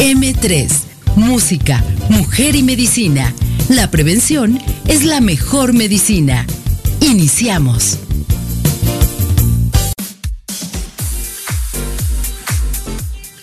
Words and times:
M3. 0.00 0.66
Música, 1.16 1.84
mujer 2.08 2.56
y 2.56 2.62
medicina. 2.62 3.34
La 3.68 3.90
prevención 3.90 4.58
es 4.86 5.04
la 5.04 5.20
mejor 5.20 5.74
medicina. 5.74 6.46
Iniciamos. 7.02 7.98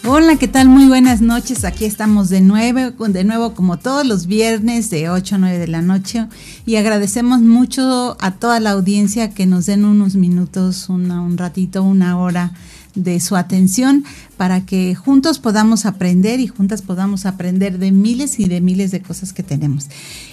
Hola, 0.04 0.38
¿qué 0.38 0.48
tal? 0.48 0.68
Muy 0.68 0.88
buenas 0.88 1.22
noches. 1.22 1.64
Aquí 1.64 1.86
estamos 1.86 2.30
de 2.30 2.42
nuevo, 2.42 3.08
de 3.08 3.24
nuevo 3.24 3.54
como 3.54 3.78
todos 3.78 4.04
los 4.04 4.26
viernes 4.26 4.90
de 4.90 5.12
8 5.12 5.36
a 5.36 5.38
9 5.38 5.60
de 5.60 5.68
la 5.68 5.84
noche 5.84 6.26
y 6.66 6.78
agradecemos 6.78 7.40
mucho 7.42 8.18
a 8.20 8.32
toda 8.32 8.60
la 8.60 8.72
audiencia 8.72 9.30
que 9.30 9.46
nos 9.46 9.68
den 9.68 9.86
unos 9.86 10.16
minutos, 10.16 10.90
un 10.90 11.38
ratito, 11.38 11.84
una 11.84 12.18
hora 12.18 12.54
de 12.96 13.20
su 13.20 13.36
atención 13.36 14.04
para 14.38 14.66
que 14.66 14.96
juntos 14.96 15.40
podamos 15.40 15.86
aprender 15.86 16.40
y 16.40 16.48
juntas 16.48 16.82
podamos 16.82 17.26
aprender 17.26 17.80
de 17.80 17.92
miles 17.92 18.40
y 18.40 18.46
de 18.46 18.62
miles 18.62 18.92
de 18.92 19.02
cosas 19.02 19.34
que 19.34 19.44
tenemos. 19.44 19.88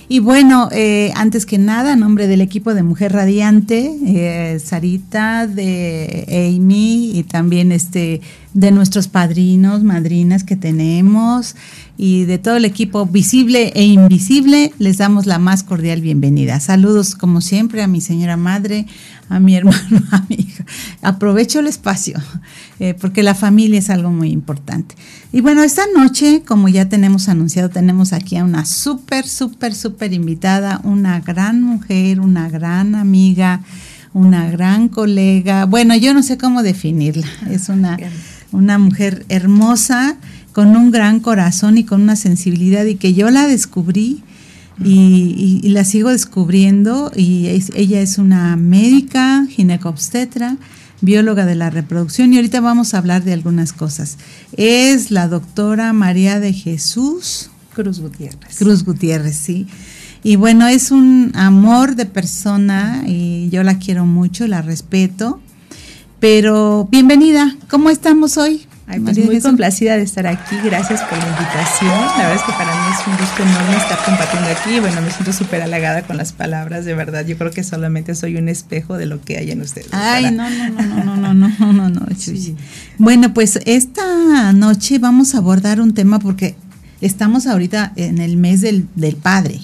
Y 0.08 0.18
bueno, 0.18 0.68
eh, 0.70 1.12
antes 1.16 1.46
que 1.46 1.56
nada, 1.56 1.94
en 1.94 2.00
nombre 2.00 2.26
del 2.26 2.42
equipo 2.42 2.74
de 2.74 2.82
Mujer 2.82 3.12
Radiante, 3.12 3.96
eh, 4.06 4.60
Sarita, 4.60 5.46
de 5.46 6.52
Amy 6.54 7.18
y 7.18 7.22
también 7.24 7.72
este 7.72 8.20
de 8.54 8.70
nuestros 8.70 9.08
padrinos, 9.08 9.82
madrinas 9.82 10.44
que 10.44 10.54
tenemos 10.54 11.56
y 11.96 12.24
de 12.24 12.38
todo 12.38 12.56
el 12.56 12.64
equipo 12.64 13.04
visible 13.04 13.72
e 13.74 13.84
invisible, 13.84 14.72
les 14.78 14.98
damos 14.98 15.26
la 15.26 15.38
más 15.38 15.64
cordial 15.64 16.00
bienvenida. 16.00 16.60
Saludos 16.60 17.16
como 17.16 17.40
siempre 17.40 17.82
a 17.82 17.88
mi 17.88 18.00
señora 18.00 18.36
madre, 18.36 18.86
a 19.28 19.40
mi 19.40 19.56
hermano, 19.56 20.02
a 20.12 20.24
mi 20.28 20.36
hija. 20.36 20.64
Aprovecho 21.02 21.60
el 21.60 21.66
espacio 21.66 22.20
eh, 22.80 22.94
porque 22.94 23.22
la 23.22 23.34
familia 23.34 23.78
es 23.78 23.90
algo 23.94 24.10
muy 24.10 24.30
importante. 24.30 24.94
Y 25.32 25.40
bueno, 25.40 25.62
esta 25.62 25.84
noche, 25.96 26.42
como 26.46 26.68
ya 26.68 26.88
tenemos 26.88 27.28
anunciado, 27.28 27.70
tenemos 27.70 28.12
aquí 28.12 28.36
a 28.36 28.44
una 28.44 28.64
súper, 28.64 29.26
súper, 29.26 29.74
súper 29.74 30.12
invitada, 30.12 30.80
una 30.84 31.20
gran 31.20 31.62
mujer, 31.62 32.20
una 32.20 32.48
gran 32.48 32.94
amiga, 32.94 33.62
una 34.12 34.50
gran 34.50 34.88
colega. 34.88 35.64
Bueno, 35.64 35.96
yo 35.96 36.14
no 36.14 36.22
sé 36.22 36.38
cómo 36.38 36.62
definirla. 36.62 37.26
Es 37.50 37.68
una, 37.68 37.98
una 38.52 38.78
mujer 38.78 39.24
hermosa, 39.28 40.16
con 40.52 40.76
un 40.76 40.92
gran 40.92 41.18
corazón 41.18 41.78
y 41.78 41.84
con 41.84 42.00
una 42.00 42.14
sensibilidad 42.14 42.84
y 42.84 42.94
que 42.94 43.12
yo 43.12 43.28
la 43.30 43.48
descubrí 43.48 44.22
y, 44.82 45.60
la 45.68 45.84
sigo 45.84 46.10
descubriendo 46.10 47.10
y 47.14 47.46
ella 47.74 48.00
es 48.00 48.18
una 48.18 48.56
médica, 48.56 49.46
ginecobstetra, 49.50 50.56
bióloga 51.04 51.46
de 51.46 51.54
la 51.54 51.70
reproducción 51.70 52.32
y 52.32 52.36
ahorita 52.36 52.60
vamos 52.60 52.94
a 52.94 52.98
hablar 52.98 53.24
de 53.24 53.32
algunas 53.32 53.72
cosas. 53.72 54.18
Es 54.56 55.10
la 55.10 55.28
doctora 55.28 55.92
María 55.92 56.40
de 56.40 56.52
Jesús 56.52 57.50
Cruz 57.74 58.00
Gutiérrez. 58.00 58.58
Cruz 58.58 58.84
Gutiérrez, 58.84 59.36
sí. 59.36 59.66
Y 60.22 60.36
bueno, 60.36 60.66
es 60.66 60.90
un 60.90 61.32
amor 61.34 61.96
de 61.96 62.06
persona 62.06 63.04
y 63.06 63.50
yo 63.50 63.62
la 63.62 63.78
quiero 63.78 64.06
mucho, 64.06 64.46
la 64.46 64.62
respeto. 64.62 65.40
Pero 66.20 66.88
bienvenida, 66.90 67.56
¿cómo 67.68 67.90
estamos 67.90 68.38
hoy? 68.38 68.66
Pues 68.86 69.18
muy 69.24 69.40
complacida 69.40 69.96
de 69.96 70.02
estar 70.02 70.26
aquí, 70.26 70.56
gracias 70.62 71.00
por 71.02 71.18
la 71.18 71.26
invitación. 71.26 71.90
La 71.90 72.28
verdad 72.28 72.34
es 72.36 72.42
que 72.42 72.52
para 72.52 72.74
mí 72.74 72.92
es 72.92 73.06
un 73.06 73.16
gusto 73.16 73.42
enorme 73.42 73.76
estar 73.76 74.04
compartiendo 74.04 74.48
aquí. 74.50 74.80
Bueno, 74.80 75.00
me 75.00 75.10
siento 75.10 75.32
súper 75.32 75.62
halagada 75.62 76.02
con 76.02 76.16
las 76.16 76.32
palabras, 76.32 76.84
de 76.84 76.94
verdad. 76.94 77.24
Yo 77.26 77.38
creo 77.38 77.50
que 77.50 77.64
solamente 77.64 78.14
soy 78.14 78.36
un 78.36 78.48
espejo 78.48 78.96
de 78.96 79.06
lo 79.06 79.22
que 79.22 79.38
hay 79.38 79.50
en 79.50 79.62
ustedes. 79.62 79.88
Ay, 79.92 80.30
no, 80.30 80.48
no, 80.50 80.68
no, 80.68 81.04
no, 81.04 81.16
no, 81.16 81.34
no, 81.34 81.72
no, 81.72 81.88
no, 81.88 82.06
Bueno, 82.98 83.32
pues 83.32 83.58
esta 83.64 84.52
noche 84.52 84.98
vamos 84.98 85.34
a 85.34 85.38
abordar 85.38 85.80
un 85.80 85.94
tema 85.94 86.18
porque 86.18 86.54
estamos 87.00 87.46
ahorita 87.46 87.92
en 87.96 88.18
el 88.18 88.36
mes 88.36 88.60
del, 88.60 88.86
del 88.94 89.16
padre. 89.16 89.60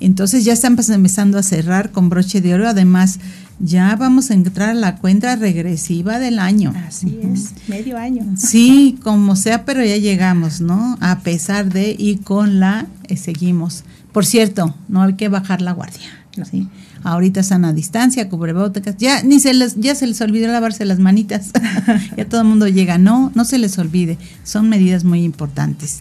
Entonces 0.00 0.44
ya 0.44 0.52
están 0.52 0.76
empezando 0.78 1.38
a 1.38 1.42
cerrar 1.42 1.90
con 1.90 2.08
broche 2.08 2.40
de 2.40 2.54
oro. 2.54 2.68
Además, 2.68 3.18
ya 3.60 3.96
vamos 3.96 4.30
a 4.30 4.34
entrar 4.34 4.70
a 4.70 4.74
la 4.74 4.96
cuenta 4.96 5.34
regresiva 5.36 6.18
del 6.18 6.38
año. 6.38 6.72
Así 6.86 7.18
es, 7.22 7.54
medio 7.68 7.98
año. 7.98 8.24
Sí, 8.36 8.98
como 9.02 9.36
sea, 9.36 9.64
pero 9.64 9.84
ya 9.84 9.96
llegamos, 9.96 10.60
¿no? 10.60 10.96
A 11.00 11.20
pesar 11.20 11.72
de 11.72 11.94
y 11.98 12.18
con 12.18 12.60
la 12.60 12.86
eh, 13.08 13.16
seguimos. 13.16 13.84
Por 14.12 14.24
cierto, 14.24 14.74
no 14.88 15.02
hay 15.02 15.14
que 15.14 15.28
bajar 15.28 15.60
la 15.60 15.72
guardia. 15.72 16.08
¿sí? 16.44 16.68
Ahorita 17.02 17.40
están 17.40 17.64
a 17.64 17.72
distancia, 17.72 18.28
cubrebocas, 18.28 18.96
ya 18.96 19.22
ni 19.22 19.40
se 19.40 19.54
les, 19.54 19.76
ya 19.76 19.94
se 19.94 20.06
les 20.06 20.20
olvidó 20.20 20.48
lavarse 20.48 20.84
las 20.84 20.98
manitas. 20.98 21.50
ya 22.16 22.28
todo 22.28 22.42
el 22.42 22.46
mundo 22.46 22.68
llega. 22.68 22.98
No, 22.98 23.32
no 23.34 23.44
se 23.44 23.58
les 23.58 23.78
olvide. 23.78 24.18
Son 24.44 24.68
medidas 24.68 25.04
muy 25.04 25.22
importantes. 25.22 26.00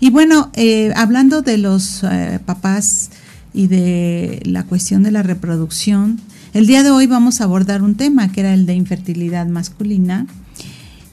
Y 0.00 0.10
bueno, 0.10 0.50
eh, 0.54 0.92
hablando 0.96 1.42
de 1.42 1.58
los 1.58 2.02
eh, 2.04 2.40
papás 2.44 3.10
y 3.52 3.68
de 3.68 4.42
la 4.44 4.64
cuestión 4.64 5.02
de 5.02 5.12
la 5.12 5.22
reproducción, 5.22 6.20
el 6.54 6.66
día 6.66 6.82
de 6.82 6.90
hoy 6.90 7.06
vamos 7.06 7.40
a 7.40 7.44
abordar 7.44 7.82
un 7.82 7.96
tema 7.96 8.32
que 8.32 8.40
era 8.40 8.54
el 8.54 8.64
de 8.64 8.74
infertilidad 8.74 9.46
masculina. 9.46 10.26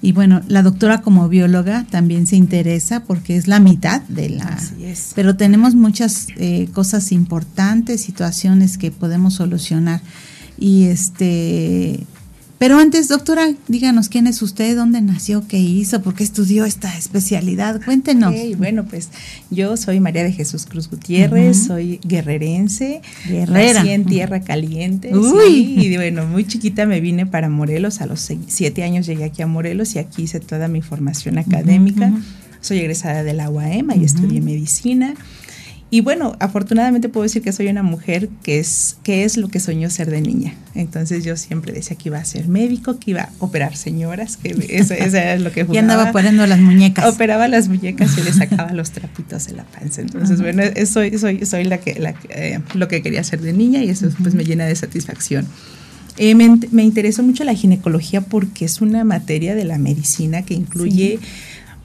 Y 0.04 0.14
bueno, 0.14 0.42
la 0.48 0.64
doctora 0.64 1.02
como 1.02 1.30
bióloga 1.30 1.86
también 1.90 2.26
se 2.26 2.36
interesa 2.36 3.02
porque 3.04 3.36
es 3.36 3.48
la 3.48 3.60
mitad 3.60 4.02
de 4.04 4.30
la... 4.30 4.46
Así 4.46 4.86
es. 4.86 5.12
Pero 5.14 5.36
tenemos 5.36 5.76
muchas 5.76 6.28
eh, 6.38 6.70
cosas 6.74 7.12
importantes, 7.12 8.02
situaciones 8.02 8.78
que 8.78 8.92
podemos 8.92 9.36
solucionar. 9.36 10.02
Y 10.58 10.86
este 10.86 12.00
pero 12.62 12.78
antes, 12.78 13.08
doctora, 13.08 13.56
díganos 13.68 14.08
quién 14.08 14.28
es 14.28 14.40
usted, 14.44 14.76
dónde 14.76 15.02
nació, 15.02 15.48
qué 15.48 15.58
hizo, 15.58 16.04
por 16.04 16.14
qué 16.14 16.24
estudió 16.24 16.64
esta 16.64 16.96
especialidad. 16.96 17.82
Cuéntenos. 17.84 18.36
bueno, 18.60 18.86
pues 18.86 19.10
yo 19.50 19.76
soy 19.78 20.00
María 20.00 20.24
de 20.24 20.32
Jesús 20.32 20.68
Cruz 20.68 20.88
Gutiérrez, 20.88 21.58
soy 21.58 22.00
guerrerense, 22.04 23.02
Guerrera. 23.28 23.80
nací 23.80 23.90
en 23.90 24.06
Tierra 24.06 24.42
Caliente. 24.42 25.12
Uy. 25.12 25.74
y 25.76 25.96
bueno, 25.96 26.28
muy 26.28 26.46
chiquita 26.46 26.86
me 26.86 27.02
vine 27.02 27.26
para 27.26 27.50
Morelos, 27.50 28.00
a 28.00 28.06
los 28.06 28.30
siete 28.46 28.84
años 28.84 29.08
llegué 29.08 29.24
aquí 29.24 29.42
a 29.42 29.48
Morelos 29.48 29.96
y 29.96 29.98
aquí 29.98 30.22
hice 30.22 30.40
toda 30.40 30.68
mi 30.68 30.84
formación 30.84 31.40
académica. 31.40 32.14
Soy 32.62 32.78
egresada 32.78 33.24
de 33.24 33.34
la 33.34 33.50
UAM 33.50 33.90
y 34.00 34.06
estudié 34.06 34.40
medicina. 34.40 35.16
Y 35.94 36.00
bueno, 36.00 36.38
afortunadamente 36.40 37.10
puedo 37.10 37.24
decir 37.24 37.42
que 37.42 37.52
soy 37.52 37.68
una 37.68 37.84
mujer 37.84 38.30
que 38.44 38.60
es, 38.60 38.96
que 39.04 39.26
es 39.26 39.36
lo 39.36 39.50
que 39.50 39.60
soñó 39.60 39.90
ser 39.90 40.10
de 40.10 40.22
niña. 40.22 40.56
Entonces 40.74 41.26
yo 41.26 41.36
siempre 41.36 41.74
decía 41.74 41.98
que 41.98 42.08
iba 42.08 42.18
a 42.18 42.24
ser 42.24 42.48
médico, 42.48 42.98
que 42.98 43.12
iba 43.12 43.24
a 43.24 43.30
operar 43.40 43.76
señoras, 43.76 44.38
que 44.38 44.56
eso, 44.70 44.94
era 44.94 45.38
lo 45.38 45.52
que 45.52 45.64
jugaba. 45.66 45.76
Y 45.76 45.78
andaba 45.80 46.14
poniendo 46.14 46.48
las 46.48 46.60
muñecas. 46.62 47.14
Operaba 47.14 47.50
las 47.50 47.68
muñecas 47.68 48.18
y 48.18 48.22
le 48.22 48.32
sacaba 48.32 48.72
los 48.72 48.92
trapitos 48.92 49.48
de 49.48 49.54
la 49.56 49.66
panza. 49.66 50.00
Entonces, 50.00 50.40
bueno, 50.40 50.64
soy, 50.86 51.18
soy, 51.18 51.46
soy 51.46 51.66
la 51.66 51.78
que, 51.80 52.00
la, 52.00 52.16
eh, 52.30 52.62
lo 52.74 52.88
que 52.88 53.02
quería 53.02 53.22
ser 53.26 53.42
de 53.42 53.52
niña 53.52 53.84
y 53.84 53.90
eso 53.90 54.08
pues 54.24 54.34
me 54.34 54.46
llena 54.46 54.66
de 54.68 54.76
satisfacción. 54.78 55.46
Eh, 56.18 56.36
me, 56.36 56.58
me, 56.72 56.84
interesó 56.84 57.22
mucho 57.22 57.44
la 57.44 57.54
ginecología 57.54 58.22
porque 58.22 58.64
es 58.64 58.80
una 58.80 59.04
materia 59.04 59.56
de 59.56 59.66
la 59.66 59.78
medicina 59.78 60.44
que 60.44 60.54
incluye, 60.54 61.20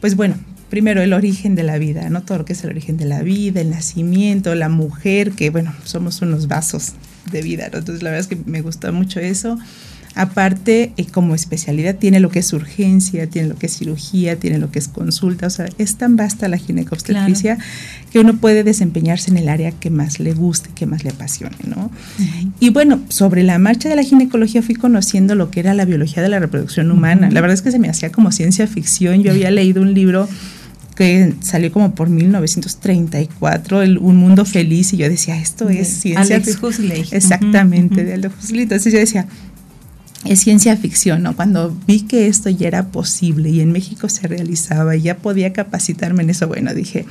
pues 0.01 0.15
bueno, 0.15 0.37
primero 0.69 1.03
el 1.03 1.13
origen 1.13 1.55
de 1.55 1.63
la 1.63 1.79
vida, 1.79 2.09
¿no? 2.11 2.23
Todo 2.23 2.39
lo 2.39 2.45
que 2.45 2.53
es 2.53 2.65
el 2.65 2.71
origen 2.71 2.97
de 2.97 3.05
la 3.05 3.23
vida, 3.23 3.61
el 3.61 3.71
nacimiento, 3.71 4.55
la 4.55 4.69
mujer, 4.69 5.33
que 5.33 5.51
bueno, 5.51 5.75
somos 5.85 6.23
unos 6.23 6.49
vasos 6.49 6.93
de 7.31 7.43
vida, 7.43 7.69
¿no? 7.71 7.79
Entonces 7.79 8.03
la 8.03 8.11
verdad 8.11 8.29
es 8.31 8.37
que 8.37 8.51
me 8.51 8.63
gustó 8.63 8.93
mucho 8.93 9.21
eso. 9.21 9.59
Aparte, 10.19 10.93
eh, 10.97 11.05
como 11.13 11.35
especialidad, 11.35 11.97
tiene 11.97 12.21
lo 12.21 12.31
que 12.31 12.39
es 12.39 12.51
urgencia, 12.55 13.27
tiene 13.27 13.49
lo 13.49 13.57
que 13.57 13.67
es 13.67 13.77
cirugía, 13.77 14.37
tiene 14.37 14.57
lo 14.57 14.71
que 14.71 14.79
es 14.79 14.89
consulta. 14.89 15.47
O 15.47 15.51
sea, 15.51 15.69
es 15.77 15.97
tan 15.97 16.17
vasta 16.17 16.49
la 16.49 16.57
ginecobstetricia 16.57 17.59
que 18.11 18.19
uno 18.19 18.39
puede 18.39 18.65
desempeñarse 18.65 19.31
en 19.31 19.37
el 19.37 19.51
área 19.51 19.73
que 19.73 19.91
más 19.91 20.19
le 20.19 20.33
guste, 20.33 20.71
que 20.75 20.87
más 20.87 21.05
le 21.05 21.11
apasione, 21.11 21.59
¿no? 21.67 21.91
Y 22.61 22.71
bueno, 22.71 23.03
sobre 23.11 23.43
la 23.43 23.59
marcha 23.59 23.91
de 23.91 23.97
la 23.97 24.03
ginecología 24.03 24.63
fui 24.63 24.75
conociendo 24.75 25.35
lo 25.35 25.51
que 25.51 25.61
era 25.61 25.75
la 25.75 25.85
biología 25.85 26.23
de 26.23 26.31
la 26.31 26.39
reproducción 26.39 26.91
humana. 26.91 27.29
La 27.31 27.43
verdad 27.43 27.53
es 27.53 27.61
que 27.61 27.71
se 27.71 27.79
me 27.79 27.91
hacía 27.91 28.11
como 28.11 28.33
ciencia 28.33 28.67
ficción. 28.67 29.23
Yo 29.23 29.33
había 29.33 29.51
leído 29.51 29.83
un 29.83 29.93
libro 29.93 30.27
que 30.97 31.35
salió 31.41 31.71
como 31.71 31.95
por 31.95 32.09
1934, 32.09 33.83
el, 33.83 33.99
Un 33.99 34.17
Mundo 34.17 34.47
Feliz, 34.47 34.95
y 34.95 34.97
yo 34.97 35.11
decía, 35.11 35.39
esto 35.39 35.69
es 35.69 35.89
ciencia 35.89 36.37
Alex 36.37 36.59
Huxley. 36.63 37.05
Exactamente, 37.11 38.03
de 38.03 38.15
Aldous 38.15 38.33
Huxley. 38.43 38.63
Entonces 38.63 38.95
yo 38.95 38.99
decía, 38.99 39.27
es 40.29 40.41
ciencia 40.41 40.77
ficción, 40.77 41.23
¿no? 41.23 41.35
Cuando 41.35 41.77
vi 41.87 42.03
que 42.03 42.27
esto 42.27 42.51
ya 42.51 42.69
era 42.69 42.89
posible 42.89 43.51
y 43.51 43.61
en 43.61 43.73
México 43.73 44.09
se 44.09 44.27
realizaba 44.27 44.97
y 44.97 45.03
ya 45.03 45.17
podía 45.17 45.53
capacitarme 45.53 46.23
en 46.23 46.31
eso, 46.31 46.49
bueno, 46.49 46.75
dije, 46.75 47.07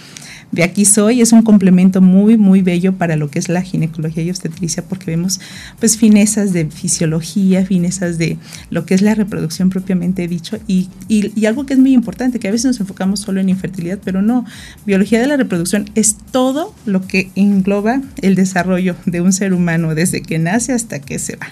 de 0.52 0.64
aquí 0.64 0.86
soy, 0.86 1.22
es 1.22 1.32
un 1.34 1.42
complemento 1.42 2.02
muy, 2.02 2.38
muy 2.38 2.62
bello 2.62 2.94
para 2.94 3.16
lo 3.16 3.30
que 3.30 3.40
es 3.40 3.50
la 3.50 3.62
ginecología 3.62 4.24
y 4.24 4.30
obstetricia, 4.30 4.84
porque 4.84 5.08
vemos 5.08 5.40
pues 5.80 5.98
finezas 5.98 6.54
de 6.54 6.66
fisiología, 6.68 7.66
finezas 7.66 8.18
de 8.18 8.38
lo 8.70 8.86
que 8.86 8.94
es 8.94 9.02
la 9.02 9.16
reproducción 9.16 9.70
propiamente 9.70 10.28
dicho, 10.28 10.58
y, 10.68 10.90
y, 11.08 11.46
algo 11.46 11.66
que 11.66 11.74
es 11.74 11.80
muy 11.80 11.94
importante, 11.94 12.40
que 12.40 12.48
a 12.48 12.52
veces 12.52 12.66
nos 12.66 12.80
enfocamos 12.80 13.20
solo 13.20 13.42
en 13.42 13.50
infertilidad, 13.50 14.00
pero 14.04 14.22
no, 14.22 14.46
biología 14.86 15.20
de 15.20 15.28
la 15.28 15.38
reproducción 15.38 15.90
es 15.96 16.16
todo 16.32 16.74
lo 16.86 17.06
que 17.06 17.30
engloba 17.36 18.02
el 18.22 18.36
desarrollo 18.36 18.96
de 19.06 19.22
un 19.22 19.34
ser 19.34 19.54
humano 19.54 19.94
desde 19.94 20.22
que 20.22 20.40
nace 20.40 20.74
hasta 20.74 21.00
que 21.00 21.20
se 21.20 21.36
va. 21.36 21.48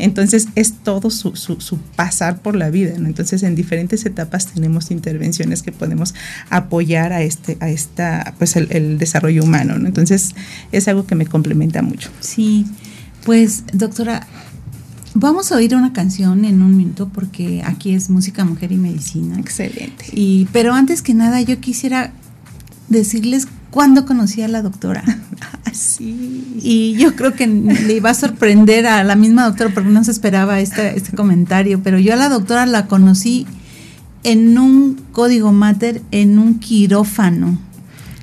Entonces 0.00 0.48
es 0.54 0.72
todo 0.82 1.10
su, 1.10 1.36
su, 1.36 1.78
pasar 1.96 2.40
por 2.40 2.56
la 2.56 2.70
vida, 2.70 2.98
¿no? 2.98 3.06
Entonces 3.06 3.42
en 3.42 3.54
diferentes 3.54 4.04
etapas 4.06 4.46
tenemos 4.46 4.90
intervenciones 4.90 5.62
que 5.62 5.72
podemos 5.72 6.14
apoyar 6.48 7.12
a 7.12 7.22
este, 7.22 7.56
a 7.60 7.68
esta, 7.68 8.34
pues 8.38 8.56
el, 8.56 8.98
desarrollo 8.98 9.42
humano, 9.42 9.78
¿no? 9.78 9.86
Entonces 9.86 10.34
es 10.72 10.88
algo 10.88 11.06
que 11.06 11.14
me 11.14 11.26
complementa 11.26 11.82
mucho. 11.82 12.10
Sí, 12.20 12.66
pues 13.24 13.64
doctora, 13.72 14.26
Vamos 15.12 15.50
a 15.50 15.56
oír 15.56 15.74
una 15.74 15.92
canción 15.92 16.44
en 16.44 16.62
un 16.62 16.76
minuto 16.76 17.08
porque 17.12 17.62
aquí 17.64 17.94
es 17.94 18.10
música, 18.10 18.44
mujer 18.44 18.70
y 18.70 18.76
medicina. 18.76 19.40
Excelente. 19.40 20.04
Y, 20.12 20.46
pero 20.52 20.72
antes 20.72 21.02
que 21.02 21.14
nada, 21.14 21.40
yo 21.40 21.58
quisiera 21.58 22.12
decirles 22.88 23.48
cuándo 23.70 24.06
conocí 24.06 24.42
a 24.42 24.48
la 24.48 24.62
doctora. 24.62 25.04
Sí. 25.72 26.58
Y 26.60 26.94
yo 26.94 27.14
creo 27.14 27.34
que 27.34 27.46
le 27.46 27.94
iba 27.94 28.10
a 28.10 28.14
sorprender 28.14 28.88
a 28.88 29.04
la 29.04 29.14
misma 29.14 29.44
doctora 29.44 29.70
porque 29.72 29.88
no 29.88 30.02
se 30.02 30.10
esperaba 30.10 30.58
este, 30.58 30.96
este 30.96 31.16
comentario, 31.16 31.80
pero 31.80 31.98
yo 32.00 32.12
a 32.12 32.16
la 32.16 32.28
doctora 32.28 32.66
la 32.66 32.88
conocí 32.88 33.46
en 34.24 34.58
un 34.58 35.00
código 35.12 35.52
mater, 35.52 36.02
en 36.10 36.40
un 36.40 36.58
quirófano. 36.58 37.56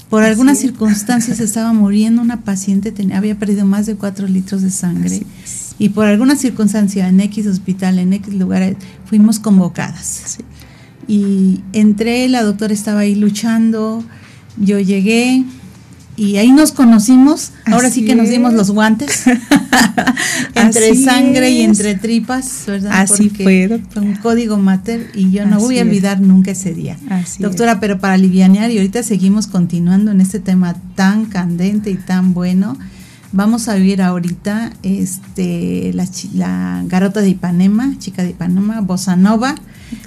Por 0.10 0.24
algunas 0.24 0.60
circunstancias 0.60 1.40
estaba 1.40 1.72
muriendo 1.72 2.22
una 2.22 2.42
paciente, 2.42 2.92
tenía, 2.92 3.18
había 3.18 3.40
perdido 3.40 3.66
más 3.66 3.86
de 3.86 3.96
cuatro 3.96 4.28
litros 4.28 4.62
de 4.62 4.70
sangre. 4.70 5.22
Y 5.80 5.90
por 5.90 6.06
alguna 6.06 6.36
circunstancia 6.36 7.08
en 7.08 7.20
X 7.22 7.48
hospital, 7.48 8.00
en 8.00 8.14
X 8.14 8.34
lugar, 8.34 8.76
fuimos 9.06 9.40
convocadas. 9.40 10.38
Y 11.08 11.62
entré, 11.72 12.28
la 12.28 12.44
doctora 12.44 12.74
estaba 12.74 13.02
ahí 13.02 13.16
luchando, 13.16 14.04
yo 14.58 14.80
llegué 14.80 15.46
y 16.18 16.38
ahí 16.38 16.52
nos 16.52 16.72
conocimos. 16.72 17.52
Ahora 17.66 17.92
sí 17.92 18.04
que 18.04 18.16
nos 18.16 18.30
dimos 18.30 18.54
los 18.54 18.72
guantes 18.72 19.26
entre 20.56 20.96
sangre 20.96 21.52
y 21.52 21.62
entre 21.62 21.96
tripas, 21.96 22.64
¿verdad? 22.66 22.92
Así 22.94 23.30
fue, 23.30 23.82
Fue 23.90 24.02
un 24.02 24.16
código 24.16 24.58
mater 24.58 25.12
y 25.14 25.32
yo 25.32 25.46
no 25.46 25.60
voy 25.60 25.80
a 25.80 25.84
olvidar 25.84 26.20
nunca 26.20 26.52
ese 26.52 26.74
día. 26.74 26.98
doctora, 27.40 27.80
pero 27.80 28.00
para 28.00 28.16
alivianear 28.16 28.72
y 28.72 28.78
ahorita 28.78 29.04
seguimos 29.04 29.48
continuando 29.48 30.12
en 30.12 30.22
este 30.22 30.40
tema 30.40 30.76
tan 30.96 31.26
candente 31.26 31.92
y 31.92 31.96
tan 31.96 32.34
bueno. 32.34 32.78
Vamos 33.34 33.68
a 33.68 33.76
vivir 33.76 34.02
ahorita 34.02 34.72
este, 34.84 35.92
la, 35.94 36.08
la 36.34 36.84
Garota 36.88 37.22
de 37.22 37.30
Ipanema, 37.30 37.94
chica 38.00 38.24
de 38.24 38.30
Ipanema, 38.30 38.82
Bossa 38.82 39.16
Nova. 39.18 39.54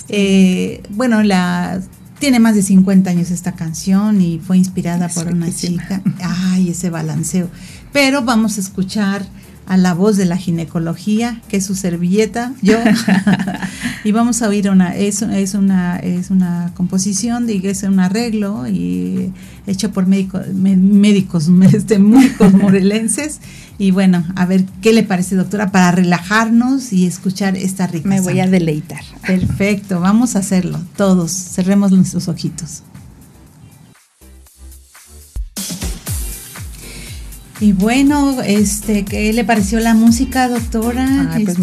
Eh, 0.09 0.83
bueno, 0.91 1.23
la 1.23 1.81
tiene 2.21 2.39
más 2.39 2.55
de 2.55 2.63
50 2.63 3.11
años 3.11 3.31
esta 3.33 3.53
canción 3.53 4.21
y 4.21 4.39
fue 4.39 4.59
inspirada 4.59 5.09
por 5.09 5.27
una 5.27 5.51
chica. 5.53 6.03
Ay, 6.23 6.71
ese 6.71 6.91
balanceo. 6.91 7.49
Pero 7.93 8.23
vamos 8.23 8.59
a 8.59 8.61
escuchar 8.61 9.27
a 9.67 9.77
la 9.77 9.95
voz 9.95 10.17
de 10.17 10.27
la 10.27 10.37
ginecología, 10.37 11.41
que 11.49 11.57
es 11.57 11.67
su 11.67 11.75
servilleta, 11.75 12.53
yo, 12.61 12.77
y 14.05 14.13
vamos 14.13 14.43
a 14.43 14.49
oír 14.49 14.71
una, 14.71 14.97
es, 14.97 15.23
es 15.23 15.55
una, 15.55 15.97
es 15.99 16.31
una 16.31 16.73
composición, 16.75 17.49
es 17.49 17.83
un 17.83 18.01
arreglo 18.01 18.67
y 18.69 19.33
hecho 19.67 19.93
por 19.93 20.07
médicos, 20.07 20.47
médicos, 20.55 21.49
este, 21.73 21.99
médicos 21.99 22.53
morelenses, 22.53 23.41
y 23.79 23.93
bueno, 23.93 24.25
a 24.37 24.45
ver 24.45 24.65
qué 24.83 24.93
le 24.93 25.03
parece, 25.03 25.37
doctora, 25.37 25.73
para 25.73 25.91
relajarnos 25.93 26.93
y 26.93 27.07
escuchar 27.07 27.57
esta 27.57 27.87
rica. 27.87 28.09
Me 28.09 28.21
voy 28.21 28.41
a 28.41 28.47
deleitar. 28.47 29.01
Perfecto, 29.27 30.01
vamos 30.01 30.37
a 30.37 30.41
hacerlo, 30.41 30.79
todos, 30.97 31.31
cerremos 31.31 31.91
nuestros 31.93 32.29
ojitos. 32.29 32.83
Y 37.61 37.73
bueno, 37.73 38.41
este, 38.41 39.05
¿qué 39.05 39.33
le 39.35 39.45
pareció 39.45 39.81
la 39.81 39.93
música, 39.93 40.49
doctora? 40.49 41.31
pues 41.45 41.59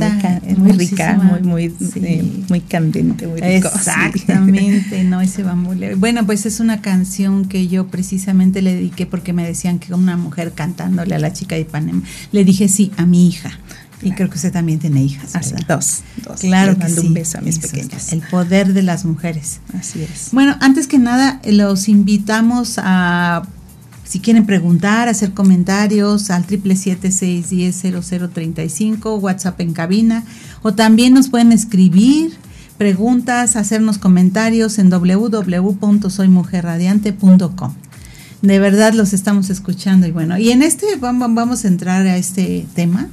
muy, 0.57 0.71
rica, 0.73 1.15
muy, 1.15 1.41
muy, 1.41 1.75
eh, 1.95 2.43
muy 2.49 2.61
candente, 2.61 3.25
muy 3.25 3.41
rico. 3.41 3.67
Exactamente, 3.75 5.03
no, 5.03 5.21
ese 5.21 5.41
va 5.41 5.55
muy 5.55 5.95
Bueno, 5.95 6.23
pues 6.25 6.45
es 6.45 6.59
una 6.59 6.81
canción 6.81 7.45
que 7.45 7.67
yo 7.67 7.87
precisamente 7.87 8.61
le 8.61 8.75
dediqué 8.75 9.07
porque 9.07 9.33
me 9.33 9.45
decían 9.45 9.79
que 9.79 9.91
una 9.95 10.17
mujer 10.17 10.53
cantándole 10.53 11.15
a 11.15 11.19
la 11.19 11.33
chica 11.33 11.55
de 11.55 11.61
Ipanema. 11.61 12.03
Le 12.31 12.45
dije 12.45 12.67
sí 12.67 12.91
a 12.97 13.05
mi 13.07 13.27
hija. 13.27 13.57
Y 14.03 14.11
creo 14.11 14.29
que 14.29 14.35
usted 14.35 14.53
también 14.53 14.77
tiene 14.77 15.01
hijas. 15.01 15.35
Así, 15.35 15.55
dos, 15.67 16.03
dos. 16.23 16.41
Claro 16.41 16.77
que 16.77 16.87
sí. 16.87 16.99
un 16.99 17.15
beso 17.15 17.39
a 17.39 17.41
mis 17.41 17.57
pequeñas. 17.57 18.13
El 18.13 18.21
poder 18.21 18.73
de 18.73 18.83
las 18.83 19.05
mujeres. 19.05 19.59
Así 19.73 20.03
es. 20.03 20.29
Bueno, 20.31 20.55
antes 20.61 20.85
que 20.85 20.99
nada, 20.99 21.41
los 21.43 21.89
invitamos 21.89 22.75
a 22.77 23.41
si 24.07 24.21
quieren 24.21 24.45
preguntar, 24.45 25.09
hacer 25.09 25.33
comentarios 25.33 26.29
al 26.29 26.47
777-610-0035, 26.47 29.19
WhatsApp 29.19 29.59
en 29.59 29.73
cabina, 29.73 30.23
o 30.61 30.73
también 30.73 31.13
nos 31.13 31.27
pueden 31.29 31.51
escribir 31.51 32.37
preguntas, 32.77 33.57
hacernos 33.57 33.97
comentarios 33.97 34.79
en 34.79 34.89
www.soymujerradiante.com. 34.89 37.73
De 38.41 38.59
verdad 38.59 38.93
los 38.93 39.11
estamos 39.13 39.49
escuchando 39.49 40.07
y 40.07 40.11
bueno, 40.11 40.37
y 40.37 40.51
en 40.51 40.61
este 40.61 40.85
vamos 40.99 41.65
a 41.65 41.67
entrar 41.67 42.07
a 42.07 42.15
este 42.17 42.65
tema 42.75 43.09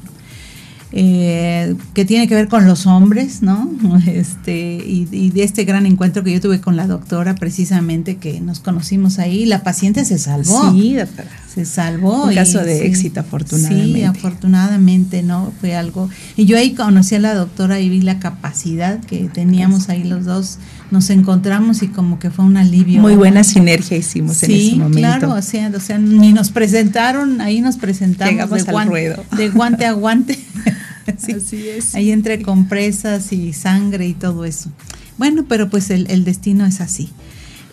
eh, 0.96 1.74
que 1.92 2.04
tiene 2.04 2.28
que 2.28 2.36
ver 2.36 2.46
con 2.46 2.68
los 2.68 2.86
hombres, 2.86 3.42
¿no? 3.42 3.68
Este, 4.06 4.76
y, 4.76 5.30
de 5.30 5.42
este 5.42 5.64
gran 5.64 5.86
encuentro 5.86 6.22
que 6.22 6.32
yo 6.32 6.40
tuve 6.40 6.60
con 6.60 6.76
la 6.76 6.86
doctora, 6.86 7.34
precisamente 7.34 8.16
que 8.16 8.40
nos 8.40 8.60
conocimos 8.60 9.18
ahí, 9.18 9.44
la 9.44 9.64
paciente 9.64 10.04
se 10.04 10.18
salvó. 10.18 10.70
Sí, 10.70 10.94
doctora. 10.94 11.30
Se 11.52 11.64
salvó. 11.64 12.26
Un 12.26 12.34
caso 12.34 12.60
de 12.60 12.86
éxito, 12.86 13.20
afortunadamente. 13.20 13.98
Sí, 13.98 14.04
afortunadamente, 14.04 15.24
¿no? 15.24 15.52
Fue 15.60 15.74
algo. 15.74 16.08
Y 16.36 16.44
yo 16.44 16.56
ahí 16.56 16.74
conocí 16.74 17.16
a 17.16 17.18
la 17.18 17.34
doctora 17.34 17.80
y 17.80 17.88
vi 17.88 18.00
la 18.00 18.20
capacidad 18.20 19.00
que 19.00 19.28
teníamos 19.32 19.88
ahí 19.88 20.04
los 20.04 20.24
dos. 20.24 20.58
Nos 20.94 21.10
encontramos 21.10 21.82
y 21.82 21.88
como 21.88 22.20
que 22.20 22.30
fue 22.30 22.44
un 22.44 22.56
alivio. 22.56 23.00
Muy 23.00 23.16
buena 23.16 23.42
sinergia 23.42 23.96
hicimos 23.96 24.40
en 24.44 24.52
ese 24.52 24.76
momento. 24.76 24.96
Claro, 24.96 25.32
o 25.32 25.42
sea, 25.42 25.72
o 25.74 25.80
sea, 25.80 25.98
ni 25.98 26.32
nos 26.32 26.50
presentaron, 26.50 27.40
ahí 27.40 27.60
nos 27.60 27.78
presentamos 27.78 28.48
de, 28.48 28.62
guante, 28.70 29.16
de 29.36 29.50
guante 29.50 29.86
a 29.86 29.92
guante. 29.92 30.38
Así 31.06 31.66
es. 31.68 31.96
Ahí 31.96 32.12
entre 32.12 32.40
compresas 32.42 33.32
y 33.32 33.52
sangre 33.52 34.06
y 34.06 34.14
todo 34.14 34.44
eso. 34.44 34.70
Bueno, 35.18 35.46
pero 35.48 35.68
pues 35.68 35.90
el, 35.90 36.24
destino 36.24 36.64
es 36.64 36.80
así. 36.80 37.10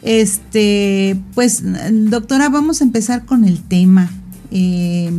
Este, 0.02 1.16
pues, 1.36 1.62
doctora, 2.10 2.50
vamos 2.50 2.82
a 2.82 2.86
empezar 2.86 3.26
con 3.26 3.46
el 3.46 3.62
tema 3.62 4.10
eh, 4.50 5.12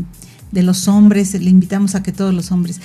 de 0.50 0.62
los 0.64 0.88
hombres. 0.88 1.34
Le 1.34 1.50
invitamos 1.50 1.94
a 1.94 2.02
que 2.02 2.10
todos 2.10 2.34
los 2.34 2.50
hombres. 2.50 2.80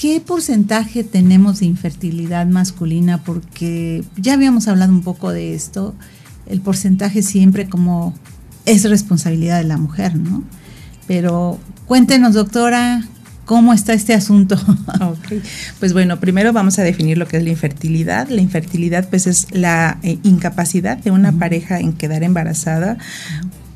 ¿Qué 0.00 0.18
porcentaje 0.18 1.04
tenemos 1.04 1.60
de 1.60 1.66
infertilidad 1.66 2.46
masculina? 2.46 3.22
Porque 3.22 4.02
ya 4.16 4.32
habíamos 4.32 4.66
hablado 4.66 4.94
un 4.94 5.02
poco 5.02 5.30
de 5.30 5.52
esto. 5.54 5.94
El 6.46 6.62
porcentaje 6.62 7.20
siempre 7.20 7.68
como 7.68 8.14
es 8.64 8.88
responsabilidad 8.88 9.58
de 9.58 9.64
la 9.64 9.76
mujer, 9.76 10.16
¿no? 10.16 10.42
Pero 11.06 11.58
cuéntenos, 11.86 12.32
doctora, 12.32 13.06
¿Cómo 13.44 13.72
está 13.72 13.94
este 13.94 14.14
asunto? 14.14 14.56
Pues 15.80 15.92
bueno, 15.92 16.20
primero 16.20 16.52
vamos 16.52 16.78
a 16.78 16.82
definir 16.82 17.18
lo 17.18 17.26
que 17.26 17.38
es 17.38 17.42
la 17.42 17.50
infertilidad. 17.50 18.28
La 18.28 18.40
infertilidad 18.40 19.08
pues 19.08 19.26
es 19.26 19.48
la 19.50 19.98
eh, 20.04 20.18
incapacidad 20.22 20.98
de 20.98 21.10
una 21.10 21.32
pareja 21.32 21.80
en 21.80 21.92
quedar 21.92 22.22
embarazada 22.22 22.96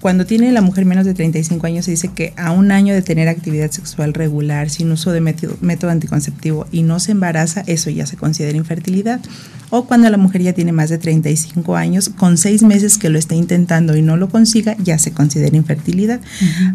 cuando 0.04 0.26
tiene 0.26 0.52
la 0.52 0.60
mujer 0.60 0.84
menos 0.84 1.06
de 1.06 1.14
35 1.14 1.66
años 1.66 1.86
se 1.86 1.92
dice 1.92 2.08
que 2.08 2.34
a 2.36 2.50
un 2.50 2.72
año 2.72 2.92
de 2.92 3.00
tener 3.00 3.26
actividad 3.26 3.70
sexual 3.70 4.12
regular 4.12 4.68
sin 4.68 4.92
uso 4.92 5.12
de 5.12 5.22
método, 5.22 5.56
método, 5.62 5.92
anticonceptivo 5.92 6.66
y 6.70 6.82
no 6.82 7.00
se 7.00 7.12
embaraza, 7.12 7.64
eso 7.66 7.88
ya 7.88 8.04
se 8.04 8.18
considera 8.18 8.54
infertilidad. 8.54 9.22
O 9.70 9.86
cuando 9.86 10.08
la 10.10 10.18
mujer 10.18 10.42
ya 10.42 10.52
tiene 10.52 10.72
más 10.72 10.90
de 10.90 10.98
35 10.98 11.74
años, 11.74 12.10
con 12.10 12.36
seis 12.36 12.62
meses 12.62 12.98
que 12.98 13.08
lo 13.08 13.18
está 13.18 13.34
intentando 13.34 13.96
y 13.96 14.02
no 14.02 14.18
lo 14.18 14.28
consiga, 14.28 14.76
ya 14.78 14.98
se 14.98 15.12
considera 15.12 15.56
infertilidad. 15.56 16.20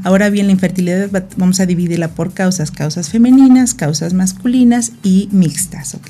Ahora 0.04 0.30
bien, 0.32 0.48
la 0.48 0.52
infertilidad 0.52 1.08
vamos 1.38 1.60
a 1.60 1.68
dividirla 1.68 2.10
por 2.10 2.34
causas, 2.34 2.72
causas 2.72 3.10
femeninas, 3.10 3.76
causas 3.76 4.14
masculinas 4.14 4.92
y 5.04 5.30
mixtas, 5.32 5.94
¿ok? 5.94 6.10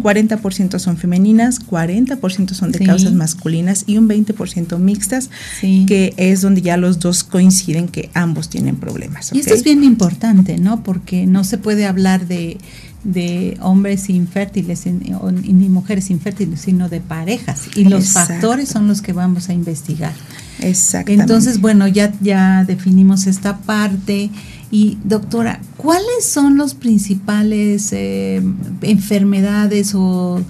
40% 0.00 0.78
son 0.78 0.96
femeninas, 0.96 1.60
40% 1.66 2.54
son 2.54 2.70
de 2.70 2.78
causas 2.78 3.12
masculinas 3.12 3.84
y 3.86 3.98
un 3.98 4.08
20% 4.08 4.78
mixtas, 4.78 5.28
que 5.60 6.14
es 6.16 6.40
donde 6.40 6.51
donde 6.52 6.62
ya 6.62 6.76
los 6.76 6.98
dos 6.98 7.24
coinciden 7.24 7.88
que 7.88 8.10
ambos 8.14 8.48
tienen 8.48 8.76
problemas. 8.76 9.32
Y 9.32 9.40
esto 9.40 9.54
es 9.54 9.64
bien 9.64 9.82
importante, 9.84 10.58
¿no? 10.58 10.82
Porque 10.82 11.26
no 11.26 11.44
se 11.44 11.58
puede 11.58 11.86
hablar 11.86 12.26
de 12.26 12.58
de 13.04 13.58
hombres 13.60 14.08
infértiles 14.08 14.84
ni 14.86 15.68
mujeres 15.68 16.10
infértiles, 16.10 16.60
sino 16.60 16.88
de 16.88 17.00
parejas. 17.00 17.62
Y 17.74 17.84
los 17.84 18.10
factores 18.12 18.68
son 18.68 18.86
los 18.86 19.02
que 19.02 19.12
vamos 19.12 19.48
a 19.48 19.52
investigar. 19.52 20.12
Exactamente. 20.60 21.22
Entonces, 21.22 21.60
bueno, 21.60 21.88
ya, 21.88 22.12
ya 22.20 22.64
definimos 22.64 23.26
esta 23.26 23.58
parte. 23.58 24.30
Y 24.70 24.98
doctora, 25.04 25.60
¿cuáles 25.76 26.24
son 26.24 26.56
los 26.56 26.74
principales 26.74 27.92
eh, 27.92 28.40
enfermedades 28.82 29.94
o 29.94 30.40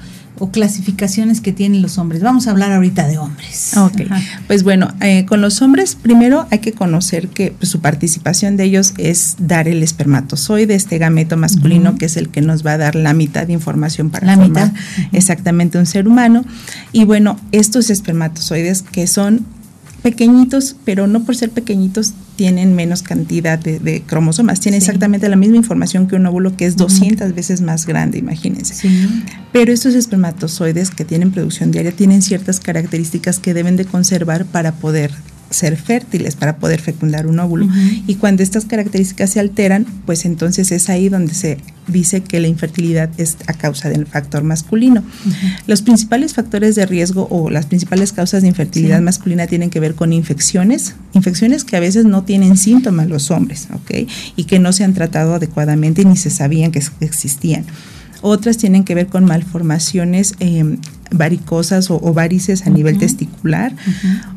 o 0.42 0.50
clasificaciones 0.50 1.40
que 1.40 1.52
tienen 1.52 1.82
los 1.82 1.98
hombres. 1.98 2.20
Vamos 2.20 2.48
a 2.48 2.50
hablar 2.50 2.72
ahorita 2.72 3.06
de 3.06 3.16
hombres. 3.16 3.76
Ok, 3.76 4.02
pues 4.48 4.64
bueno, 4.64 4.92
eh, 5.00 5.24
con 5.24 5.40
los 5.40 5.62
hombres 5.62 5.94
primero 5.94 6.48
hay 6.50 6.58
que 6.58 6.72
conocer 6.72 7.28
que 7.28 7.52
pues, 7.52 7.70
su 7.70 7.78
participación 7.78 8.56
de 8.56 8.64
ellos 8.64 8.92
es 8.98 9.36
dar 9.38 9.68
el 9.68 9.84
espermatozoide, 9.84 10.74
este 10.74 10.98
gameto 10.98 11.36
masculino 11.36 11.94
que 11.94 12.06
es 12.06 12.16
el 12.16 12.28
que 12.28 12.40
nos 12.40 12.66
va 12.66 12.72
a 12.72 12.78
dar 12.78 12.96
la 12.96 13.14
mitad 13.14 13.46
de 13.46 13.52
información 13.52 14.10
para 14.10 14.26
la 14.26 14.34
formar 14.34 14.72
exactamente 15.12 15.78
un 15.78 15.86
ser 15.86 16.08
humano. 16.08 16.44
Y 16.90 17.04
bueno, 17.04 17.38
estos 17.52 17.88
espermatozoides 17.88 18.82
que 18.82 19.06
son 19.06 19.46
pequeñitos, 20.02 20.76
pero 20.84 21.06
no 21.06 21.24
por 21.24 21.36
ser 21.36 21.50
pequeñitos 21.50 22.12
tienen 22.36 22.74
menos 22.74 23.02
cantidad 23.02 23.58
de, 23.58 24.02
cromosomas, 24.06 24.60
tienen 24.60 24.78
exactamente 24.78 25.28
la 25.28 25.36
misma 25.36 25.56
información 25.56 26.08
que 26.08 26.16
un 26.16 26.26
óvulo 26.26 26.56
que 26.56 26.66
es 26.66 26.76
200 26.76 27.34
veces 27.34 27.60
más 27.60 27.86
grande, 27.86 28.18
imagínense. 28.18 28.88
Pero 29.52 29.72
estos 29.72 29.94
espermatozoides 29.94 30.90
que 30.90 31.04
tienen 31.04 31.30
producción 31.30 31.70
diaria 31.70 31.92
tienen 31.92 32.22
ciertas 32.22 32.58
características 32.58 33.38
que 33.38 33.54
deben 33.54 33.76
de 33.76 33.84
conservar 33.84 34.44
para 34.44 34.72
poder 34.72 35.12
ser 35.52 35.76
fértiles 35.76 36.36
para 36.36 36.56
poder 36.56 36.80
fecundar 36.80 37.26
un 37.26 37.38
óvulo. 37.38 37.68
Y 38.06 38.16
cuando 38.16 38.42
estas 38.42 38.64
características 38.64 39.30
se 39.30 39.40
alteran, 39.40 39.86
pues 40.06 40.24
entonces 40.24 40.72
es 40.72 40.88
ahí 40.88 41.08
donde 41.08 41.34
se 41.34 41.58
dice 41.88 42.22
que 42.22 42.40
la 42.40 42.48
infertilidad 42.48 43.10
es 43.18 43.36
a 43.46 43.54
causa 43.54 43.88
del 43.88 44.06
factor 44.06 44.42
masculino. 44.44 45.02
Los 45.66 45.82
principales 45.82 46.34
factores 46.34 46.74
de 46.74 46.86
riesgo 46.86 47.26
o 47.30 47.50
las 47.50 47.66
principales 47.66 48.12
causas 48.12 48.42
de 48.42 48.48
infertilidad 48.48 49.00
masculina 49.00 49.46
tienen 49.46 49.70
que 49.70 49.80
ver 49.80 49.94
con 49.94 50.12
infecciones, 50.12 50.94
infecciones 51.12 51.64
que 51.64 51.76
a 51.76 51.80
veces 51.80 52.04
no 52.04 52.22
tienen 52.22 52.56
síntomas 52.56 53.08
los 53.08 53.30
hombres, 53.30 53.68
¿ok? 53.72 54.08
Y 54.36 54.44
que 54.44 54.58
no 54.58 54.72
se 54.72 54.84
han 54.84 54.94
tratado 54.94 55.34
adecuadamente 55.34 56.04
ni 56.04 56.16
se 56.16 56.30
sabían 56.30 56.72
que 56.72 56.82
existían. 57.00 57.64
Otras 58.22 58.56
tienen 58.56 58.84
que 58.84 58.94
ver 58.94 59.08
con 59.08 59.24
malformaciones 59.24 60.34
eh, 60.40 60.78
varicosas 61.10 61.90
o, 61.90 62.00
varices 62.14 62.66
a 62.66 62.70
nivel 62.70 62.98
testicular. 62.98 63.74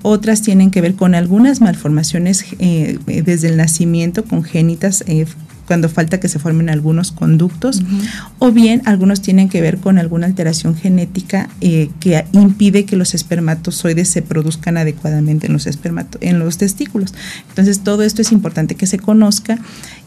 Otras 0.01 0.41
tienen 0.41 0.71
que 0.71 0.81
ver 0.81 0.95
con 0.95 1.15
algunas 1.15 1.61
malformaciones 1.61 2.45
eh, 2.59 2.99
desde 3.05 3.49
el 3.49 3.57
nacimiento 3.57 4.25
congénitas 4.25 5.03
eh, 5.07 5.25
cuando 5.67 5.89
falta 5.89 6.19
que 6.19 6.29
se 6.29 6.39
formen 6.39 6.69
algunos 6.69 7.11
conductos, 7.11 7.83
o 8.39 8.51
bien 8.51 8.81
algunos 8.85 9.21
tienen 9.21 9.49
que 9.49 9.61
ver 9.61 9.77
con 9.77 9.97
alguna 9.97 10.27
alteración 10.27 10.75
genética 10.75 11.49
eh, 11.61 11.89
que 11.99 12.25
impide 12.31 12.85
que 12.85 12.95
los 12.95 13.13
espermatozoides 13.13 14.09
se 14.09 14.21
produzcan 14.21 14.77
adecuadamente 14.77 15.47
en 15.47 15.53
los, 15.53 15.67
espermato 15.67 16.17
en 16.21 16.39
los 16.39 16.57
testículos. 16.57 17.13
Entonces, 17.49 17.79
todo 17.79 18.03
esto 18.03 18.21
es 18.21 18.31
importante 18.31 18.75
que 18.75 18.87
se 18.87 18.99
conozca 18.99 19.57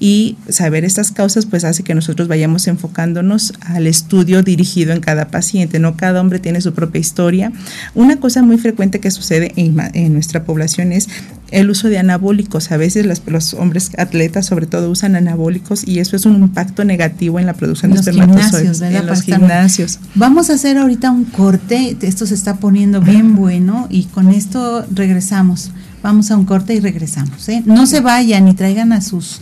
y 0.01 0.37
saber 0.49 0.85
estas 0.85 1.11
causas 1.11 1.47
pues 1.47 1.65
hace 1.65 1.83
que 1.83 1.95
nosotros 1.95 2.29
vayamos 2.29 2.67
enfocándonos 2.69 3.55
al 3.61 3.87
estudio 3.87 4.43
dirigido 4.43 4.93
en 4.93 5.01
cada 5.01 5.29
paciente, 5.29 5.79
no 5.79 5.97
cada 5.97 6.21
hombre 6.21 6.39
tiene 6.39 6.61
su 6.61 6.73
propia 6.73 7.01
historia. 7.01 7.53
Una 7.95 8.17
cosa 8.17 8.43
muy 8.43 8.59
frecuente 8.59 9.01
que 9.01 9.11
sucede 9.11 9.53
en, 9.57 9.77
en 9.95 10.13
nuestra 10.13 10.45
población 10.45 10.93
es 10.93 11.09
el 11.51 11.71
uso 11.71 11.89
de 11.89 11.99
anabólicos. 11.99 12.71
A 12.73 12.77
veces 12.77 13.07
los 13.27 13.55
hombres 13.55 13.91
atletas 13.97 14.47
sobre 14.47 14.67
todo 14.67 14.91
usan 14.91 15.17
anabólicos 15.17 15.87
y 15.87 15.99
eso 15.99 16.17
es 16.17 16.27
un 16.27 16.37
impacto 16.43 16.85
negativo 16.85 17.39
en 17.39 17.47
la 17.47 17.55
producción 17.55 17.93
de 17.93 18.01
espermatozoides 18.01 18.81
en 18.81 19.07
los 19.07 19.23
gimnasios. 19.23 19.99
Vamos 20.15 20.51
a 20.51 20.55
hacer 20.55 20.79
ahorita 20.79 21.11
un 21.11 21.25
corte, 21.25 21.97
esto 22.01 22.27
se 22.27 22.35
está 22.35 22.57
poniendo 22.57 23.01
bien 23.01 23.37
bueno 23.37 23.87
y 23.91 24.05
con 24.05 24.31
esto 24.31 24.85
regresamos. 24.91 25.71
Vamos 26.03 26.31
a 26.31 26.37
un 26.37 26.45
corte 26.45 26.75
y 26.75 26.81
regresamos. 26.81 27.49
¿eh? 27.49 27.63
No 27.67 27.87
se 27.87 28.01
vayan 28.01 28.47
y 28.49 28.55
traigan 28.55 28.93
a 28.93 29.01
sus 29.01 29.41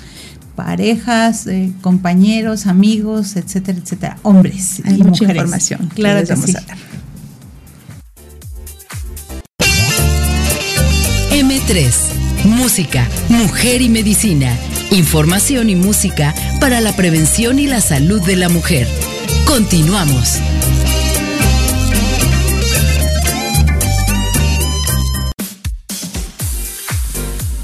parejas, 0.55 1.47
eh, 1.47 1.71
compañeros, 1.83 2.67
amigos, 2.67 3.37
etcétera, 3.37 3.79
etcétera, 3.79 4.19
hombres 4.23 4.81
Hay 4.85 5.01
y 5.01 5.03
mucha 5.05 5.25
información. 5.25 5.91
Claro 5.95 6.27
que, 6.27 6.35
sí. 6.35 6.55
M3. 11.57 12.45
Música, 12.45 13.09
mujer 13.29 13.81
y 13.81 13.89
medicina. 13.89 14.55
Información 14.91 15.71
y 15.71 15.77
música 15.77 16.35
para 16.61 16.83
la 16.83 16.95
prevención 16.95 17.59
y 17.59 17.67
la 17.67 17.81
salud 17.81 18.21
de 18.21 18.37
la 18.37 18.51
mujer. 18.51 18.87
Continuamos. 19.47 20.39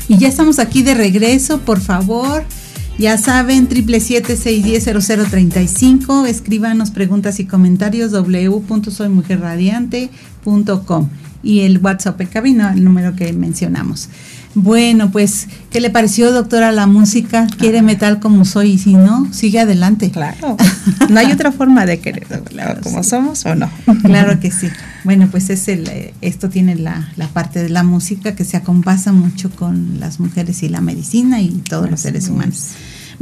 Y 0.08 0.16
ya 0.16 0.28
estamos 0.28 0.58
aquí 0.58 0.82
de 0.82 0.94
regreso, 0.94 1.60
por 1.60 1.78
favor. 1.80 2.46
Ya 2.98 3.18
saben, 3.18 3.68
777-610-0035. 3.68 6.26
Escríbanos 6.26 6.92
preguntas 6.92 7.40
y 7.40 7.46
comentarios 7.46 8.12
www.soymujerradiante.com 8.12 11.10
y 11.42 11.60
el 11.60 11.78
WhatsApp 11.78 12.20
en 12.20 12.26
cabina, 12.28 12.72
el 12.72 12.84
número 12.84 13.14
que 13.16 13.32
mencionamos. 13.32 14.08
Bueno, 14.54 15.10
pues, 15.10 15.48
¿qué 15.70 15.80
le 15.80 15.88
pareció, 15.88 16.30
doctora, 16.30 16.72
la 16.72 16.86
música? 16.86 17.46
Quiere 17.58 17.80
metal 17.80 18.20
como 18.20 18.44
soy 18.44 18.72
y 18.72 18.78
si 18.78 18.94
no, 18.94 19.32
sigue 19.32 19.60
adelante. 19.60 20.10
Claro, 20.10 20.56
no 21.08 21.18
hay 21.18 21.32
otra 21.32 21.52
forma 21.52 21.86
de 21.86 22.00
querer, 22.00 22.26
como 22.82 23.02
somos 23.02 23.46
o 23.46 23.54
no. 23.54 23.70
Claro 24.02 24.38
que 24.40 24.50
sí. 24.50 24.68
Bueno, 25.04 25.28
pues 25.30 25.48
es 25.48 25.68
el, 25.68 25.88
eh, 25.88 26.14
esto 26.20 26.50
tiene 26.50 26.74
la, 26.74 27.12
la 27.16 27.28
parte 27.28 27.62
de 27.62 27.70
la 27.70 27.82
música 27.82 28.34
que 28.34 28.44
se 28.44 28.58
acompasa 28.58 29.12
mucho 29.12 29.50
con 29.50 29.98
las 29.98 30.20
mujeres 30.20 30.62
y 30.62 30.68
la 30.68 30.82
medicina 30.82 31.40
y 31.40 31.48
todos 31.48 31.90
los 31.90 32.00
seres 32.00 32.28
humanos. 32.28 32.72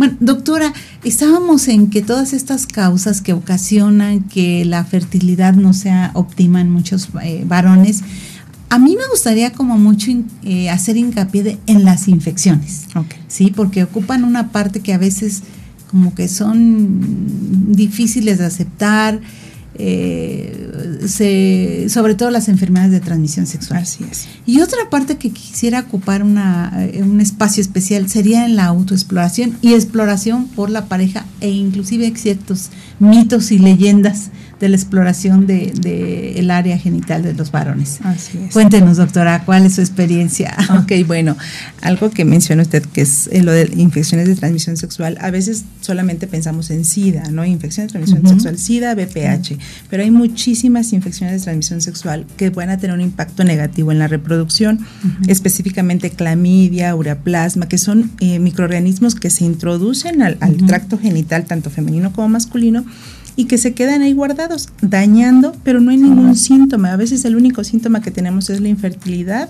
Bueno, 0.00 0.16
doctora, 0.18 0.72
estábamos 1.04 1.68
en 1.68 1.90
que 1.90 2.00
todas 2.00 2.32
estas 2.32 2.66
causas 2.66 3.20
que 3.20 3.34
ocasionan 3.34 4.22
que 4.22 4.64
la 4.64 4.82
fertilidad 4.82 5.52
no 5.52 5.74
sea 5.74 6.10
óptima 6.14 6.62
en 6.62 6.70
muchos 6.70 7.10
eh, 7.22 7.44
varones, 7.46 8.00
a 8.70 8.78
mí 8.78 8.96
me 8.96 9.06
gustaría 9.10 9.52
como 9.52 9.76
mucho 9.76 10.10
eh, 10.42 10.70
hacer 10.70 10.96
hincapié 10.96 11.58
en 11.66 11.84
las 11.84 12.08
infecciones, 12.08 12.86
¿sí? 13.28 13.52
Porque 13.54 13.82
ocupan 13.84 14.24
una 14.24 14.52
parte 14.52 14.80
que 14.80 14.94
a 14.94 14.98
veces 14.98 15.42
como 15.90 16.14
que 16.14 16.28
son 16.28 17.74
difíciles 17.74 18.38
de 18.38 18.46
aceptar, 18.46 19.20
eh, 19.74 21.06
sobre 21.88 22.14
todo 22.14 22.30
las 22.30 22.48
enfermedades 22.48 22.92
de 22.92 23.00
transmisión 23.00 23.46
sexual. 23.46 23.82
Así 23.82 24.04
es. 24.10 24.28
Y 24.46 24.60
otra 24.60 24.90
parte 24.90 25.16
que 25.16 25.30
quisiera 25.30 25.80
ocupar 25.80 26.22
una, 26.22 26.72
eh, 26.78 27.02
un 27.02 27.20
espacio 27.20 27.60
especial 27.60 28.08
sería 28.08 28.46
en 28.46 28.56
la 28.56 28.66
autoexploración 28.66 29.56
y 29.62 29.74
exploración 29.74 30.48
por 30.48 30.70
la 30.70 30.86
pareja 30.86 31.24
e 31.40 31.50
inclusive 31.50 32.12
ciertos 32.16 32.70
mitos 32.98 33.52
y 33.52 33.58
leyendas 33.58 34.30
de 34.60 34.68
la 34.68 34.76
exploración 34.76 35.46
del 35.46 35.80
de, 35.80 36.38
el 36.38 36.50
área 36.50 36.78
genital 36.78 37.22
de 37.22 37.32
los 37.32 37.50
varones. 37.50 37.98
Así 38.04 38.38
es. 38.46 38.52
Cuéntenos, 38.52 38.98
doctora, 38.98 39.42
¿cuál 39.44 39.64
es 39.64 39.74
su 39.74 39.80
experiencia? 39.80 40.56
Ok, 40.80 40.92
bueno, 41.06 41.36
algo 41.82 42.10
que 42.10 42.24
menciona 42.24 42.62
usted 42.62 42.84
que 42.84 43.02
es 43.02 43.28
eh, 43.32 43.42
lo 43.42 43.52
de 43.52 43.70
infecciones 43.76 44.28
de 44.28 44.36
transmisión 44.36 44.76
sexual, 44.76 45.18
a 45.20 45.30
veces 45.30 45.64
solamente 45.80 46.26
pensamos 46.26 46.70
en 46.70 46.84
SIDA, 46.84 47.30
¿no? 47.30 47.44
Infección 47.44 47.86
de 47.86 47.92
transmisión 47.92 48.26
sexual, 48.26 48.58
SIDA, 48.58 48.94
BPH, 48.94 49.58
pero 49.88 50.02
hay 50.02 50.10
muchísimas 50.10 50.92
infecciones 50.92 51.40
de 51.40 51.44
transmisión 51.44 51.80
sexual 51.80 52.26
que 52.36 52.50
van 52.50 52.70
a 52.70 52.78
tener 52.78 52.94
un 52.94 53.02
impacto 53.02 53.44
negativo 53.44 53.92
en 53.92 53.98
la 53.98 54.06
reproducción, 54.06 54.86
específicamente 55.26 56.10
clamidia, 56.10 56.94
uraplasma, 56.94 57.68
que 57.68 57.78
son 57.78 58.10
eh, 58.20 58.38
microorganismos 58.38 59.14
que 59.14 59.30
se 59.30 59.44
introducen 59.44 60.22
al, 60.22 60.36
al 60.40 60.56
tracto 60.66 60.98
genital, 60.98 61.44
tanto 61.44 61.70
femenino 61.70 62.12
como 62.12 62.28
masculino, 62.28 62.84
y 63.40 63.46
que 63.46 63.56
se 63.56 63.72
quedan 63.72 64.02
ahí 64.02 64.12
guardados, 64.12 64.68
dañando, 64.82 65.56
pero 65.64 65.80
no 65.80 65.92
hay 65.92 65.96
ningún 65.96 66.36
síntoma. 66.36 66.92
A 66.92 66.96
veces 66.96 67.24
el 67.24 67.36
único 67.36 67.64
síntoma 67.64 68.02
que 68.02 68.10
tenemos 68.10 68.50
es 68.50 68.60
la 68.60 68.68
infertilidad 68.68 69.48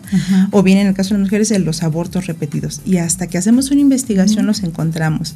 o 0.53 0.63
bien 0.63 0.79
en 0.79 0.87
el 0.87 0.95
caso 0.95 1.09
de 1.09 1.15
las 1.19 1.27
mujeres 1.27 1.53
los 1.59 1.83
abortos 1.83 2.29
repetidos. 2.29 2.83
Y 2.85 2.99
hasta 2.99 3.27
que 3.27 3.37
hacemos 3.37 3.73
una 3.73 3.81
investigación 3.81 4.47
los 4.47 4.63
encontramos. 4.63 5.35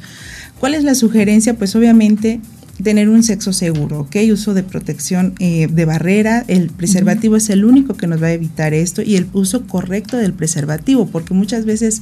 ¿Cuál 0.57 0.73
es 0.73 0.85
la 0.85 0.95
sugerencia? 0.95 1.55
Pues 1.55 1.75
obviamente 1.75 2.39
tener 2.81 3.09
un 3.09 3.23
sexo 3.23 3.51
seguro, 3.51 4.01
¿ok? 4.01 4.15
Uso 4.31 4.53
de 4.53 4.63
protección 4.63 5.33
eh, 5.39 5.67
de 5.69 5.85
barrera, 5.85 6.45
el 6.47 6.69
preservativo 6.69 7.35
es 7.35 7.49
el 7.49 7.65
único 7.65 7.95
que 7.95 8.07
nos 8.07 8.21
va 8.21 8.27
a 8.27 8.33
evitar 8.33 8.73
esto 8.73 9.01
y 9.01 9.17
el 9.17 9.27
uso 9.33 9.67
correcto 9.67 10.15
del 10.15 10.31
preservativo, 10.31 11.07
porque 11.07 11.33
muchas 11.33 11.65
veces 11.65 12.01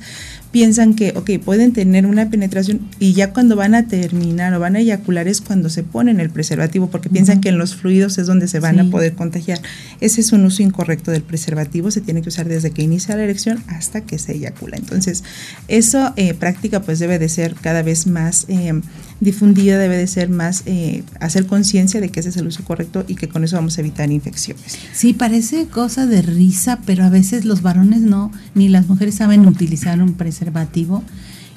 piensan 0.54 0.94
que, 0.94 1.14
ok, 1.16 1.32
pueden 1.44 1.74
tener 1.74 2.06
una 2.06 2.30
penetración 2.30 2.82
y 3.00 3.14
ya 3.14 3.34
cuando 3.34 3.56
van 3.56 3.74
a 3.74 3.88
terminar 3.88 4.54
o 4.54 4.60
van 4.60 4.76
a 4.76 4.82
eyacular 4.82 5.28
es 5.28 5.42
cuando 5.42 5.68
se 5.68 5.82
ponen 5.82 6.20
el 6.20 6.30
preservativo, 6.30 6.92
porque 6.92 7.10
piensan 7.10 7.42
que 7.42 7.50
en 7.50 7.58
los 7.58 7.76
fluidos 7.76 8.20
es 8.20 8.28
donde 8.28 8.48
se 8.48 8.60
van 8.60 8.80
a 8.80 8.88
poder 8.92 9.16
contagiar. 9.16 9.60
Ese 10.00 10.22
es 10.22 10.32
un 10.32 10.46
uso 10.46 10.62
incorrecto 10.62 11.10
del 11.10 11.24
preservativo, 11.24 11.90
se 11.90 12.02
tiene 12.02 12.22
que 12.22 12.30
usar 12.30 12.48
desde 12.48 12.70
que 12.70 12.84
inicia 12.84 13.18
la 13.18 13.24
erección 13.24 13.64
hasta 13.66 14.02
que 14.02 14.20
se 14.20 14.34
eyacula. 14.34 14.78
Entonces, 14.78 15.24
eso 15.68 16.14
eh, 16.18 16.36
práctica 16.36 16.84
pues 16.84 17.00
debe 17.00 17.18
de 17.18 17.30
ser 17.30 17.56
cada 17.56 17.82
vez 17.82 18.06
más 18.06 18.46
eh, 18.48 18.80
difundida, 19.22 19.80
debe 19.80 19.98
de 19.98 20.06
ser 20.06 20.30
más, 20.30 20.62
eh, 20.68 21.02
hacer 21.20 21.48
conciencia 21.48 22.00
de 22.00 22.10
que 22.10 22.20
ese 22.20 22.30
es 22.30 22.38
el 22.38 22.46
uso 22.46 22.64
correcto 22.64 23.06
y 23.08 23.16
que 23.16 23.28
con 23.28 23.44
eso 23.44 23.56
vamos 23.56 23.80
a 23.80 23.82
evitar 23.82 24.12
infecciones. 24.12 24.78
Sí, 24.94 25.14
parece 25.14 25.66
cosa 25.66 26.06
de 26.06 26.22
risa, 26.22 26.80
pero 26.86 27.06
a 27.06 27.10
veces 27.10 27.44
los 27.44 27.64
varones 27.64 28.02
no, 28.02 28.32
ni 28.54 28.70
las 28.70 28.88
mujeres 28.88 29.16
saben 29.16 29.48
utilizar 29.48 30.00
un 30.00 30.14
preservativo 30.14 30.43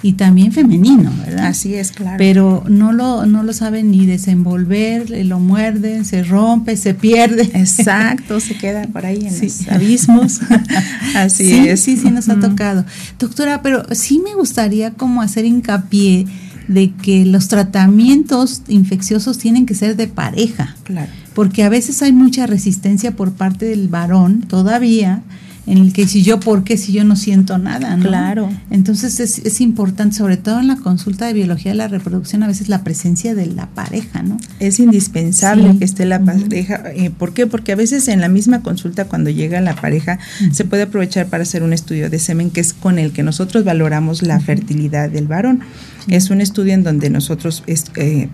y 0.02 0.12
también 0.12 0.52
femenino, 0.52 1.11
¿verdad? 1.25 1.47
Así 1.47 1.75
es, 1.75 1.90
claro. 1.90 2.16
Pero 2.19 2.64
no 2.69 2.93
lo, 2.93 3.26
no 3.26 3.43
lo 3.43 3.52
saben 3.52 3.90
ni 3.90 4.07
desenvolver, 4.07 5.11
lo 5.26 5.40
muerden, 5.40 6.05
se 6.05 6.23
rompe, 6.23 6.76
se 6.76 6.95
pierde. 6.95 7.50
Exacto, 7.55 8.38
se 8.38 8.57
queda 8.57 8.87
por 8.87 9.07
ahí 9.07 9.26
en 9.26 9.40
los 9.40 9.69
abismos. 9.71 10.40
Así 11.14 11.69
es. 11.69 11.81
Sí, 11.81 11.97
sí, 11.97 12.11
nos 12.11 12.28
ha 12.28 12.38
tocado. 12.38 12.85
Doctora, 13.19 13.62
pero 13.62 13.85
sí 13.95 14.21
me 14.23 14.35
gustaría 14.35 14.93
como 14.93 15.23
hacer 15.23 15.45
hincapié 15.45 16.26
de 16.69 16.93
que 16.93 17.25
los 17.25 17.49
tratamientos 17.49 18.62
infecciosos 18.69 19.38
tienen 19.38 19.66
que 19.66 19.75
ser 19.75 19.97
de 19.97 20.09
pareja. 20.09 20.76
Claro. 20.85 21.11
Porque 21.35 21.64
a 21.64 21.69
veces 21.69 22.02
hay 22.02 22.12
mucha 22.12 22.47
resistencia 22.47 23.12
por 23.12 23.33
parte 23.33 23.66
del 23.66 23.88
varón 23.88 24.43
todavía 24.43 25.23
en 25.67 25.79
el 25.79 25.93
que 25.93 26.07
si 26.07 26.23
yo, 26.23 26.39
¿por 26.39 26.65
qué 26.65 26.77
si 26.77 26.93
yo 26.93 27.05
no 27.05 27.17
siento 27.17 27.59
nada? 27.59 27.97
Claro. 28.01 28.49
Entonces 28.71 29.21
es, 29.21 29.39
es, 29.41 29.61
importante, 29.61 30.17
sobre 30.17 30.37
todo 30.37 30.61
en 30.61 30.69
la 30.69 30.77
consulta 30.77 31.27
de 31.27 31.33
biología 31.33 31.73
de 31.73 31.79
la 31.79 31.89
reproducción, 31.89 32.43
a 32.43 32.47
veces 32.47 32.69
la 32.69 32.85
presencia 32.85 33.35
de 33.35 33.47
la 33.47 33.67
pareja, 33.67 34.23
¿no? 34.23 34.39
Es 34.61 34.79
indispensable 34.79 35.77
que 35.79 35.85
esté 35.85 36.07
la 36.07 36.21
pareja. 36.21 36.83
Eh, 36.95 37.11
¿Por 37.11 37.33
qué? 37.33 37.47
Porque 37.47 37.73
a 37.73 37.77
veces 37.77 38.07
en 38.09 38.21
la 38.21 38.29
misma 38.29 38.63
consulta, 38.63 39.07
cuando 39.07 39.31
llega 39.31 39.61
la 39.61 39.75
pareja, 39.75 40.19
se 40.53 40.65
puede 40.65 40.85
aprovechar 40.85 41.27
para 41.27 41.43
hacer 41.43 41.63
un 41.63 41.73
estudio 41.73 42.11
de 42.11 42.19
semen, 42.19 42.51
que 42.51 42.61
es 42.61 42.73
con 42.73 42.99
el 42.99 43.13
que 43.13 43.23
nosotros 43.23 43.65
valoramos 43.65 44.23
la 44.23 44.39
fertilidad 44.41 45.11
del 45.11 45.27
varón. 45.27 45.63
Es 46.09 46.31
un 46.31 46.41
estudio 46.41 46.73
en 46.73 46.85
donde 46.85 47.11
nosotros 47.11 47.65
eh, 47.67 48.29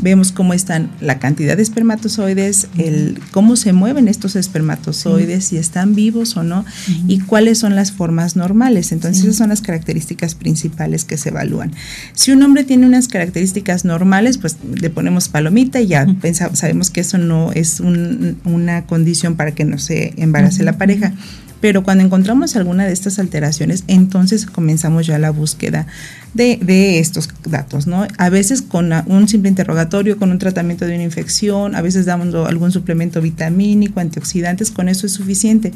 vemos 0.00 0.32
cómo 0.32 0.54
están 0.54 0.90
la 1.00 1.18
cantidad 1.18 1.56
de 1.56 1.62
espermatozoides, 1.62 2.68
el 2.78 3.20
cómo 3.32 3.56
se 3.56 3.72
mueven 3.72 4.08
estos 4.08 4.36
espermatozoides, 4.36 5.44
si 5.44 5.58
están 5.58 5.94
vivos 5.94 6.36
o 6.36 6.42
no, 6.42 6.64
y 7.06 7.20
cuáles 7.20 7.58
son 7.58 7.74
las 7.74 7.92
formas 7.92 8.36
normales. 8.36 8.92
Entonces, 8.92 9.24
esas 9.24 9.36
son 9.36 9.50
las 9.50 9.60
características 9.60 10.34
principales 10.34 11.04
que 11.04 11.18
se 11.18 11.28
evalúan. 11.28 11.72
Si 12.14 12.30
un 12.32 12.42
hombre 12.42 12.64
tiene 12.64 12.86
unas 12.86 13.08
características 13.08 13.84
normales, 13.84 14.38
pues 14.38 14.56
le 14.80 14.90
ponemos 14.90 15.28
palomita 15.28 15.80
y 15.80 15.88
ya 15.88 16.06
pensamos, 16.20 16.58
sabemos 16.58 16.90
que 16.90 17.00
eso 17.00 17.18
no 17.18 17.52
es 17.52 17.80
una 17.80 18.86
condición 18.86 19.36
para 19.36 19.52
que 19.52 19.64
no 19.64 19.78
se 19.78 20.14
embarace 20.16 20.62
la 20.62 20.78
pareja. 20.78 21.12
Pero 21.60 21.82
cuando 21.82 22.04
encontramos 22.04 22.56
alguna 22.56 22.86
de 22.86 22.92
estas 22.92 23.18
alteraciones, 23.18 23.84
entonces 23.88 24.46
comenzamos 24.46 25.06
ya 25.06 25.18
la 25.18 25.30
búsqueda 25.30 25.86
de, 26.34 26.58
de, 26.62 26.98
estos 26.98 27.28
datos, 27.44 27.86
¿no? 27.86 28.06
A 28.16 28.28
veces 28.30 28.62
con 28.62 28.92
un 29.06 29.28
simple 29.28 29.48
interrogatorio, 29.48 30.18
con 30.18 30.30
un 30.30 30.38
tratamiento 30.38 30.86
de 30.86 30.94
una 30.94 31.04
infección, 31.04 31.74
a 31.74 31.82
veces 31.82 32.06
damos 32.06 32.34
algún 32.46 32.70
suplemento 32.70 33.20
vitamínico, 33.20 34.00
antioxidantes, 34.00 34.70
con 34.70 34.88
eso 34.88 35.06
es 35.06 35.12
suficiente. 35.12 35.72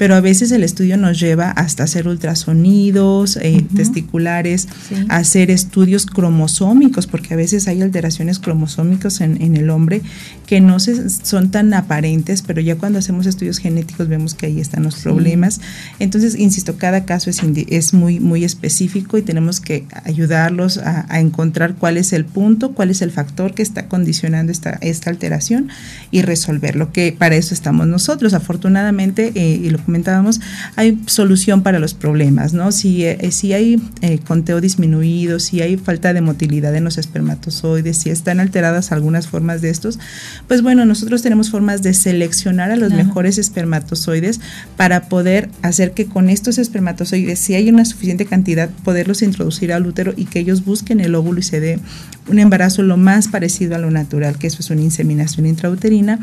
Pero 0.00 0.14
a 0.14 0.22
veces 0.22 0.50
el 0.50 0.64
estudio 0.64 0.96
nos 0.96 1.20
lleva 1.20 1.50
hasta 1.50 1.84
hacer 1.84 2.08
ultrasonidos 2.08 3.36
eh, 3.36 3.66
testiculares, 3.76 4.66
hacer 5.10 5.50
estudios 5.50 6.06
cromosómicos, 6.06 7.06
porque 7.06 7.34
a 7.34 7.36
veces 7.36 7.68
hay 7.68 7.82
alteraciones 7.82 8.38
cromosómicas 8.38 9.20
en, 9.20 9.42
en 9.42 9.56
el 9.56 9.68
hombre 9.68 10.00
que 10.46 10.62
no 10.62 10.80
se, 10.80 11.10
son 11.10 11.50
tan 11.50 11.74
aparentes, 11.74 12.42
pero 12.42 12.62
ya 12.62 12.76
cuando 12.76 12.98
hacemos 12.98 13.26
estudios 13.26 13.58
genéticos 13.58 14.08
vemos 14.08 14.34
que 14.34 14.46
ahí 14.46 14.58
están 14.58 14.84
los 14.84 14.96
problemas. 14.96 15.60
Entonces, 15.98 16.34
insisto, 16.34 16.76
cada 16.76 17.04
caso 17.04 17.28
es, 17.30 17.40
es 17.68 17.94
muy, 17.94 18.20
muy 18.20 18.42
específico 18.42 19.18
y 19.18 19.22
tenemos 19.22 19.60
que 19.60 19.84
ayudarlos 20.04 20.78
a, 20.78 21.20
encontrar 21.20 21.74
cuál 21.74 21.98
es 21.98 22.12
el 22.14 22.24
punto, 22.24 22.72
cuál 22.72 22.90
es 22.90 23.02
el 23.02 23.10
factor 23.10 23.54
que 23.54 23.62
está 23.62 23.86
condicionando 23.86 24.50
esta, 24.50 24.78
esta 24.80 25.10
alteración 25.10 25.68
y 26.10 26.22
resolverlo, 26.22 26.90
que 26.90 27.14
para 27.16 27.36
eso 27.36 27.52
estamos 27.52 27.86
nosotros. 27.86 28.34
Afortunadamente, 28.34 29.32
eh, 29.34 29.60
y 29.62 29.70
lo 29.70 29.78
comentábamos, 29.90 30.40
hay 30.76 31.00
solución 31.06 31.62
para 31.62 31.80
los 31.80 31.94
problemas, 31.94 32.54
¿no? 32.54 32.70
Si, 32.70 33.04
eh, 33.04 33.32
si 33.32 33.52
hay 33.52 33.82
eh, 34.02 34.20
conteo 34.20 34.60
disminuido, 34.60 35.40
si 35.40 35.62
hay 35.62 35.76
falta 35.76 36.12
de 36.12 36.20
motilidad 36.20 36.74
en 36.76 36.84
los 36.84 36.96
espermatozoides, 36.96 37.96
si 37.98 38.10
están 38.10 38.38
alteradas 38.38 38.92
algunas 38.92 39.26
formas 39.26 39.62
de 39.62 39.70
estos, 39.70 39.98
pues 40.46 40.62
bueno, 40.62 40.84
nosotros 40.86 41.22
tenemos 41.22 41.50
formas 41.50 41.82
de 41.82 41.92
seleccionar 41.92 42.70
a 42.70 42.76
los 42.76 42.92
mejores 42.92 43.36
espermatozoides 43.36 44.40
para 44.76 45.08
poder 45.08 45.50
hacer 45.62 45.90
que 45.90 46.06
con 46.06 46.30
estos 46.30 46.58
espermatozoides, 46.58 47.40
si 47.40 47.54
hay 47.54 47.68
una 47.68 47.84
suficiente 47.84 48.26
cantidad, 48.26 48.70
poderlos 48.84 49.22
introducir 49.22 49.72
a 49.72 49.80
útero 49.80 50.14
y 50.16 50.26
que 50.26 50.38
ellos 50.38 50.64
busquen 50.64 51.00
el 51.00 51.16
óvulo 51.16 51.40
y 51.40 51.42
se 51.42 51.58
dé 51.58 51.80
un 52.28 52.38
embarazo 52.38 52.82
lo 52.82 52.96
más 52.96 53.26
parecido 53.26 53.74
a 53.74 53.78
lo 53.78 53.90
natural, 53.90 54.38
que 54.38 54.46
eso 54.46 54.58
es 54.60 54.70
una 54.70 54.82
inseminación 54.82 55.46
intrauterina. 55.46 56.20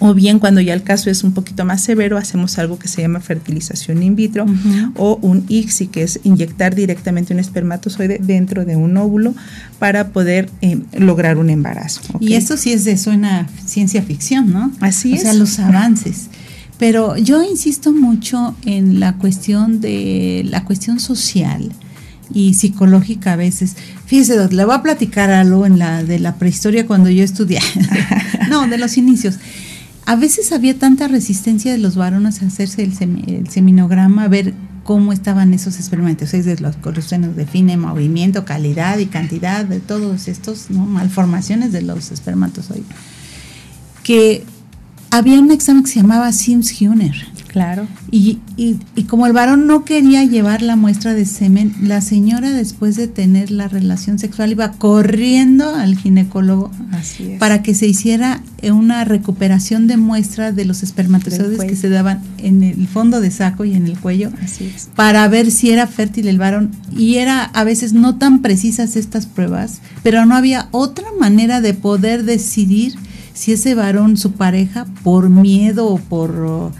O 0.00 0.14
bien 0.14 0.38
cuando 0.38 0.60
ya 0.60 0.72
el 0.74 0.82
caso 0.82 1.10
es 1.10 1.22
un 1.22 1.32
poquito 1.32 1.64
más 1.64 1.82
severo, 1.84 2.16
hacemos 2.16 2.58
algo 2.58 2.78
que 2.78 2.88
se 2.88 3.02
llama 3.02 3.20
fertilización 3.20 4.02
in 4.02 4.16
vitro 4.16 4.46
o 4.96 5.18
un 5.20 5.44
ICSI, 5.46 5.86
que 5.88 6.02
es 6.02 6.20
inyectar 6.24 6.74
directamente 6.74 7.34
un 7.34 7.38
espermatozoide 7.38 8.18
dentro 8.18 8.64
de 8.64 8.76
un 8.76 8.96
óvulo 8.96 9.34
para 9.78 10.08
poder 10.08 10.48
eh, 10.62 10.80
lograr 10.94 11.36
un 11.36 11.50
embarazo. 11.50 12.00
Y 12.18 12.32
eso 12.32 12.56
sí 12.56 12.72
es 12.72 12.84
de 12.84 12.96
suena 12.96 13.46
ciencia 13.66 14.02
ficción, 14.02 14.50
¿no? 14.52 14.72
Así 14.80 15.12
es. 15.12 15.20
O 15.20 15.22
sea, 15.22 15.34
los 15.34 15.58
avances. 15.58 16.28
Pero 16.78 17.18
yo 17.18 17.42
insisto 17.42 17.92
mucho 17.92 18.56
en 18.64 19.00
la 19.00 19.18
cuestión 19.18 19.82
de 19.82 20.46
la 20.48 20.64
cuestión 20.64 20.98
social 20.98 21.72
y 22.32 22.54
psicológica 22.54 23.34
a 23.34 23.36
veces. 23.36 23.76
Fíjese, 24.06 24.48
le 24.50 24.64
voy 24.64 24.74
a 24.74 24.82
platicar 24.82 25.30
algo 25.30 25.66
en 25.66 25.78
la 25.78 26.02
de 26.04 26.18
la 26.18 26.36
prehistoria 26.36 26.86
cuando 26.86 27.10
yo 27.10 27.22
estudié. 27.22 27.60
no, 28.48 28.66
de 28.66 28.78
los 28.78 28.96
inicios. 28.96 29.36
A 30.06 30.16
veces 30.16 30.52
había 30.52 30.78
tanta 30.78 31.08
resistencia 31.08 31.72
de 31.72 31.78
los 31.78 31.96
varones 31.96 32.42
a 32.42 32.46
hacerse 32.46 32.82
el, 32.82 33.48
seminograma, 33.48 34.24
a 34.24 34.28
ver 34.28 34.54
cómo 34.82 35.12
estaban 35.12 35.54
esos 35.54 35.76
experimentos, 35.76 36.34
es 36.34 36.44
de 36.44 36.58
los 36.58 36.76
nos 36.76 37.36
define 37.36 37.76
movimiento, 37.76 38.44
calidad 38.44 38.98
y 38.98 39.06
cantidad 39.06 39.64
de 39.64 39.78
todos 39.78 40.26
estos 40.26 40.70
malformaciones 40.70 41.70
de 41.72 41.82
los 41.82 42.10
espermatozoides. 42.10 42.86
Que 44.02 44.44
había 45.10 45.38
un 45.38 45.50
examen 45.50 45.84
que 45.84 45.90
se 45.90 46.00
llamaba 46.00 46.32
Sims-Huner 46.32 47.14
Claro. 47.50 47.88
Y, 48.12 48.38
y, 48.56 48.76
y, 48.94 49.04
como 49.04 49.26
el 49.26 49.32
varón 49.32 49.66
no 49.66 49.84
quería 49.84 50.22
llevar 50.22 50.62
la 50.62 50.76
muestra 50.76 51.14
de 51.14 51.24
semen, 51.24 51.74
la 51.82 52.00
señora 52.00 52.52
después 52.52 52.94
de 52.94 53.08
tener 53.08 53.50
la 53.50 53.66
relación 53.66 54.20
sexual 54.20 54.52
iba 54.52 54.70
corriendo 54.70 55.74
al 55.74 55.96
ginecólogo 55.96 56.70
para 57.40 57.62
que 57.62 57.74
se 57.74 57.88
hiciera 57.88 58.40
una 58.62 59.04
recuperación 59.04 59.88
de 59.88 59.96
muestra 59.96 60.52
de 60.52 60.64
los 60.64 60.84
espermatozoides 60.84 61.64
que 61.64 61.74
se 61.74 61.88
daban 61.88 62.22
en 62.38 62.62
el 62.62 62.86
fondo 62.86 63.20
de 63.20 63.32
saco 63.32 63.64
y 63.64 63.74
en 63.74 63.86
el 63.86 63.98
cuello 63.98 64.30
para 64.94 65.26
ver 65.26 65.50
si 65.50 65.70
era 65.70 65.88
fértil 65.88 66.28
el 66.28 66.38
varón. 66.38 66.70
Y 66.96 67.16
era 67.16 67.42
a 67.42 67.64
veces 67.64 67.94
no 67.94 68.16
tan 68.16 68.42
precisas 68.42 68.94
estas 68.94 69.26
pruebas, 69.26 69.80
pero 70.04 70.24
no 70.24 70.36
había 70.36 70.68
otra 70.70 71.08
manera 71.18 71.60
de 71.60 71.74
poder 71.74 72.22
decidir 72.22 72.94
si 73.34 73.50
ese 73.52 73.74
varón, 73.74 74.16
su 74.16 74.32
pareja, 74.32 74.86
por 75.02 75.30
miedo 75.30 75.88
o 75.88 75.98
por 75.98 76.72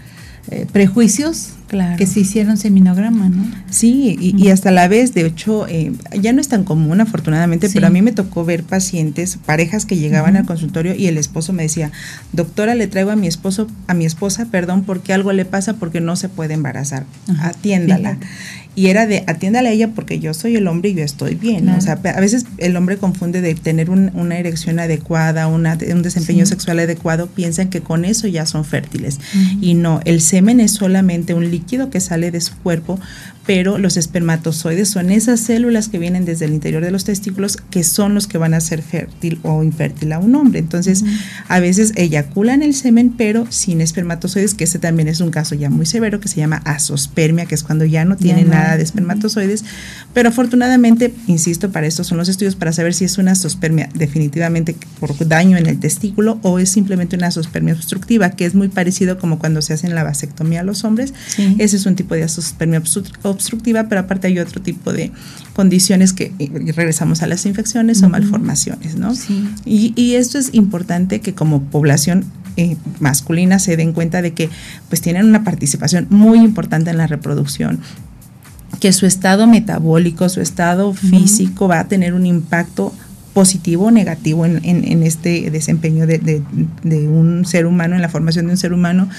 eh, 0.51 0.67
prejuicios 0.71 1.53
que 1.97 2.05
se 2.05 2.19
hicieron 2.19 2.57
seminograma, 2.57 3.29
¿no? 3.29 3.49
Sí, 3.69 4.17
y, 4.19 4.49
hasta 4.49 4.71
la 4.71 4.89
vez, 4.89 5.13
de 5.13 5.25
hecho, 5.25 5.65
eh, 5.69 5.93
ya 6.19 6.33
no 6.33 6.41
es 6.41 6.49
tan 6.49 6.65
común, 6.65 6.99
afortunadamente, 6.99 7.69
pero 7.73 7.87
a 7.87 7.89
mí 7.89 8.01
me 8.01 8.11
tocó 8.11 8.43
ver 8.43 8.63
pacientes, 8.63 9.37
parejas 9.45 9.85
que 9.85 9.95
llegaban 9.95 10.35
al 10.35 10.45
consultorio 10.45 10.93
y 10.93 11.07
el 11.07 11.17
esposo 11.17 11.53
me 11.53 11.63
decía, 11.63 11.91
doctora, 12.33 12.75
le 12.75 12.87
traigo 12.87 13.11
a 13.11 13.15
mi 13.15 13.27
esposo, 13.27 13.67
a 13.87 13.93
mi 13.93 14.05
esposa, 14.05 14.47
perdón, 14.51 14.83
porque 14.83 15.13
algo 15.13 15.31
le 15.31 15.45
pasa 15.45 15.75
porque 15.75 16.01
no 16.01 16.17
se 16.17 16.27
puede 16.27 16.55
embarazar, 16.55 17.05
atiéndala 17.39 18.17
y 18.73 18.87
era 18.87 19.05
de 19.05 19.23
atiéndale 19.27 19.69
a 19.69 19.71
ella 19.73 19.89
porque 19.89 20.19
yo 20.19 20.33
soy 20.33 20.55
el 20.55 20.67
hombre 20.67 20.91
y 20.91 20.93
yo 20.93 21.03
estoy 21.03 21.35
bien. 21.35 21.67
O 21.69 21.81
sea, 21.81 21.93
a 21.93 22.19
veces 22.21 22.45
el 22.57 22.77
hombre 22.77 22.97
confunde 22.97 23.41
de 23.41 23.53
tener 23.53 23.89
una 23.89 24.37
erección 24.37 24.79
adecuada, 24.79 25.47
una, 25.47 25.77
un 25.91 26.01
desempeño 26.01 26.45
sexual 26.45 26.79
adecuado, 26.79 27.27
piensan 27.27 27.69
que 27.69 27.81
con 27.81 28.05
eso 28.05 28.27
ya 28.27 28.45
son 28.45 28.63
fértiles. 28.63 29.19
Y 29.59 29.73
no, 29.73 29.99
el 30.05 30.21
semen 30.21 30.61
es 30.61 30.71
solamente 30.71 31.33
un 31.33 31.51
líquido 31.51 31.89
que 31.89 31.99
sale 31.99 32.31
de 32.31 32.39
su 32.39 32.55
cuerpo 32.57 32.99
pero 33.45 33.77
los 33.77 33.97
espermatozoides 33.97 34.89
son 34.89 35.09
esas 35.09 35.39
células 35.39 35.89
que 35.89 35.99
vienen 35.99 36.25
desde 36.25 36.45
el 36.45 36.53
interior 36.53 36.83
de 36.83 36.91
los 36.91 37.03
testículos 37.03 37.57
que 37.57 37.83
son 37.83 38.13
los 38.13 38.27
que 38.27 38.37
van 38.37 38.53
a 38.53 38.61
ser 38.61 38.81
fértil 38.81 39.39
o 39.43 39.63
infértil 39.63 40.11
a 40.13 40.19
un 40.19 40.35
hombre. 40.35 40.59
Entonces, 40.59 41.03
a 41.47 41.59
veces 41.59 41.93
eyaculan 41.95 42.63
el 42.63 42.73
semen, 42.73 43.13
pero 43.17 43.47
sin 43.49 43.81
espermatozoides, 43.81 44.53
que 44.53 44.65
ese 44.65 44.79
también 44.79 45.07
es 45.07 45.19
un 45.21 45.31
caso 45.31 45.55
ya 45.55 45.69
muy 45.69 45.85
severo 45.85 46.19
que 46.19 46.27
se 46.27 46.37
llama 46.37 46.61
asospermia, 46.65 47.45
que 47.45 47.55
es 47.55 47.63
cuando 47.63 47.85
ya 47.85 48.05
no 48.05 48.15
tiene 48.15 48.43
nada 48.43 48.77
de 48.77 48.83
espermatozoides, 48.83 49.63
pero 50.13 50.29
afortunadamente, 50.29 51.13
insisto, 51.27 51.71
para 51.71 51.87
esto 51.87 52.03
son 52.03 52.17
los 52.17 52.29
estudios 52.29 52.55
para 52.55 52.73
saber 52.73 52.93
si 52.93 53.05
es 53.05 53.17
una 53.17 53.35
zoospermia 53.35 53.89
definitivamente 53.93 54.75
por 54.99 55.17
daño 55.27 55.57
en 55.57 55.67
el 55.67 55.79
testículo 55.79 56.39
o 56.41 56.59
es 56.59 56.69
simplemente 56.69 57.15
una 57.15 57.31
zoospermia 57.31 57.73
obstructiva, 57.73 58.31
que 58.31 58.45
es 58.45 58.55
muy 58.55 58.67
parecido 58.67 59.17
como 59.17 59.39
cuando 59.39 59.61
se 59.61 59.73
hacen 59.73 59.95
la 59.95 60.03
vasectomía 60.03 60.61
a 60.61 60.63
los 60.63 60.83
hombres. 60.83 61.13
Ese 61.57 61.75
es 61.75 61.85
un 61.85 61.95
tipo 61.95 62.15
de 62.15 62.27
zoospermia 62.27 62.79
obstructiva, 62.79 63.30
pero 63.89 64.01
aparte 64.01 64.27
hay 64.27 64.39
otro 64.39 64.61
tipo 64.61 64.91
de 64.93 65.11
condiciones 65.53 66.13
que 66.13 66.33
regresamos 66.75 67.21
a 67.21 67.27
las 67.27 67.45
infecciones 67.45 68.03
o 68.03 68.09
malformaciones, 68.09 68.95
¿no? 68.95 69.13
Y, 69.65 69.93
y 69.95 70.15
esto 70.15 70.37
es 70.37 70.53
importante 70.53 71.21
que 71.21 71.33
como 71.33 71.63
población 71.63 72.25
eh, 72.57 72.77
masculina 72.99 73.59
se 73.59 73.77
den 73.77 73.93
cuenta 73.93 74.21
de 74.21 74.33
que 74.33 74.49
pues 74.89 75.01
tienen 75.01 75.25
una 75.25 75.43
participación 75.43 76.07
muy 76.09 76.39
importante 76.39 76.89
en 76.89 76.97
la 76.97 77.07
reproducción 77.07 77.79
que 78.79 78.91
su 78.93 79.05
estado 79.05 79.47
metabólico, 79.47 80.27
su 80.27 80.41
estado 80.41 80.93
físico 80.93 81.67
va 81.67 81.79
a 81.79 81.87
tener 81.87 82.13
un 82.13 82.25
impacto 82.25 82.93
positivo 83.33 83.85
o 83.85 83.91
negativo 83.91 84.45
en, 84.45 84.59
en, 84.63 85.03
este 85.03 85.49
desempeño 85.51 86.05
de, 86.05 86.19
de, 86.19 87.07
un 87.07 87.45
ser 87.45 87.65
humano, 87.65 87.95
en 87.95 88.01
la 88.01 88.09
formación 88.09 88.47
de 88.47 88.51
un 88.51 88.57
ser 88.57 88.73
humano. 88.73 89.09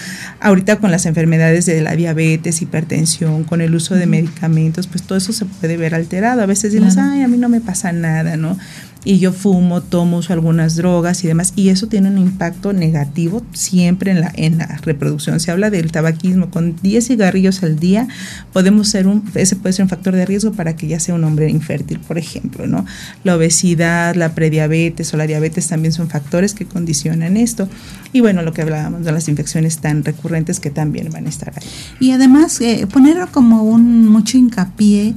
Ahorita 0.40 0.77
con 0.77 0.90
las 0.90 1.07
enfermedades 1.07 1.66
de 1.66 1.81
la 1.81 1.96
diabetes, 1.96 2.61
hipertensión, 2.61 3.44
con 3.44 3.61
el 3.61 3.75
uso 3.75 3.94
de 3.94 4.07
medicamentos, 4.07 4.87
pues 4.87 5.03
todo 5.03 5.16
eso 5.16 5.33
se 5.33 5.46
puede 5.46 5.77
ver 5.77 5.94
alterado. 5.94 6.42
A 6.42 6.46
veces 6.46 6.72
decimos, 6.72 6.96
ay, 6.98 7.22
a 7.22 7.29
mí 7.29 7.38
no 7.38 7.48
me 7.48 7.61
pasa 7.61 7.92
nada, 7.92 8.37
¿no? 8.37 8.59
Y 9.05 9.19
yo 9.19 9.33
fumo, 9.33 9.81
tomo, 9.81 10.21
algunas 10.29 10.77
drogas 10.77 11.25
y 11.25 11.27
demás, 11.27 11.53
y 11.57 11.71
eso 11.71 11.88
tiene 11.88 12.09
un 12.09 12.19
impacto 12.19 12.73
negativo 12.73 13.43
siempre 13.53 14.12
en 14.12 14.21
la, 14.21 14.33
en 14.35 14.59
la 14.59 14.79
reproducción. 14.83 15.41
Se 15.41 15.51
habla 15.51 15.71
del 15.71 15.91
tabaquismo, 15.91 16.51
con 16.51 16.77
10 16.83 17.07
cigarrillos 17.09 17.62
al 17.62 17.79
día 17.79 18.07
podemos 18.53 18.88
ser 18.88 19.07
un, 19.07 19.25
ese 19.35 19.57
puede 19.57 19.73
ser 19.73 19.85
un 19.85 19.88
factor 19.88 20.15
de 20.15 20.25
riesgo 20.25 20.53
para 20.53 20.77
que 20.77 20.87
ya 20.87 21.01
sea 21.01 21.15
un 21.15 21.25
hombre 21.25 21.51
infértil, 21.51 21.99
por 21.99 22.19
ejemplo, 22.19 22.67
¿no? 22.67 22.85
La 23.25 23.37
obesidad, 23.37 24.15
la 24.15 24.35
prediabetes 24.35 25.12
o 25.15 25.17
la 25.17 25.27
diabetes 25.27 25.69
también 25.69 25.93
son 25.93 26.09
factores 26.09 26.55
que 26.55 26.65
condicionan 26.67 27.37
esto. 27.37 27.69
Y 28.12 28.21
bueno, 28.21 28.43
lo 28.43 28.53
que 28.53 28.62
hablábamos 28.62 29.05
de 29.05 29.12
las 29.12 29.29
infecciones 29.29 29.79
tan 29.79 30.05
recurrentes 30.05 30.61
que 30.61 30.71
también 30.71 31.11
van 31.11 31.27
a 31.27 31.29
estar 31.29 31.53
ahí. 31.57 31.67
Y 31.99 32.11
además, 32.12 32.61
eh, 32.61 32.87
poner 32.93 33.12
como 33.31 33.62
un 33.62 34.09
mucho 34.09 34.38
hincapié 34.38 35.15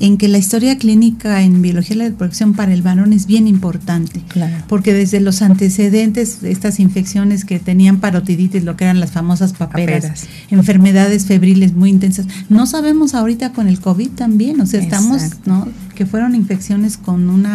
en 0.00 0.16
que 0.16 0.28
la 0.28 0.38
historia 0.38 0.78
clínica 0.78 1.42
en 1.42 1.60
biología 1.60 1.90
de 1.90 2.02
la 2.04 2.08
reproducción 2.08 2.54
para 2.54 2.72
el 2.72 2.80
varón 2.80 3.12
es 3.12 3.26
bien 3.26 3.46
importante. 3.46 4.22
Claro. 4.28 4.64
Porque 4.66 4.94
desde 4.94 5.20
los 5.20 5.42
antecedentes 5.42 6.40
de 6.40 6.50
estas 6.50 6.80
infecciones 6.80 7.44
que 7.44 7.58
tenían 7.58 8.00
parotiditis, 8.00 8.64
lo 8.64 8.76
que 8.76 8.84
eran 8.84 8.98
las 8.98 9.12
famosas 9.12 9.52
paperas, 9.52 10.26
enfermedades 10.50 11.26
febriles 11.26 11.74
muy 11.74 11.90
intensas, 11.90 12.26
no 12.48 12.66
sabemos 12.66 13.14
ahorita 13.14 13.52
con 13.52 13.68
el 13.68 13.78
COVID 13.78 14.08
también, 14.10 14.60
o 14.62 14.66
sea, 14.66 14.80
estamos, 14.80 15.22
¿no? 15.44 15.68
Que 15.94 16.06
fueron 16.06 16.34
infecciones 16.34 16.96
con 16.96 17.28
un 17.28 17.46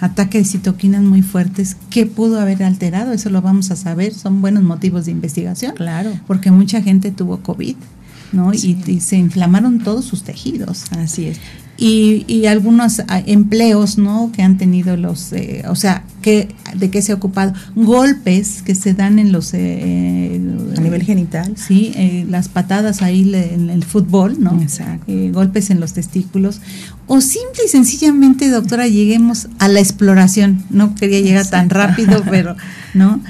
ataque 0.00 0.38
de 0.38 0.44
citoquinas 0.46 1.02
muy 1.02 1.20
fuertes, 1.20 1.76
¿qué 1.90 2.06
pudo 2.06 2.40
haber 2.40 2.62
alterado? 2.62 3.12
Eso 3.12 3.28
lo 3.28 3.42
vamos 3.42 3.70
a 3.70 3.76
saber, 3.76 4.14
son 4.14 4.40
buenos 4.40 4.62
motivos 4.62 5.04
de 5.04 5.12
investigación. 5.12 5.74
Claro. 5.74 6.12
Porque 6.26 6.50
mucha 6.50 6.80
gente 6.80 7.10
tuvo 7.10 7.40
COVID. 7.40 7.76
¿no? 8.32 8.54
Y, 8.54 8.80
y, 8.86 9.00
se 9.00 9.16
inflamaron 9.16 9.80
todos 9.80 10.04
sus 10.04 10.22
tejidos. 10.22 10.84
Así 10.92 11.26
es 11.26 11.40
y, 11.80 12.26
y 12.28 12.44
algunos 12.44 13.00
ah, 13.08 13.22
empleos 13.24 13.96
no 13.96 14.30
que 14.32 14.42
han 14.42 14.58
tenido 14.58 14.98
los 14.98 15.32
eh, 15.32 15.64
o 15.66 15.74
sea 15.74 16.04
que 16.20 16.48
de 16.76 16.90
qué 16.90 17.00
se 17.00 17.12
ha 17.12 17.14
ocupado. 17.14 17.54
Golpes 17.74 18.60
que 18.62 18.74
se 18.74 18.92
dan 18.92 19.18
en 19.18 19.32
los 19.32 19.54
eh, 19.54 20.38
a 20.76 20.80
nivel 20.80 21.02
genital. 21.02 21.54
sí 21.56 21.92
eh, 21.96 22.26
las 22.28 22.48
patadas 22.48 23.00
ahí 23.00 23.34
en 23.34 23.70
el 23.70 23.82
fútbol 23.82 24.36
no 24.38 24.60
Exacto. 24.60 25.10
golpes 25.32 25.70
en 25.70 25.80
los 25.80 25.94
testículos. 25.94 26.60
O 27.06 27.22
simple 27.22 27.62
y 27.64 27.68
sencillamente 27.68 28.50
doctora 28.50 28.86
lleguemos 28.86 29.48
a 29.58 29.68
la 29.68 29.80
exploración. 29.80 30.62
No 30.68 30.94
quería 30.94 31.20
llegar 31.20 31.48
tan 31.48 31.70
rápido 31.70 32.22
pero 32.30 32.56
no 32.92 33.20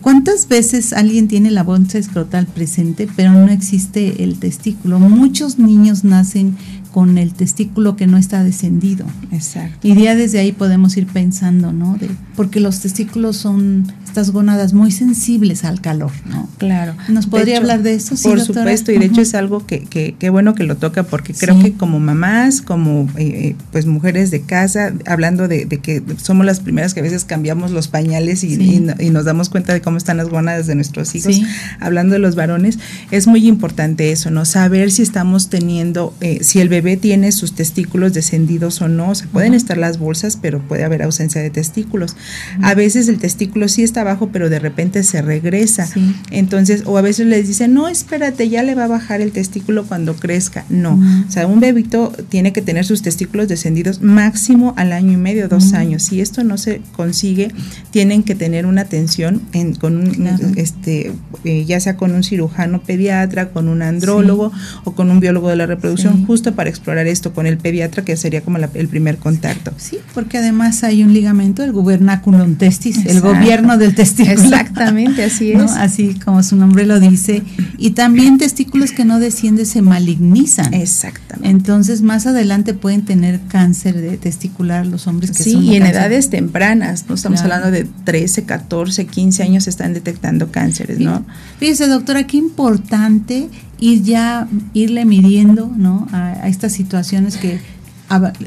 ¿Cuántas 0.00 0.48
veces 0.48 0.92
alguien 0.92 1.28
tiene 1.28 1.52
la 1.52 1.62
bolsa 1.62 1.98
escrotal 1.98 2.46
presente, 2.46 3.08
pero 3.14 3.30
no 3.30 3.48
existe 3.48 4.24
el 4.24 4.40
testículo? 4.40 4.98
Muchos 4.98 5.60
niños 5.60 6.02
nacen 6.02 6.56
con 6.92 7.18
el 7.18 7.34
testículo 7.34 7.96
que 7.96 8.06
no 8.06 8.16
está 8.16 8.42
descendido. 8.42 9.06
Exacto. 9.32 9.86
Y 9.86 9.94
ya 10.00 10.14
desde 10.14 10.38
ahí 10.38 10.52
podemos 10.52 10.96
ir 10.96 11.06
pensando, 11.06 11.72
¿no? 11.72 11.96
De, 11.96 12.08
porque 12.36 12.60
los 12.60 12.80
testículos 12.80 13.36
son 13.36 13.86
estas 14.04 14.30
gónadas 14.30 14.72
muy 14.72 14.90
sensibles 14.92 15.64
al 15.64 15.80
calor, 15.80 16.10
¿no? 16.24 16.48
Claro. 16.58 16.94
¿Nos 17.08 17.26
podría 17.26 17.58
hablar 17.58 17.82
de 17.82 17.94
eso? 17.94 18.16
Sí, 18.16 18.28
por 18.28 18.40
supuesto, 18.40 18.92
y 18.92 18.98
de 18.98 19.06
hecho 19.06 19.20
es 19.20 19.34
algo 19.34 19.66
que, 19.66 19.80
que, 19.80 20.30
bueno 20.30 20.54
que 20.54 20.64
lo 20.64 20.76
toca, 20.76 21.02
porque 21.02 21.34
creo 21.34 21.60
que 21.60 21.72
como 21.74 22.00
mamás, 22.00 22.62
como 22.62 23.08
eh, 23.16 23.26
eh, 23.26 23.56
pues 23.72 23.86
mujeres 23.86 24.30
de 24.30 24.40
casa, 24.40 24.92
hablando 25.06 25.48
de, 25.48 25.66
que 25.66 26.02
somos 26.16 26.46
las 26.46 26.60
primeras 26.60 26.94
que 26.94 27.00
a 27.00 27.02
veces 27.02 27.24
cambiamos 27.24 27.72
los 27.72 27.88
pañales 27.88 28.42
y, 28.42 28.54
y, 28.54 29.10
nos 29.10 29.24
damos 29.24 29.50
cuenta 29.50 29.72
de 29.72 29.80
cómo 29.82 29.98
están 29.98 30.16
las 30.16 30.28
gónadas 30.28 30.66
de 30.66 30.74
nuestros 30.74 31.14
hijos, 31.14 31.40
hablando 31.80 32.14
de 32.14 32.18
los 32.18 32.36
varones, 32.36 32.78
es 33.10 33.26
muy 33.26 33.46
importante 33.46 34.12
eso, 34.12 34.30
¿no? 34.30 34.44
Saber 34.44 34.90
si 34.90 35.02
estamos 35.02 35.50
teniendo, 35.50 36.14
eh, 36.20 36.38
si 36.42 36.60
el 36.60 36.68
bebé 36.68 36.85
tiene 36.94 37.32
sus 37.32 37.54
testículos 37.54 38.14
descendidos 38.14 38.80
o 38.80 38.88
no, 38.88 39.10
o 39.10 39.14
sea, 39.16 39.26
pueden 39.28 39.54
estar 39.54 39.76
las 39.76 39.98
bolsas, 39.98 40.38
pero 40.40 40.60
puede 40.60 40.84
haber 40.84 41.02
ausencia 41.02 41.42
de 41.42 41.50
testículos. 41.50 42.16
A 42.62 42.74
veces 42.74 43.08
el 43.08 43.18
testículo 43.18 43.68
sí 43.68 43.82
está 43.82 44.02
abajo, 44.02 44.30
pero 44.32 44.48
de 44.48 44.60
repente 44.60 45.02
se 45.02 45.22
regresa. 45.22 45.88
Entonces, 46.30 46.84
o 46.86 46.98
a 46.98 47.02
veces 47.02 47.26
les 47.26 47.48
dicen, 47.48 47.74
no, 47.74 47.88
espérate, 47.88 48.48
ya 48.48 48.62
le 48.62 48.74
va 48.74 48.84
a 48.84 48.88
bajar 48.88 49.20
el 49.20 49.32
testículo 49.32 49.84
cuando 49.84 50.14
crezca. 50.14 50.64
No, 50.68 51.00
o 51.26 51.30
sea, 51.30 51.46
un 51.46 51.58
bebito 51.60 52.12
tiene 52.28 52.52
que 52.52 52.62
tener 52.62 52.84
sus 52.84 53.02
testículos 53.02 53.48
descendidos 53.48 54.02
máximo 54.02 54.74
al 54.76 54.92
año 54.92 55.12
y 55.12 55.16
medio, 55.16 55.48
dos 55.48 55.72
años. 55.72 56.04
Si 56.04 56.20
esto 56.20 56.44
no 56.44 56.58
se 56.58 56.82
consigue, 56.94 57.52
tienen 57.90 58.22
que 58.22 58.34
tener 58.34 58.66
una 58.66 58.82
atención 58.82 59.42
en, 59.52 59.74
con 59.74 59.96
un, 59.96 60.54
este, 60.56 61.12
eh, 61.44 61.64
ya 61.64 61.80
sea 61.80 61.96
con 61.96 62.12
un 62.12 62.22
cirujano 62.22 62.82
pediatra, 62.82 63.50
con 63.50 63.68
un 63.68 63.82
andrólogo 63.82 64.52
o 64.84 64.92
con 64.92 65.10
un 65.10 65.20
biólogo 65.20 65.48
de 65.48 65.56
la 65.56 65.66
reproducción, 65.66 66.26
justo 66.26 66.54
para 66.54 66.65
explorar 66.68 67.06
esto 67.06 67.32
con 67.32 67.46
el 67.46 67.58
pediatra, 67.58 68.04
que 68.04 68.16
sería 68.16 68.40
como 68.40 68.58
el 68.58 68.88
primer 68.88 69.18
contacto. 69.18 69.72
Sí, 69.76 69.98
porque 70.14 70.38
además 70.38 70.84
hay 70.84 71.02
un 71.02 71.12
ligamento, 71.12 71.62
el 71.62 71.72
gubernaculum 71.72 72.56
testis, 72.56 73.04
el 73.06 73.20
gobierno 73.20 73.78
del 73.78 73.94
testículo. 73.94 74.32
Exactamente, 74.32 75.24
así 75.24 75.52
es. 75.52 75.72
Así 75.72 76.14
como 76.24 76.42
su 76.42 76.56
nombre 76.56 76.86
lo 76.86 77.00
dice. 77.00 77.42
Y 77.78 77.90
también 77.90 78.38
testículos 78.38 78.92
que 78.92 79.04
no 79.04 79.18
descienden 79.18 79.66
se 79.66 79.82
malignizan. 79.82 80.74
Exactamente. 80.74 81.48
Entonces, 81.50 82.02
más 82.02 82.26
adelante 82.26 82.74
pueden 82.74 83.04
tener 83.04 83.40
cáncer 83.48 84.00
de 84.00 84.16
testicular 84.16 84.86
los 84.86 85.06
hombres 85.06 85.30
que 85.32 85.42
sí, 85.42 85.52
son. 85.52 85.62
Sí, 85.62 85.68
y 85.68 85.76
en 85.76 85.86
edades 85.86 86.30
tempranas, 86.30 87.06
no 87.08 87.14
estamos 87.14 87.40
hablando 87.40 87.70
de 87.70 87.86
13, 88.04 88.44
14, 88.44 89.06
15 89.06 89.42
años, 89.42 89.66
están 89.66 89.94
detectando 89.94 90.50
cánceres, 90.50 90.98
¿no? 90.98 91.24
Fíjese, 91.58 91.86
doctora, 91.86 92.26
qué 92.26 92.36
importante 92.36 93.48
ir 93.78 94.02
ya, 94.02 94.48
irle 94.72 95.04
midiendo 95.04 95.70
¿no? 95.76 96.06
a, 96.12 96.48
estas 96.48 96.72
situaciones 96.72 97.36
que 97.36 97.60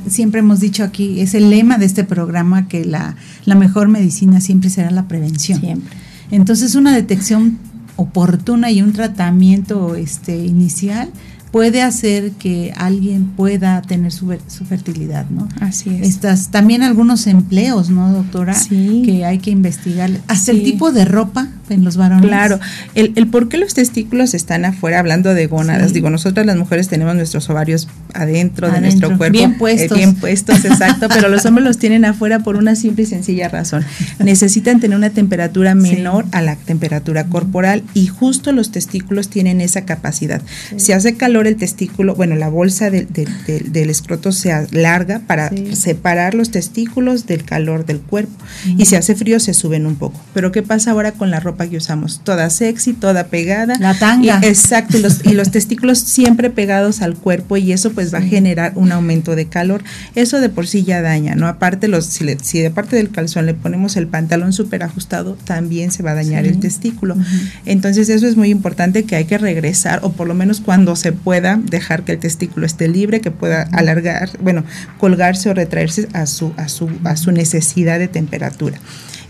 siempre 0.07 0.39
hemos 0.39 0.59
dicho 0.59 0.83
aquí, 0.83 1.19
es 1.19 1.33
el 1.33 1.49
lema 1.49 1.77
de 1.77 1.85
este 1.85 2.03
programa 2.03 2.67
que 2.67 2.85
la, 2.85 3.15
la 3.45 3.55
mejor 3.55 3.89
medicina 3.89 4.39
siempre 4.41 4.69
será 4.69 4.89
la 4.91 5.07
prevención. 5.07 5.59
Siempre. 5.59 5.95
Entonces 6.31 6.75
una 6.75 6.95
detección 6.95 7.57
oportuna 7.95 8.71
y 8.71 8.81
un 8.81 8.93
tratamiento 8.93 9.95
este, 9.95 10.45
inicial 10.45 11.09
puede 11.51 11.81
hacer 11.81 12.31
que 12.33 12.73
alguien 12.77 13.25
pueda 13.25 13.81
tener 13.81 14.11
su, 14.11 14.37
su 14.47 14.65
fertilidad, 14.65 15.29
¿no? 15.29 15.49
Así 15.59 15.89
es. 15.89 16.07
Estas, 16.07 16.51
también 16.51 16.83
algunos 16.83 17.25
empleos, 17.27 17.89
¿no, 17.89 18.11
doctora? 18.11 18.53
Sí. 18.53 19.01
Que 19.03 19.25
hay 19.25 19.39
que 19.39 19.51
investigar. 19.51 20.11
Hasta 20.27 20.51
el 20.51 20.63
tipo 20.63 20.91
de 20.91 21.05
ropa 21.05 21.47
en 21.69 21.83
los 21.83 21.97
varones. 21.97 22.27
Claro, 22.27 22.59
el, 22.95 23.13
el 23.15 23.27
por 23.27 23.49
qué 23.49 23.57
los 23.57 23.73
testículos 23.73 24.33
están 24.33 24.65
afuera, 24.65 24.99
hablando 24.99 25.33
de 25.33 25.47
gónadas, 25.47 25.93
digo, 25.93 26.09
nosotras 26.09 26.45
las 26.45 26.57
mujeres 26.57 26.87
tenemos 26.87 27.15
nuestros 27.15 27.49
ovarios 27.49 27.87
adentro, 28.13 28.71
de 28.71 28.81
nuestro 28.81 29.17
cuerpo. 29.17 29.33
Bien 29.33 29.57
puestos. 29.57 29.97
bien 29.97 30.15
puestos, 30.15 30.65
exacto, 30.65 31.07
pero 31.13 31.29
los 31.29 31.45
hombres 31.45 31.65
los 31.65 31.77
tienen 31.77 32.05
afuera 32.05 32.39
por 32.39 32.55
una 32.55 32.75
simple 32.75 33.03
y 33.03 33.05
sencilla 33.05 33.49
razón. 33.49 33.85
Necesitan 34.19 34.79
tener 34.79 34.97
una 34.97 35.09
temperatura 35.09 35.75
menor 35.75 36.25
a 36.31 36.41
la 36.41 36.55
temperatura 36.55 37.25
corporal 37.25 37.83
y 37.93 38.07
justo 38.07 38.51
los 38.51 38.71
testículos 38.71 39.29
tienen 39.29 39.61
esa 39.61 39.85
capacidad. 39.85 40.41
Si 40.77 40.91
hace 40.91 41.15
calor 41.15 41.47
el 41.47 41.55
testículo, 41.55 42.15
bueno, 42.15 42.35
la 42.35 42.49
bolsa 42.49 42.89
del, 42.89 43.07
del, 43.11 43.89
escroto 43.89 44.31
se 44.31 44.51
alarga 44.51 45.19
para 45.19 45.51
separar 45.73 46.33
los 46.33 46.51
testículos 46.51 47.25
del 47.25 47.43
calor 47.43 47.85
del 47.85 47.99
cuerpo 47.99 48.33
y 48.77 48.85
si 48.85 48.95
hace 48.95 49.15
frío 49.15 49.39
se 49.39 49.53
suben 49.53 49.85
un 49.85 49.95
poco. 49.95 50.19
Pero 50.33 50.51
¿qué 50.51 50.61
pasa 50.63 50.91
ahora 50.91 51.11
con 51.11 51.31
la 51.31 51.39
ropa? 51.39 51.58
Ropa 51.59 51.69
que 51.69 51.77
usamos, 51.77 52.21
toda 52.23 52.49
sexy, 52.49 52.93
toda 52.93 53.27
pegada. 53.27 53.75
La 53.79 53.93
tanga. 53.93 54.39
exacto, 54.43 54.97
y 54.97 55.01
los, 55.01 55.25
y 55.25 55.33
los 55.33 55.51
testículos 55.51 55.99
siempre 55.99 56.49
pegados 56.49 57.01
al 57.01 57.15
cuerpo 57.15 57.57
y 57.57 57.71
eso 57.71 57.91
pues 57.91 58.13
va 58.13 58.19
a 58.19 58.21
generar 58.21 58.73
un 58.75 58.91
aumento 58.91 59.35
de 59.35 59.45
calor. 59.45 59.83
Eso 60.15 60.39
de 60.39 60.49
por 60.49 60.67
sí 60.67 60.83
ya 60.83 61.01
daña, 61.01 61.35
¿no? 61.35 61.47
Aparte, 61.47 61.87
los, 61.87 62.05
si, 62.05 62.25
si 62.41 62.59
de 62.61 62.71
parte 62.71 62.95
del 62.95 63.09
calzón 63.09 63.45
le 63.45 63.53
ponemos 63.53 63.97
el 63.97 64.07
pantalón 64.07 64.53
súper 64.53 64.83
ajustado, 64.83 65.37
también 65.43 65.91
se 65.91 66.03
va 66.03 66.11
a 66.11 66.15
dañar 66.15 66.45
el 66.45 66.59
testículo. 66.59 67.15
Entonces 67.65 68.09
eso 68.09 68.27
es 68.27 68.35
muy 68.35 68.49
importante 68.49 69.03
que 69.03 69.15
hay 69.15 69.25
que 69.25 69.37
regresar 69.37 69.99
o 70.03 70.11
por 70.11 70.27
lo 70.27 70.33
menos 70.33 70.61
cuando 70.61 70.95
se 70.95 71.11
pueda 71.11 71.59
dejar 71.61 72.03
que 72.03 72.13
el 72.13 72.19
testículo 72.19 72.65
esté 72.65 72.87
libre, 72.87 73.21
que 73.21 73.31
pueda 73.31 73.63
alargar, 73.73 74.29
bueno, 74.41 74.63
colgarse 74.97 75.49
o 75.49 75.53
retraerse 75.53 76.07
a 76.13 76.25
su, 76.25 76.53
a 76.57 76.69
su, 76.69 76.89
a 77.03 77.15
su 77.17 77.31
necesidad 77.31 77.99
de 77.99 78.07
temperatura. 78.07 78.79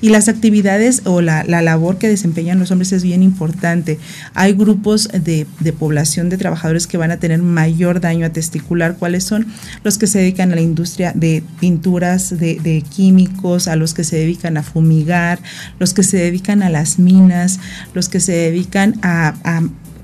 Y 0.02 0.10
las 0.10 0.30
actividades 0.30 1.02
o 1.06 1.22
la, 1.22 1.44
labor 1.44 1.98
que 1.98 2.08
desempeñan 2.08 2.60
los 2.60 2.72
hombres 2.72 2.92
es 2.94 3.04
bien 3.04 3.24
importante. 3.24 4.00
Hay 4.34 4.54
grupos 4.54 5.10
de, 5.12 5.46
población 5.78 6.30
de 6.30 6.38
trabajadores 6.38 6.88
que 6.88 6.98
van 6.98 7.12
a 7.12 7.18
tener 7.18 7.42
mayor 7.42 8.00
daño 8.00 8.26
a 8.26 8.30
testicular. 8.30 8.96
¿Cuáles 8.98 9.24
son? 9.24 9.48
Los 9.84 9.98
que 9.98 10.08
se 10.08 10.20
dedican 10.20 10.52
a 10.52 10.56
la 10.56 10.62
industria 10.62 11.12
de 11.16 11.44
pinturas, 11.60 12.38
de, 12.38 12.84
químicos, 12.90 13.68
a 13.68 13.76
los 13.76 13.94
que 13.94 14.04
se 14.04 14.18
dedican 14.18 14.58
a 14.58 14.64
fumigar, 14.64 15.40
los 15.80 15.94
que 15.94 16.04
se 16.04 16.18
dedican 16.18 16.64
a 16.64 16.70
las 16.70 17.00
minas, 17.00 17.60
los 17.94 18.10
que 18.10 18.20
se 18.20 18.32
dedican 18.32 19.00
a 19.02 19.34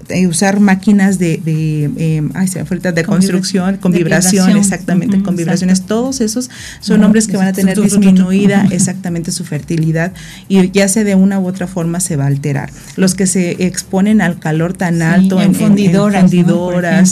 eh, 0.09 0.27
usar 0.27 0.59
máquinas 0.59 1.17
de, 1.19 1.39
de 1.43 1.89
eh, 1.97 2.29
ay, 2.33 2.47
se 2.47 2.63
de 2.63 3.03
construcción, 3.03 3.77
con 3.77 3.91
vibración, 3.91 4.55
exactamente, 4.57 5.21
con 5.21 5.35
vibraciones. 5.35 5.85
Todos 5.85 6.21
esos 6.21 6.49
son 6.79 7.03
hombres 7.03 7.27
que 7.27 7.37
van 7.37 7.47
a 7.47 7.53
tener 7.53 7.79
disminuida 7.79 8.67
exactamente 8.71 9.31
su 9.31 9.45
fertilidad 9.45 10.13
y 10.47 10.71
ya 10.71 10.87
sea 10.87 11.03
de 11.03 11.15
una 11.15 11.39
u 11.39 11.47
otra 11.47 11.67
forma 11.67 11.99
se 11.99 12.15
va 12.15 12.25
a 12.25 12.27
alterar. 12.27 12.71
Los 12.95 13.15
que 13.15 13.27
se 13.27 13.65
exponen 13.65 14.21
al 14.21 14.39
calor 14.39 14.73
tan 14.73 15.01
alto 15.01 15.41
en, 15.41 15.55
fundidoras, 15.55 16.33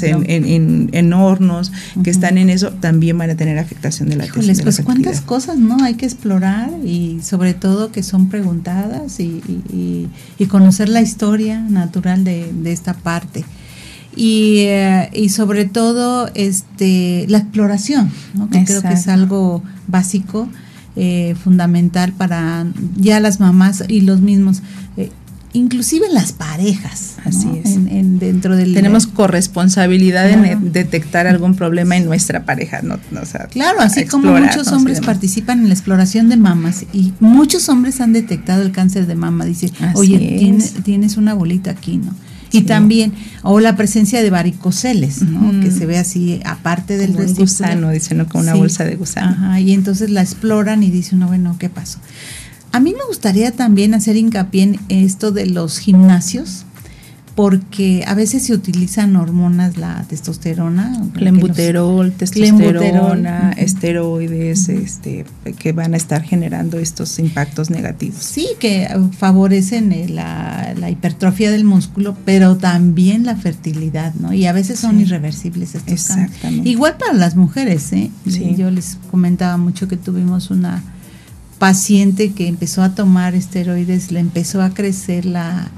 en, 0.03 0.89
en, 0.93 1.13
hornos, 1.13 1.71
que 2.03 2.09
están 2.09 2.37
en 2.37 2.49
eso, 2.49 2.71
también 2.71 3.17
van 3.17 3.29
a 3.29 3.35
tener 3.35 3.57
afectación 3.57 4.09
de 4.09 4.17
la 4.17 4.25
Híjoles, 4.25 4.61
pues 4.61 4.81
cuántas 4.81 5.21
cosas 5.21 5.57
no 5.57 5.83
hay 5.83 5.95
que 5.95 6.05
explorar 6.05 6.69
y 6.83 7.19
sobre 7.21 7.53
todo 7.53 7.91
que 7.91 8.03
son 8.03 8.29
preguntadas 8.29 9.19
y, 9.19 9.41
y, 10.37 10.45
conocer 10.47 10.89
la 10.89 11.01
historia 11.01 11.61
natural 11.61 12.23
de, 12.25 12.51
de 12.53 12.73
esta 12.83 12.93
parte. 12.93 13.45
Y, 14.15 14.65
eh, 14.67 15.09
y, 15.13 15.29
sobre 15.29 15.65
todo 15.65 16.29
este 16.35 17.25
la 17.29 17.39
exploración, 17.39 18.11
que 18.51 18.63
creo 18.63 18.81
que 18.81 18.93
es 18.93 19.07
algo 19.07 19.63
básico, 19.87 20.47
eh, 20.95 21.35
fundamental 21.43 22.13
para 22.13 22.67
ya 22.97 23.19
las 23.19 23.39
mamás 23.39 23.83
y 23.87 24.01
los 24.01 24.21
mismos. 24.21 24.61
Eh, 24.97 25.09
inclusive 25.53 26.05
las 26.11 26.33
parejas. 26.33 27.15
Así 27.25 27.47
es. 27.63 27.71
En, 27.75 28.19
dentro 28.19 28.55
del 28.55 28.75
tenemos 28.75 29.07
corresponsabilidad 29.07 30.29
en 30.29 30.71
detectar 30.71 31.25
algún 31.25 31.55
problema 31.55 31.97
en 31.97 32.05
nuestra 32.05 32.45
pareja, 32.45 32.81
no, 32.83 32.99
claro, 33.49 33.79
así 33.79 34.05
como 34.05 34.37
muchos 34.37 34.67
hombres 34.67 34.99
participan 34.99 35.59
en 35.59 35.69
la 35.69 35.73
exploración 35.73 36.27
de 36.29 36.37
mamas 36.37 36.85
y 36.91 37.13
muchos 37.19 37.69
hombres 37.69 38.01
han 38.01 38.13
detectado 38.13 38.61
el 38.61 38.71
cáncer 38.71 39.07
de 39.07 39.15
mama, 39.15 39.45
dice, 39.45 39.71
oye, 39.95 40.35
tienes, 40.37 40.73
tienes, 40.83 41.17
una 41.17 41.33
bolita 41.33 41.71
aquí, 41.71 41.97
¿no? 41.97 42.13
Y 42.53 42.61
también, 42.61 43.13
o 43.41 43.59
la 43.59 43.75
presencia 43.75 44.21
de 44.21 44.29
varicoceles, 44.29 45.23
¿no? 45.23 45.59
Que 45.61 45.71
se 45.71 45.85
ve 45.85 45.97
así, 45.97 46.39
aparte 46.45 46.97
del 46.97 47.13
Como 47.13 47.33
gusano, 47.33 47.89
dice, 47.89 48.13
¿no? 48.15 48.27
Con 48.27 48.41
una 48.41 48.53
bolsa 48.53 48.85
de 48.85 48.95
gusano. 48.95 49.31
Ajá, 49.31 49.59
y 49.59 49.73
entonces 49.73 50.09
la 50.09 50.21
exploran 50.21 50.83
y 50.83 50.91
dice 50.91 51.15
uno, 51.15 51.27
bueno, 51.27 51.55
¿qué 51.57 51.69
pasó? 51.69 51.99
A 52.71 52.79
mí 52.79 52.93
me 52.93 53.05
gustaría 53.07 53.51
también 53.51 53.93
hacer 53.93 54.15
hincapié 54.15 54.63
en 54.63 54.79
esto 54.89 55.31
de 55.31 55.45
los 55.47 55.79
gimnasios, 55.79 56.65
porque 57.35 58.03
a 58.05 58.13
veces 58.13 58.43
se 58.43 58.53
utilizan 58.53 59.15
hormonas, 59.15 59.77
la 59.77 60.03
testosterona, 60.03 61.01
clenbuterol, 61.13 62.11
testosterona, 62.11 63.53
esteroides, 63.57 64.69
este, 64.69 65.25
que 65.57 65.71
van 65.71 65.95
a 65.95 65.97
estar 65.97 66.21
generando 66.21 66.77
estos 66.77 67.17
impactos 67.17 67.71
negativos. 67.71 68.23
Sí, 68.23 68.49
que 68.59 68.87
favorecen 69.17 70.15
la, 70.15 70.89
hipertrofia 70.89 71.49
del 71.49 71.63
músculo, 71.63 72.15
pero 72.23 72.57
también 72.57 73.25
la 73.25 73.35
fertilidad, 73.35 74.13
¿no? 74.15 74.33
Y 74.33 74.45
a 74.45 74.53
veces 74.53 74.79
son 74.79 74.99
irreversibles 74.99 75.73
estos 75.73 75.91
Exactamente. 75.91 76.69
Igual 76.69 76.97
para 76.97 77.13
las 77.13 77.35
mujeres, 77.35 77.91
¿eh? 77.93 78.11
Yo 78.25 78.69
les 78.69 78.97
comentaba 79.09 79.57
mucho 79.57 79.87
que 79.87 79.97
tuvimos 79.97 80.51
una 80.51 80.83
paciente 81.59 82.33
que 82.33 82.47
empezó 82.47 82.81
a 82.81 82.95
tomar 82.95 83.35
esteroides, 83.35 84.11
le 84.11 84.19
empezó 84.19 84.61
a 84.61 84.73
crecer 84.73 85.25
la, 85.25 85.71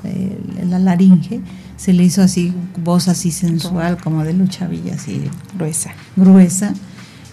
la 0.67 0.79
laringe, 0.79 1.41
se 1.77 1.93
le 1.93 2.03
hizo 2.03 2.21
así, 2.21 2.53
voz 2.83 3.07
así 3.07 3.31
sensual, 3.31 3.97
como 4.01 4.23
de 4.23 4.33
luchavilla, 4.33 4.95
así 4.95 5.21
gruesa. 5.55 5.91
Gruesa. 6.15 6.73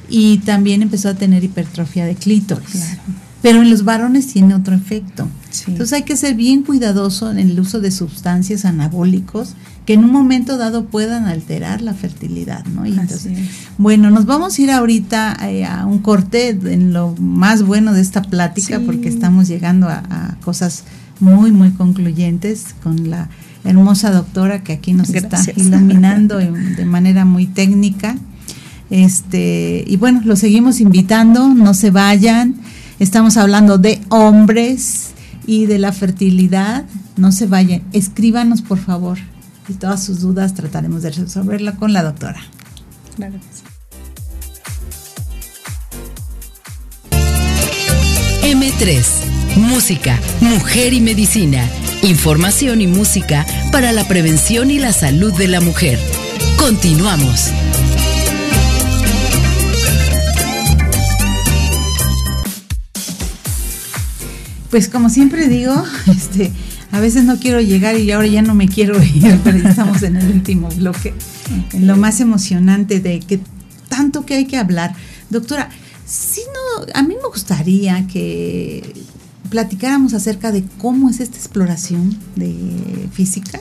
Y 0.09 0.39
también 0.39 0.83
empezó 0.83 1.09
a 1.09 1.15
tener 1.15 1.45
hipertrofia 1.45 2.05
de 2.05 2.15
clítoris. 2.15 2.97
Pero 3.41 3.63
en 3.63 3.71
los 3.71 3.85
varones 3.85 4.27
tiene 4.29 4.55
otro 4.55 4.75
efecto. 4.75 5.29
Entonces 5.67 5.93
hay 5.93 6.03
que 6.03 6.17
ser 6.17 6.35
bien 6.35 6.63
cuidadoso 6.63 7.31
en 7.31 7.39
el 7.39 7.59
uso 7.59 7.81
de 7.81 7.91
sustancias 7.91 8.65
anabólicos 8.65 9.55
que 9.87 9.95
en 9.95 10.05
un 10.05 10.13
momento 10.13 10.59
dado 10.59 10.87
puedan 10.87 11.25
alterar 11.25 11.83
la 11.83 11.93
fertilidad, 11.93 12.65
¿no? 12.67 12.87
Y 12.87 12.93
entonces, 12.93 13.33
bueno, 13.79 14.11
nos 14.11 14.27
vamos 14.27 14.57
a 14.57 14.63
ir 14.63 14.71
ahorita 14.71 15.37
eh, 15.49 15.65
a 15.65 15.87
un 15.87 15.99
corte 15.99 16.51
en 16.51 16.93
lo 16.93 17.17
más 17.19 17.65
bueno 17.65 17.93
de 17.93 18.01
esta 18.01 18.23
plática 18.23 18.81
porque 18.81 19.09
estamos 19.09 19.49
llegando 19.49 19.89
a, 19.89 20.37
cosas 20.45 20.85
muy, 21.19 21.51
muy 21.51 21.71
concluyentes 21.71 22.75
con 22.83 23.11
la 23.11 23.29
hermosa 23.65 24.11
doctora 24.11 24.63
que 24.63 24.73
aquí 24.73 24.93
nos 24.93 25.11
está 25.11 25.41
iluminando 25.57 26.39
de 26.77 26.85
manera 26.85 27.25
muy 27.25 27.47
técnica. 27.47 28.17
Este, 28.91 29.85
y 29.87 29.97
bueno, 29.97 30.21
los 30.25 30.39
seguimos 30.39 30.81
invitando, 30.81 31.49
no 31.49 31.75
se 31.75 31.91
vayan. 31.91 32.55
Estamos 33.01 33.37
hablando 33.37 33.79
de 33.79 34.01
hombres 34.11 35.11
y 35.45 35.67
de 35.67 35.79
la 35.79 35.93
fertilidad. 35.93 36.85
No 37.17 37.33
se 37.33 37.47
vayan. 37.47 37.83
Escríbanos, 37.93 38.63
por 38.63 38.79
favor 38.79 39.19
y 39.69 39.75
todas 39.75 40.05
sus 40.05 40.21
dudas 40.21 40.55
trataremos 40.55 41.03
de 41.03 41.11
resolverla 41.11 41.77
con 41.77 41.93
la 41.93 42.03
doctora. 42.03 42.41
Claro 43.17 43.39
M3, 48.43 49.57
Música, 49.57 50.19
Mujer 50.41 50.93
y 50.93 51.01
Medicina. 51.01 51.67
Información 52.03 52.81
y 52.81 52.87
música 52.87 53.47
para 53.71 53.93
la 53.93 54.07
prevención 54.07 54.71
y 54.71 54.79
la 54.79 54.93
salud 54.93 55.33
de 55.33 55.49
la 55.49 55.61
mujer. 55.61 55.99
Continuamos. 56.59 57.51
Pues 64.71 64.89
como 64.89 65.09
siempre 65.09 65.49
digo, 65.49 65.85
este, 66.07 66.53
a 66.93 67.01
veces 67.01 67.25
no 67.25 67.39
quiero 67.41 67.61
llegar 67.61 67.99
y 67.99 68.13
ahora 68.13 68.29
ya 68.29 68.43
no 68.43 68.55
me 68.55 68.69
quiero 68.69 69.03
ir, 69.03 69.41
pero 69.43 69.67
estamos 69.69 70.03
en 70.03 70.17
el 70.17 70.31
último 70.31 70.69
bloque, 70.69 71.15
en 71.73 71.87
lo 71.87 71.97
más 71.97 72.21
emocionante 72.21 73.01
de 73.01 73.19
que 73.19 73.41
tanto 73.89 74.25
que 74.25 74.35
hay 74.35 74.45
que 74.45 74.59
hablar. 74.59 74.95
Doctora, 75.31 75.71
si 76.07 76.41
no, 76.41 76.87
a 76.95 77.03
mí 77.03 77.15
me 77.21 77.29
gustaría 77.29 78.07
que 78.07 78.95
platicáramos 79.49 80.13
acerca 80.13 80.53
de 80.53 80.65
cómo 80.79 81.09
es 81.09 81.21
esta 81.21 81.37
exploración 81.37 82.17
de 82.37 83.09
física, 83.13 83.61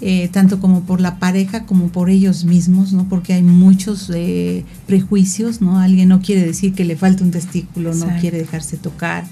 eh, 0.00 0.28
tanto 0.28 0.60
como 0.60 0.82
por 0.82 1.00
la 1.00 1.18
pareja 1.18 1.66
como 1.66 1.88
por 1.88 2.10
ellos 2.10 2.44
mismos, 2.44 2.92
¿no? 2.92 3.08
Porque 3.08 3.32
hay 3.32 3.42
muchos 3.42 4.10
eh, 4.14 4.64
prejuicios, 4.86 5.60
¿no? 5.60 5.80
Alguien 5.80 6.08
no 6.08 6.20
quiere 6.20 6.44
decir 6.44 6.74
que 6.74 6.84
le 6.84 6.96
falta 6.96 7.24
un 7.24 7.32
testículo, 7.32 7.92
no 7.94 8.06
quiere 8.20 8.38
dejarse 8.38 8.76
tocar 8.76 9.24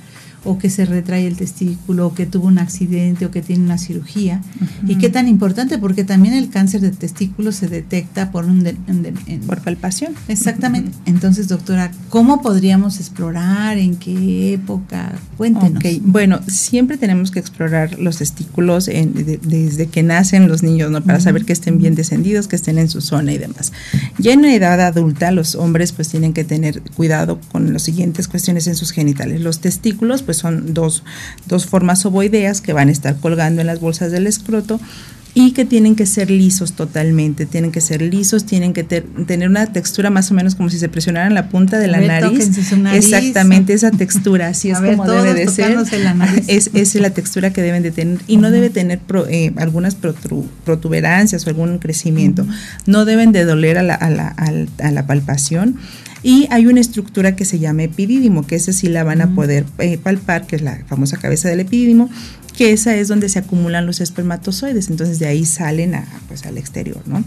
o 0.45 0.59
que 0.59 0.71
se 0.71 0.85
retrae 0.85 1.27
el 1.27 1.37
testículo, 1.37 2.09
o 2.09 2.15
que 2.15 2.27
tuvo 2.27 2.47
un 2.47 2.59
accidente, 2.59 3.27
o 3.27 3.31
que 3.31 3.43
tiene 3.43 3.65
una 3.65 3.79
cirugía. 3.79 4.43
Y 4.87 4.97
qué 4.97 5.09
tan 5.09 5.29
importante, 5.29 5.79
porque 5.79 6.05
también 6.05 6.35
el 6.35 6.51
cáncer 6.51 6.81
de 6.81 6.91
testículo 6.91 7.53
se 7.53 7.69
detecta 7.69 8.31
por 8.31 8.45
un... 8.45 8.65
por 9.47 9.61
palpación. 9.63 10.15
Exactamente. 10.29 10.93
Entonces, 11.07 11.49
doctora, 11.49 11.91
¿cómo 12.09 12.43
podríamos 12.43 13.01
explorar? 13.01 13.79
¿En 13.79 13.97
qué 13.97 14.55
época? 14.55 15.13
Cuéntenos. 15.37 15.83
Bueno, 16.03 16.41
siempre 16.47 16.97
tenemos 16.97 17.31
que 17.31 17.39
explorar 17.39 17.99
los 17.99 18.19
testículos 18.19 18.87
desde 18.87 19.87
que 19.87 20.03
nacen 20.03 20.49
los 20.49 20.63
niños, 20.63 20.91
¿no? 20.91 21.03
Para 21.03 21.21
saber 21.21 21.45
que 21.45 21.53
estén 21.53 21.79
bien 21.79 21.95
descendidos, 21.95 22.49
que 22.49 22.57
estén 22.57 22.79
en 22.79 22.89
su 22.89 23.01
zona 23.01 23.33
y 23.33 23.39
demás. 23.39 23.73
Ya 24.19 24.33
en 24.33 24.45
edad 24.45 24.81
adulta, 24.81 25.31
los 25.31 25.55
hombres 25.55 25.93
pues 25.93 26.09
tienen 26.09 26.33
que 26.33 26.45
tener 26.45 26.83
cuidado 26.95 27.41
con 27.53 27.73
las 27.73 27.83
siguientes 27.83 28.29
cuestiones 28.29 28.67
en 28.67 28.75
sus 28.75 28.91
genitales. 28.91 29.41
Los 29.41 29.61
testículos, 29.61 30.23
pues 30.23 30.34
son 30.35 30.75
dos, 30.75 31.03
dos 31.47 31.67
formas 31.67 32.05
ovoideas 32.05 32.61
que 32.61 32.73
van 32.73 32.89
a 32.89 32.93
estar 32.93 33.17
colgando 33.17 33.61
en 33.61 33.67
las 33.67 33.81
bolsas 33.81 34.13
del 34.13 34.27
escroto 34.27 34.81
y 35.35 35.51
que 35.51 35.65
tienen 35.65 35.97
que 35.97 36.07
ser 36.07 36.31
lisos 36.31 36.75
totalmente, 36.75 37.45
tienen 37.45 37.73
que 37.73 37.81
ser 37.81 38.01
lisos, 38.01 38.47
tienen 38.47 38.73
que 38.73 38.85
tener 38.85 39.49
una 39.49 39.67
textura 39.73 40.09
más 40.09 40.31
o 40.31 40.35
menos 40.35 40.55
como 40.55 40.71
si 40.71 40.79
se 40.79 40.89
presionaran 40.89 41.35
la 41.35 41.49
punta 41.49 41.79
de 41.79 41.89
la 41.89 42.01
nariz. 42.01 42.57
Exactamente, 42.93 43.73
esa 43.73 43.91
textura, 43.91 44.49
así 44.49 44.71
es 44.71 44.79
como 44.79 45.09
debe 45.09 45.35
de 45.35 45.49
ser. 45.49 45.77
Es, 46.47 46.71
es 46.73 46.95
la 46.95 47.11
textura 47.11 47.53
que 47.53 47.63
deben 47.63 47.83
de 47.83 47.91
tener 47.91 48.21
y 48.29 48.37
no 48.37 48.53
debe 48.53 48.71
tener 48.71 49.01
eh, 49.29 49.53
algunas 49.57 49.97
protuberancias 50.65 51.45
o 51.47 51.51
algún 51.51 51.79
crecimiento. 51.79 52.47
No 52.87 53.05
deben 53.05 53.33
de 53.33 53.45
doler 53.45 53.79
a 53.79 53.83
la, 53.83 53.95
a 53.95 54.11
la, 54.11 54.29
a 54.29 54.91
la 54.93 55.07
palpación 55.07 55.79
y 56.25 56.49
hay 56.51 56.67
una 56.67 56.81
estructura 56.81 57.37
que 57.37 57.45
se 57.45 57.59
llama 57.59 57.83
epidídimo, 57.83 58.47
que 58.47 58.57
esa 58.57 58.73
sí 58.73 58.89
la 58.89 59.05
van 59.05 59.21
a 59.21 59.35
poder 59.35 59.67
eh, 59.79 59.99
palpar, 59.99 60.47
que 60.47 60.57
es 60.57 60.63
la 60.63 60.83
famosa 60.87 61.19
cabeza 61.19 61.51
del 61.51 61.61
epidídimo, 61.61 62.09
que 62.57 62.73
esa 62.73 62.95
es 62.97 63.09
donde 63.09 63.29
se 63.29 63.41
acumulan 63.41 63.85
los 63.85 64.01
espermatozoides, 64.01 64.89
entonces 64.89 65.19
de 65.19 65.27
ahí 65.27 65.45
salen 65.45 65.95
a, 65.95 66.07
pues, 66.29 66.47
al 66.47 66.57
exterior, 66.57 67.03
¿no? 67.07 67.25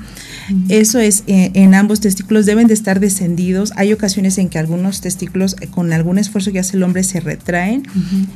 Eso 0.70 1.00
es, 1.00 1.24
eh, 1.28 1.52
en 1.54 1.74
ambos 1.74 2.00
testículos 2.00 2.46
deben 2.46 2.68
de 2.68 2.74
estar 2.74 3.00
descendidos, 3.00 3.74
hay 3.76 3.92
ocasiones 3.94 4.38
en 4.38 4.50
que 4.50 4.58
algunos 4.58 5.02
testículos 5.02 5.56
eh, 5.60 5.68
con 5.68 5.92
algún 5.92 6.18
esfuerzo 6.18 6.52
que 6.52 6.60
hace 6.60 6.78
el 6.78 6.84
hombre 6.84 7.04
se 7.04 7.20
retraen 7.20 7.84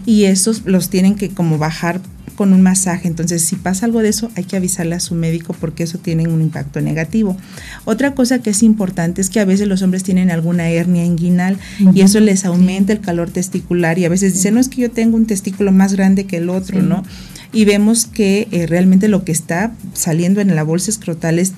y 0.05 0.25
esos 0.25 0.63
los 0.65 0.89
tienen 0.89 1.15
que 1.15 1.29
como 1.29 1.57
bajar 1.57 2.01
con 2.35 2.53
un 2.53 2.61
masaje. 2.63 3.07
Entonces, 3.07 3.43
si 3.43 3.55
pasa 3.55 3.85
algo 3.85 4.01
de 4.01 4.09
eso, 4.09 4.31
hay 4.35 4.45
que 4.45 4.55
avisarle 4.57 4.95
a 4.95 4.99
su 4.99 5.13
médico 5.13 5.55
porque 5.59 5.83
eso 5.83 5.99
tiene 5.99 6.27
un 6.27 6.41
impacto 6.41 6.81
negativo. 6.81 7.37
Otra 7.85 8.15
cosa 8.15 8.39
que 8.39 8.49
es 8.49 8.63
importante 8.63 9.21
es 9.21 9.29
que 9.29 9.39
a 9.39 9.45
veces 9.45 9.67
los 9.67 9.83
hombres 9.83 10.01
tienen 10.01 10.31
alguna 10.31 10.69
hernia 10.69 11.05
inguinal 11.05 11.57
y 11.93 12.01
eso 12.01 12.19
les 12.19 12.43
aumenta 12.45 12.93
el 12.93 12.99
calor 12.99 13.29
testicular 13.29 13.99
y 13.99 14.05
a 14.05 14.09
veces 14.09 14.33
dicen, 14.33 14.55
no 14.55 14.59
es 14.59 14.69
que 14.69 14.81
yo 14.81 14.89
tengo 14.89 15.17
un 15.17 15.27
testículo 15.27 15.71
más 15.71 15.93
grande 15.93 16.25
que 16.25 16.37
el 16.37 16.49
otro, 16.49 16.80
¿no? 16.81 17.03
y 17.53 17.65
vemos 17.65 18.05
que 18.05 18.47
eh, 18.51 18.65
realmente 18.65 19.07
lo 19.07 19.25
que 19.25 19.31
está 19.31 19.73
saliendo 19.93 20.41
en 20.41 20.55
la 20.55 20.63
bolsa 20.63 20.89
escrotal 20.89 21.37
es, 21.37 21.53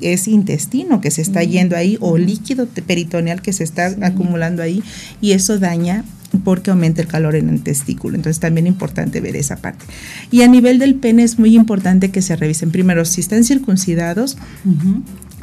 es 0.00 0.28
intestino 0.28 1.00
que 1.00 1.10
se 1.10 1.22
está 1.22 1.42
yendo 1.42 1.76
ahí 1.76 1.98
o 2.00 2.16
líquido 2.16 2.66
peritoneal 2.66 3.42
que 3.42 3.52
se 3.52 3.64
está 3.64 3.94
acumulando 4.02 4.62
ahí 4.62 4.82
y 5.20 5.32
eso 5.32 5.58
daña 5.58 6.04
porque 6.42 6.70
aumenta 6.70 7.00
el 7.00 7.06
calor 7.06 7.36
en 7.36 7.48
el 7.48 7.62
testículo. 7.62 8.16
Entonces 8.16 8.40
también 8.40 8.66
es 8.66 8.72
importante 8.72 9.20
ver 9.20 9.36
esa 9.36 9.56
parte. 9.56 9.84
Y 10.32 10.42
a 10.42 10.48
nivel 10.48 10.80
del 10.80 10.96
pene 10.96 11.22
es 11.22 11.38
muy 11.38 11.54
importante 11.54 12.10
que 12.10 12.22
se 12.22 12.34
revisen 12.34 12.72
primero 12.72 13.04
si 13.04 13.20
están 13.20 13.44
circuncidados, 13.44 14.36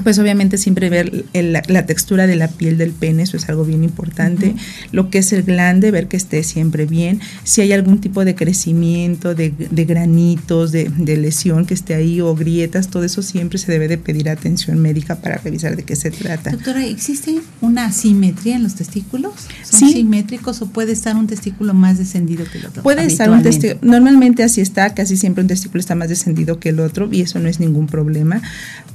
pues 0.04 0.18
obviamente 0.20 0.58
siempre 0.58 0.90
ver 0.90 1.26
la, 1.34 1.86
textura 1.86 2.28
de 2.28 2.36
la 2.36 2.48
piel 2.48 2.78
del 2.78 2.92
pene, 2.92 3.24
eso 3.24 3.38
es 3.38 3.50
algo 3.50 3.66
bien 3.66 3.84
importante. 3.84 4.56
Lo 4.92 5.10
que 5.10 5.20
es 5.20 5.32
el 5.34 5.44
glande, 5.44 5.92
ver 5.92 6.08
que 6.08 6.18
esté 6.18 6.44
siempre 6.44 6.86
bien. 6.86 7.20
Si 7.44 7.62
hay 7.62 7.72
algún 7.74 8.00
tipo 8.00 8.26
de 8.26 8.36
crecimiento, 8.36 9.36
de, 9.36 9.54
granitos, 9.86 10.72
de, 10.72 11.18
lesión 11.18 11.66
que 11.66 11.74
esté 11.74 11.94
ahí 11.94 12.22
o 12.22 12.36
grietas, 12.36 12.88
todo 12.88 13.04
eso 13.04 13.22
siempre 13.22 13.60
se 13.60 13.72
debe 13.72 13.88
de 13.88 13.98
pedir 13.98 14.30
atención 14.30 14.80
médica 14.80 15.16
para 15.16 15.38
revisar 15.38 15.76
de 15.76 15.84
qué 15.84 15.96
se 15.96 16.10
trata. 16.10 16.52
Doctora, 16.52 16.86
¿existe 16.86 17.40
una 17.60 17.86
asimetría 17.86 18.56
en 18.56 18.64
los 18.64 18.76
testículos? 18.76 19.34
¿Son 19.64 19.90
simétricos 19.90 20.62
o 20.62 20.68
puede 20.68 20.94
estar 20.94 21.16
un 21.16 21.28
testículo 21.28 21.74
más 21.74 21.98
descendido 21.98 22.46
que 22.52 22.58
el 22.58 22.66
otro? 22.66 22.84
Puede 22.84 23.06
estar 23.06 23.30
un 23.30 23.44
testículo, 23.44 23.80
normalmente 23.84 24.44
así 24.44 24.62
está, 24.62 24.94
casi 24.94 25.18
siempre 25.18 25.42
un 25.42 25.48
testículo 25.48 25.80
está 25.80 25.96
más 25.96 26.10
descendido 26.10 26.60
que 26.60 26.70
el 26.70 26.80
otro 26.80 27.10
y 27.12 27.22
eso 27.22 27.40
no 27.40 27.48
es 27.50 27.60
ningún 27.60 27.88
problema, 27.88 28.42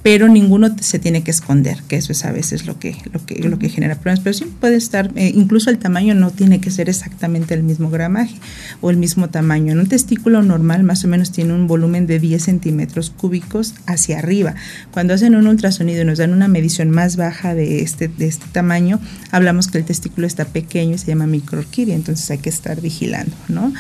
pero 0.07 0.29
ninguno 0.29 0.69
se 0.81 1.01
tiene 1.01 1.25
que 1.25 1.33
esconder, 1.33 1.83
que 1.89 1.97
eso 1.97 2.13
es 2.13 2.25
a 2.25 2.31
veces 2.31 2.65
lo 2.65 2.79
que, 2.79 2.97
lo 3.13 3.27
que, 3.27 3.43
lo 3.43 3.59
que 3.59 3.69
genera 3.69 3.97
problemas. 3.97 4.21
Pero 4.21 4.35
sí 4.35 4.45
puede 4.61 4.77
estar, 4.77 5.11
eh, 5.17 5.33
incluso 5.35 5.69
el 5.69 5.79
tamaño 5.79 6.15
no 6.15 6.31
tiene 6.31 6.61
que 6.61 6.71
ser 6.71 6.89
exactamente 6.89 7.55
el 7.55 7.65
mismo 7.65 7.91
gramaje 7.91 8.37
o 8.81 8.91
el 8.91 8.99
mismo 8.99 9.31
tamaño. 9.31 9.73
En 9.73 9.81
un 9.81 9.89
testículo 9.89 10.43
normal 10.43 10.85
más 10.85 11.05
o 11.05 11.09
menos 11.09 11.33
tiene 11.33 11.55
un 11.55 11.67
volumen 11.67 12.07
de 12.07 12.21
10 12.21 12.41
centímetros 12.41 13.11
cúbicos 13.11 13.75
hacia 13.87 14.21
arriba. 14.21 14.55
Cuando 14.93 15.13
hacen 15.13 15.35
un 15.35 15.49
ultrasonido 15.49 16.03
y 16.03 16.05
nos 16.05 16.19
dan 16.19 16.33
una 16.33 16.47
medición 16.47 16.91
más 16.91 17.17
baja 17.17 17.57
de 17.57 17.81
este, 17.81 18.07
de 18.07 18.29
este 18.29 18.47
tamaño, 18.53 19.01
hablamos 19.33 19.67
que 19.67 19.79
el 19.79 19.85
testículo 19.85 20.29
está 20.29 20.45
pequeño 20.45 20.95
y 20.95 20.99
se 20.99 21.07
llama 21.07 21.27
microorquídea, 21.27 21.97
entonces 21.97 22.31
hay 22.31 22.39
que 22.39 22.51
estar 22.51 22.81
vigilando, 22.81 23.35
¿no? 23.49 23.73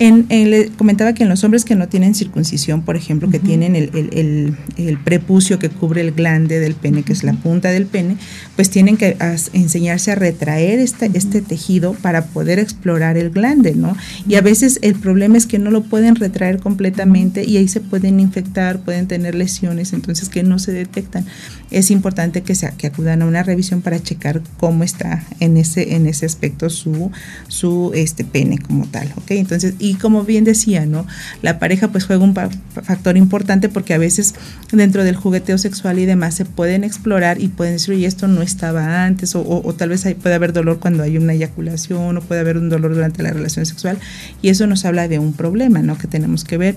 En, 0.00 0.28
le 0.28 0.68
comentaba 0.70 1.12
que 1.12 1.24
en 1.24 1.28
los 1.28 1.42
hombres 1.42 1.64
que 1.64 1.74
no 1.74 1.88
tienen 1.88 2.14
circuncisión, 2.14 2.82
por 2.82 2.94
ejemplo, 2.94 3.28
que 3.30 3.40
tienen 3.40 3.74
el, 3.74 4.98
prepucio 5.04 5.47
que 5.56 5.70
cubre 5.70 6.02
el 6.02 6.12
glande 6.12 6.60
del 6.60 6.74
pene, 6.74 7.02
que 7.02 7.12
es 7.12 7.24
la 7.24 7.32
punta 7.32 7.70
del 7.70 7.86
pene, 7.86 8.16
pues 8.56 8.68
tienen 8.70 8.96
que 8.96 9.16
enseñarse 9.52 10.12
a 10.12 10.14
retraer 10.14 10.78
este, 10.78 11.10
este 11.14 11.40
tejido 11.40 11.94
para 11.94 12.26
poder 12.26 12.58
explorar 12.58 13.16
el 13.16 13.30
glande, 13.30 13.74
¿no? 13.74 13.96
Y 14.28 14.34
a 14.34 14.40
veces 14.40 14.78
el 14.82 14.94
problema 14.94 15.38
es 15.38 15.46
que 15.46 15.58
no 15.58 15.70
lo 15.70 15.82
pueden 15.82 16.16
retraer 16.16 16.58
completamente 16.58 17.44
y 17.44 17.56
ahí 17.56 17.68
se 17.68 17.80
pueden 17.80 18.20
infectar, 18.20 18.80
pueden 18.80 19.06
tener 19.06 19.34
lesiones, 19.34 19.92
entonces 19.92 20.28
que 20.28 20.42
no 20.42 20.58
se 20.58 20.72
detectan. 20.72 21.24
Es 21.70 21.90
importante 21.90 22.42
que, 22.42 22.54
se, 22.54 22.70
que 22.76 22.88
acudan 22.88 23.22
a 23.22 23.26
una 23.26 23.42
revisión 23.42 23.82
para 23.82 24.02
checar 24.02 24.42
cómo 24.58 24.84
está 24.84 25.24
en 25.40 25.56
ese, 25.56 25.94
en 25.94 26.06
ese 26.06 26.26
aspecto 26.26 26.70
su, 26.70 27.10
su 27.48 27.92
este 27.94 28.24
pene 28.24 28.58
como 28.58 28.86
tal, 28.86 29.12
¿ok? 29.16 29.32
Entonces, 29.32 29.74
y 29.78 29.94
como 29.94 30.24
bien 30.24 30.44
decía, 30.44 30.86
¿no? 30.86 31.06
La 31.42 31.58
pareja 31.58 31.88
pues 31.88 32.04
juega 32.04 32.24
un 32.24 32.34
factor 32.34 33.16
importante 33.16 33.68
porque 33.68 33.94
a 33.94 33.98
veces 33.98 34.34
dentro 34.72 35.04
del 35.04 35.16
jugueteo 35.38 35.58
sexual 35.58 35.98
y 36.00 36.04
demás 36.04 36.34
se 36.34 36.44
pueden 36.44 36.82
explorar 36.82 37.40
y 37.40 37.48
pueden 37.48 37.74
decir, 37.74 37.94
oye, 37.94 38.06
esto 38.06 38.26
no 38.26 38.42
estaba 38.42 39.04
antes, 39.04 39.34
o, 39.36 39.74
tal 39.76 39.90
vez 39.90 40.06
puede 40.20 40.34
haber 40.34 40.52
dolor 40.52 40.80
cuando 40.80 41.04
hay 41.04 41.16
una 41.16 41.32
eyaculación, 41.32 42.16
o 42.16 42.20
puede 42.20 42.40
haber 42.40 42.58
un 42.58 42.68
dolor 42.68 42.94
durante 42.94 43.22
la 43.22 43.30
relación 43.30 43.64
sexual, 43.64 43.98
y 44.42 44.48
eso 44.48 44.66
nos 44.66 44.84
habla 44.84 45.06
de 45.06 45.20
un 45.20 45.32
problema, 45.32 45.80
¿no? 45.80 45.96
Que 45.96 46.08
tenemos 46.08 46.42
que 46.44 46.58
ver. 46.58 46.76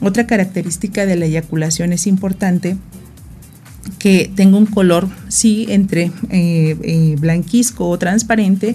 Otra 0.00 0.26
característica 0.26 1.06
de 1.06 1.16
la 1.16 1.26
eyaculación 1.26 1.92
es 1.92 2.06
importante 2.06 2.76
que 3.98 4.30
tenga 4.34 4.58
un 4.58 4.66
color, 4.66 5.08
sí, 5.28 5.66
entre 5.68 6.10
eh, 6.30 6.76
eh, 6.82 7.16
blanquisco 7.18 7.88
o 7.88 7.98
transparente, 7.98 8.74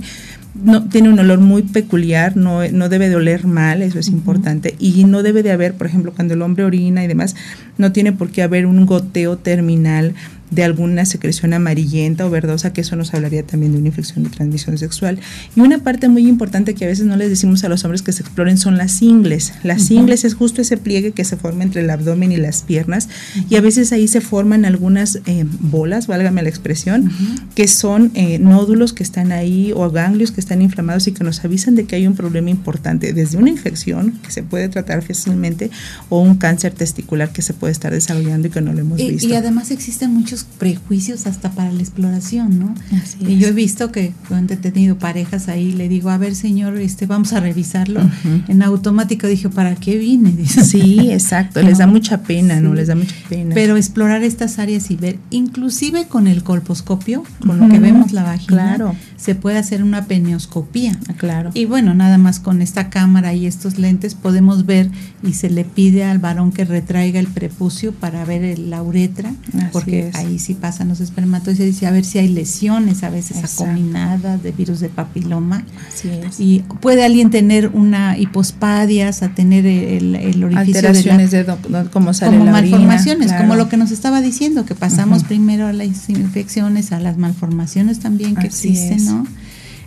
no, 0.64 0.88
tiene 0.88 1.10
un 1.10 1.20
olor 1.20 1.40
muy 1.40 1.64
peculiar, 1.64 2.38
no, 2.38 2.68
no 2.70 2.90
debe 2.90 3.10
de 3.10 3.16
oler 3.16 3.46
mal, 3.46 3.82
eso 3.82 4.00
es 4.00 4.08
importante, 4.08 4.76
y 4.80 5.04
no 5.04 5.22
debe 5.22 5.44
de 5.44 5.52
haber, 5.52 5.74
por 5.74 5.88
ejemplo, 5.88 6.14
cuando 6.14 6.34
el 6.34 6.42
hombre 6.42 6.64
orina 6.64 7.04
y 7.04 7.08
demás, 7.08 7.36
no 7.78 7.92
tiene 7.92 8.14
por 8.14 8.30
qué 8.30 8.42
haber 8.42 8.66
un 8.66 8.86
goteo 8.86 9.38
terminal 9.38 10.16
de 10.52 10.64
alguna 10.64 11.06
secreción 11.06 11.54
amarillenta 11.54 12.26
o 12.26 12.30
verdosa, 12.30 12.72
que 12.74 12.82
eso 12.82 12.96
nos 12.96 13.14
hablaría 13.14 13.44
también 13.44 13.72
de 13.72 13.80
una 13.80 13.88
infección 13.88 14.24
de 14.24 14.30
transmisión 14.30 14.78
sexual. 14.78 15.20
Y 15.56 15.62
una 15.62 15.80
parte 15.80 16.08
muy 16.08 16.28
importante 16.28 16.76
que 16.76 16.86
a 16.86 16.88
veces 16.88 17.06
no 17.06 17.16
les 17.16 17.30
decimos 17.30 17.64
a 17.64 17.70
los 17.70 17.84
hombres 17.84 18.02
que 18.02 18.12
se 18.12 18.22
exploren 18.24 18.58
son 18.58 18.78
las 18.78 19.02
ingles. 19.02 19.54
Las 19.64 19.90
ingles 19.92 20.24
es 20.24 20.34
justo 20.34 20.62
ese 20.62 20.78
pliegue 20.78 21.12
que 21.12 21.26
se 21.26 21.38
forma 21.38 21.64
entre 21.64 21.82
el 21.82 21.90
abdomen 21.90 22.32
y 22.32 22.38
las 22.38 22.62
piernas 22.62 23.10
y 23.50 23.56
a 23.56 23.62
veces 23.62 23.92
ahí 23.92 24.08
se 24.08 24.22
forman 24.22 24.66
algunas 24.66 25.20
eh, 25.26 25.46
bolas, 25.60 26.08
válgame 26.08 26.44
la 26.44 26.50
expresión, 26.50 27.12
que 27.56 27.68
son 27.68 28.12
eh, 28.14 28.40
nódulos 28.40 28.94
que 28.94 29.04
están 29.04 29.32
ahí 29.32 29.72
o 29.76 29.90
ganglios 29.90 30.32
que 30.32 30.42
están 30.42 30.62
inflamados 30.62 31.08
y 31.08 31.12
que 31.12 31.24
nos 31.24 31.44
avisan 31.44 31.76
de 31.76 31.86
que 31.86 31.96
hay 31.96 32.08
un 32.08 32.16
problema 32.16 32.50
importante, 32.50 33.14
desde 33.14 33.38
una 33.38 33.50
infección 33.50 34.20
que 34.24 34.32
se 34.32 34.44
puede 34.44 34.70
tratar 34.70 35.02
fácilmente 35.02 35.72
o 36.10 36.22
un 36.22 36.36
cáncer 36.36 36.74
testicular 36.74 37.32
que 37.32 37.42
se 37.42 37.54
puede 37.54 37.72
estar 37.72 37.92
desarrollando 37.92 38.48
y 38.48 38.52
que 38.52 38.62
no 38.62 38.74
lo 38.74 38.80
hemos 38.80 38.98
visto. 38.98 39.28
Y 39.28 39.34
además 39.34 39.72
existen 39.72 40.12
muchos 40.12 40.45
prejuicios 40.58 41.28
hasta 41.28 41.52
para 41.52 41.72
la 41.72 41.82
exploración, 41.82 42.60
¿no? 42.60 42.74
y 43.20 43.38
yo 43.38 43.50
he 43.50 43.52
visto 43.52 43.92
que 43.92 44.14
cuando 44.28 44.54
he 44.54 44.58
tenido 44.58 44.98
parejas 44.98 45.48
ahí, 45.50 45.72
le 45.74 45.90
digo, 45.90 46.10
a 46.10 46.18
ver, 46.18 46.36
señor, 46.36 46.78
este, 46.78 47.06
vamos 47.06 47.34
a 47.34 47.40
revisarlo. 47.40 48.02
En 48.48 48.64
automático 48.64 49.28
dije, 49.28 49.50
¿para 49.50 49.76
qué 49.76 49.98
vine? 49.98 50.34
Sí, 50.66 51.12
exacto, 51.12 51.62
les 51.62 51.78
da 51.78 51.88
mucha 51.88 52.24
pena, 52.24 52.60
¿no? 52.60 52.74
Les 52.74 52.88
da 52.88 52.96
mucha 52.96 53.16
pena. 53.30 53.54
Pero 53.54 53.78
explorar 53.78 54.24
estas 54.24 54.58
áreas 54.60 54.90
y 54.90 54.96
ver, 54.96 55.18
inclusive 55.30 56.08
con 56.08 56.28
el 56.28 56.44
colposcopio, 56.44 57.24
con 57.46 57.60
lo 57.60 57.70
que 57.70 57.80
vemos 57.80 58.12
la 58.12 58.24
vagina, 58.24 58.78
se 59.18 59.36
puede 59.36 59.58
hacer 59.58 59.84
una 59.84 60.06
penioscopía. 60.06 60.98
Ah, 61.08 61.14
claro. 61.14 61.52
Y 61.54 61.66
bueno, 61.66 61.94
nada 61.94 62.18
más 62.18 62.40
con 62.40 62.62
esta 62.62 62.90
cámara 62.90 63.34
y 63.34 63.46
estos 63.46 63.78
lentes 63.78 64.16
podemos 64.16 64.66
ver 64.66 64.90
y 65.24 65.34
se 65.34 65.50
le 65.50 65.66
pide 65.66 66.04
al 66.04 66.20
varón 66.20 66.52
que 66.52 66.66
retraiga 66.66 67.20
el 67.20 67.28
prepucio 67.28 67.92
para 67.92 68.26
ver 68.26 68.58
la 68.60 68.82
uretra, 68.84 69.34
porque 69.72 70.12
ahí 70.26 70.40
sí 70.40 70.54
pasan 70.54 70.90
los 70.90 71.00
espermatozoides 71.00 71.82
y 71.82 71.86
a 71.86 71.92
ver 71.92 72.06
si 72.06 72.20
hay 72.20 72.28
lesiones, 72.28 73.04
a 73.04 73.10
veces 73.10 73.44
acominadas 73.44 74.42
de 74.44 74.52
virus 74.52 74.80
de 74.80 74.90
papiloma. 74.90 75.64
Así 75.88 76.10
es. 76.10 76.40
Y 76.40 76.64
puede 76.82 77.06
alguien 77.06 77.30
tener 77.30 77.70
una 77.70 78.18
hipospadias, 78.18 79.24
a 79.24 79.30
tener 79.30 79.66
el, 79.66 80.16
el 80.16 80.44
orificio 80.44 80.90
Alteraciones 80.90 81.32
de, 81.32 81.46
cómo 81.92 82.14
sale 82.14 82.38
como 82.38 82.52
malformaciones, 82.52 83.34
como 83.34 83.56
lo 83.56 83.70
que 83.70 83.78
nos 83.78 83.92
estaba 83.92 84.22
diciendo, 84.22 84.66
que 84.66 84.76
pasamos 84.76 85.24
primero 85.24 85.68
a 85.68 85.74
las 85.74 86.10
infecciones, 86.10 86.92
a 86.92 87.00
las 87.00 87.18
malformaciones 87.18 88.00
también 88.00 88.36
que 88.36 88.48
existen, 88.48 89.06
¿no? 89.06 89.28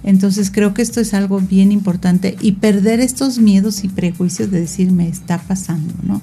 Entonces 0.05 0.51
creo 0.51 0.75
que 0.75 0.83
esto 0.83 1.01
es 1.01 1.13
algo 1.13 1.41
bien 1.41 1.73
importante 1.73 2.37
y 2.41 2.53
perder 2.53 3.01
estos 3.01 3.39
miedos 3.39 3.85
y 3.85 3.89
prejuicios 3.89 4.51
de 4.51 4.61
decir 4.61 4.93
me 4.93 5.09
está 5.09 5.39
pasando, 5.39 5.93
¿no? 6.03 6.23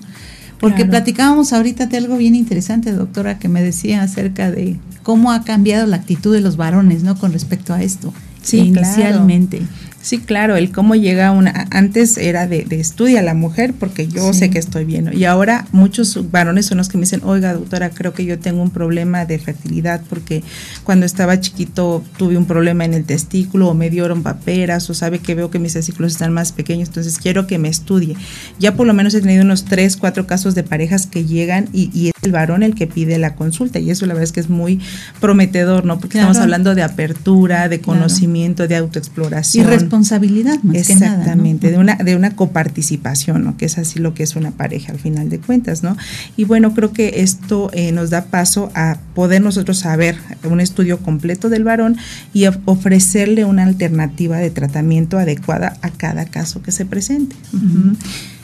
Porque 0.70 0.86
platicábamos 0.86 1.54
ahorita 1.54 1.86
de 1.86 1.98
algo 1.98 2.18
bien 2.18 2.34
interesante, 2.34 2.92
doctora, 2.92 3.38
que 3.38 3.48
me 3.48 3.62
decía 3.62 4.02
acerca 4.02 4.50
de 4.50 4.78
cómo 5.06 5.32
ha 5.32 5.44
cambiado 5.44 5.86
la 5.86 5.98
actitud 5.98 6.34
de 6.34 6.42
los 6.42 6.58
varones, 6.58 7.04
¿no? 7.04 7.16
Con 7.16 7.32
respecto 7.32 7.76
a 7.76 7.84
esto. 7.84 8.12
Sí, 8.42 8.58
inicialmente. 8.58 9.62
Sí, 10.02 10.20
claro, 10.20 10.56
el 10.56 10.72
cómo 10.72 10.94
llega 10.94 11.32
una, 11.32 11.68
antes 11.72 12.18
era 12.18 12.48
de, 12.48 12.64
de 12.64 12.80
estudia 12.80 13.24
la 13.24 13.34
mujer 13.34 13.74
porque 13.74 14.08
yo 14.08 14.34
sé 14.34 14.52
que 14.52 14.60
estoy 14.60 14.86
bien, 14.86 15.10
y 15.12 15.24
ahora 15.24 15.66
muchos 15.72 16.30
varones 16.30 16.68
son 16.68 16.78
los 16.78 16.90
que 16.90 17.00
me 17.00 17.06
dicen, 17.06 17.22
oiga 17.24 17.54
doctora, 17.54 17.90
creo 17.90 18.14
que 18.14 18.24
yo 18.24 18.38
tengo 18.38 18.62
un 18.62 18.70
problema 18.70 19.26
de 19.26 19.40
fertilidad 19.40 20.02
porque 20.08 20.44
cuando 20.84 21.08
estaba 21.08 21.40
chiquito 21.40 22.04
tuve 22.18 22.38
un 22.38 22.46
problema 22.46 22.86
en 22.86 22.94
el 22.94 23.04
testículo 23.04 23.70
o 23.70 23.74
me 23.74 23.90
dieron 23.90 24.22
paperas 24.22 24.88
o 24.92 24.94
sabe 24.94 25.18
que 25.18 25.34
veo 25.34 25.50
que 25.50 25.58
mis 25.58 25.74
testículos 25.74 26.12
están 26.12 26.34
más 26.34 26.52
pequeños, 26.52 26.90
entonces 26.90 27.18
quiero 27.18 27.48
que 27.48 27.58
me 27.58 27.70
estudie. 27.70 28.16
Ya 28.60 28.76
por 28.76 28.86
lo 28.86 28.94
menos 28.94 29.16
he 29.16 29.22
tenido 29.22 29.44
unos 29.44 29.66
tres, 29.66 29.98
cuatro 29.98 30.28
casos 30.28 30.54
de 30.54 30.62
parejas 30.62 31.08
que 31.08 31.26
llegan 31.26 31.68
y, 31.74 31.90
y 32.00 32.12
el 32.26 32.32
varón 32.32 32.64
el 32.64 32.76
que 32.76 32.88
pide 32.88 33.18
la 33.18 33.36
consulta 33.36 33.80
y 33.80 33.90
eso 33.92 34.06
la 34.06 34.14
verdad 34.14 34.26
es 34.26 34.32
que 34.32 34.40
es 34.40 34.50
muy 34.50 34.80
prometedor, 35.22 35.86
¿no? 35.86 36.00
Porque 36.00 36.18
estamos 36.18 36.38
hablando 36.38 36.76
de 36.76 36.84
apertura, 36.84 37.70
de 37.70 37.80
conocimiento, 37.80 38.68
de 38.68 38.76
autoexploración. 38.76 39.66
Y 39.66 39.70
responsabilidad, 39.70 40.62
más 40.64 40.76
Exactamente, 40.76 41.72
de 41.72 41.78
una 41.78 41.96
de 41.96 42.16
una 42.16 42.36
coparticipación, 42.36 43.44
¿no? 43.44 43.58
Que 43.58 43.66
es 43.66 43.78
así 43.78 44.00
lo 44.00 44.14
que 44.14 44.24
es 44.24 44.36
una 44.36 44.52
pareja 44.52 44.92
al 44.92 45.00
final 45.00 45.30
de 45.30 45.40
cuentas, 45.40 45.84
¿no? 45.84 45.96
Y 46.36 46.44
bueno, 46.44 46.74
creo 46.74 46.92
que 46.92 47.22
esto 47.22 47.70
eh, 47.74 47.92
nos 47.92 48.10
da 48.10 48.26
paso 48.26 48.72
a 48.76 48.98
poder 49.14 49.42
nosotros 49.42 49.80
saber 49.80 50.18
un 50.44 50.60
estudio 50.60 51.00
completo 51.00 51.50
del 51.50 51.64
varón 51.64 51.98
y 52.34 52.46
ofrecerle 52.66 53.46
una 53.46 53.64
alternativa 53.64 54.38
de 54.38 54.50
tratamiento 54.50 55.18
adecuada 55.18 55.78
a 55.82 55.90
cada 55.90 56.26
caso 56.26 56.62
que 56.62 56.72
se 56.72 56.86
presente. 56.86 57.36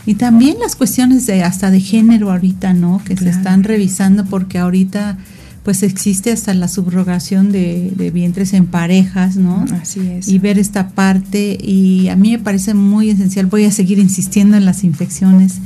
Y 0.05 0.15
también 0.15 0.57
las 0.59 0.75
cuestiones 0.75 1.27
de 1.27 1.43
hasta 1.43 1.69
de 1.69 1.79
género 1.79 2.31
ahorita, 2.31 2.73
¿no? 2.73 3.01
Que 3.05 3.15
se 3.15 3.29
están 3.29 3.63
revisando 3.63 4.25
porque 4.25 4.57
ahorita 4.57 5.17
pues 5.63 5.83
existe 5.83 6.31
hasta 6.31 6.55
la 6.55 6.67
subrogación 6.67 7.51
de, 7.51 8.11
vientres 8.11 8.53
en 8.53 8.65
parejas, 8.65 9.35
¿no? 9.35 9.65
Así 9.79 9.99
es. 9.99 10.27
Y 10.27 10.39
ver 10.39 10.57
esta 10.57 10.89
parte 10.89 11.57
y 11.61 12.07
a 12.09 12.15
mí 12.15 12.31
me 12.31 12.39
parece 12.39 12.73
muy 12.73 13.11
esencial, 13.11 13.45
voy 13.45 13.65
a 13.65 13.71
seguir 13.71 13.99
insistiendo 13.99 14.57
en 14.57 14.65
las 14.65 14.83
infecciones 14.83 15.59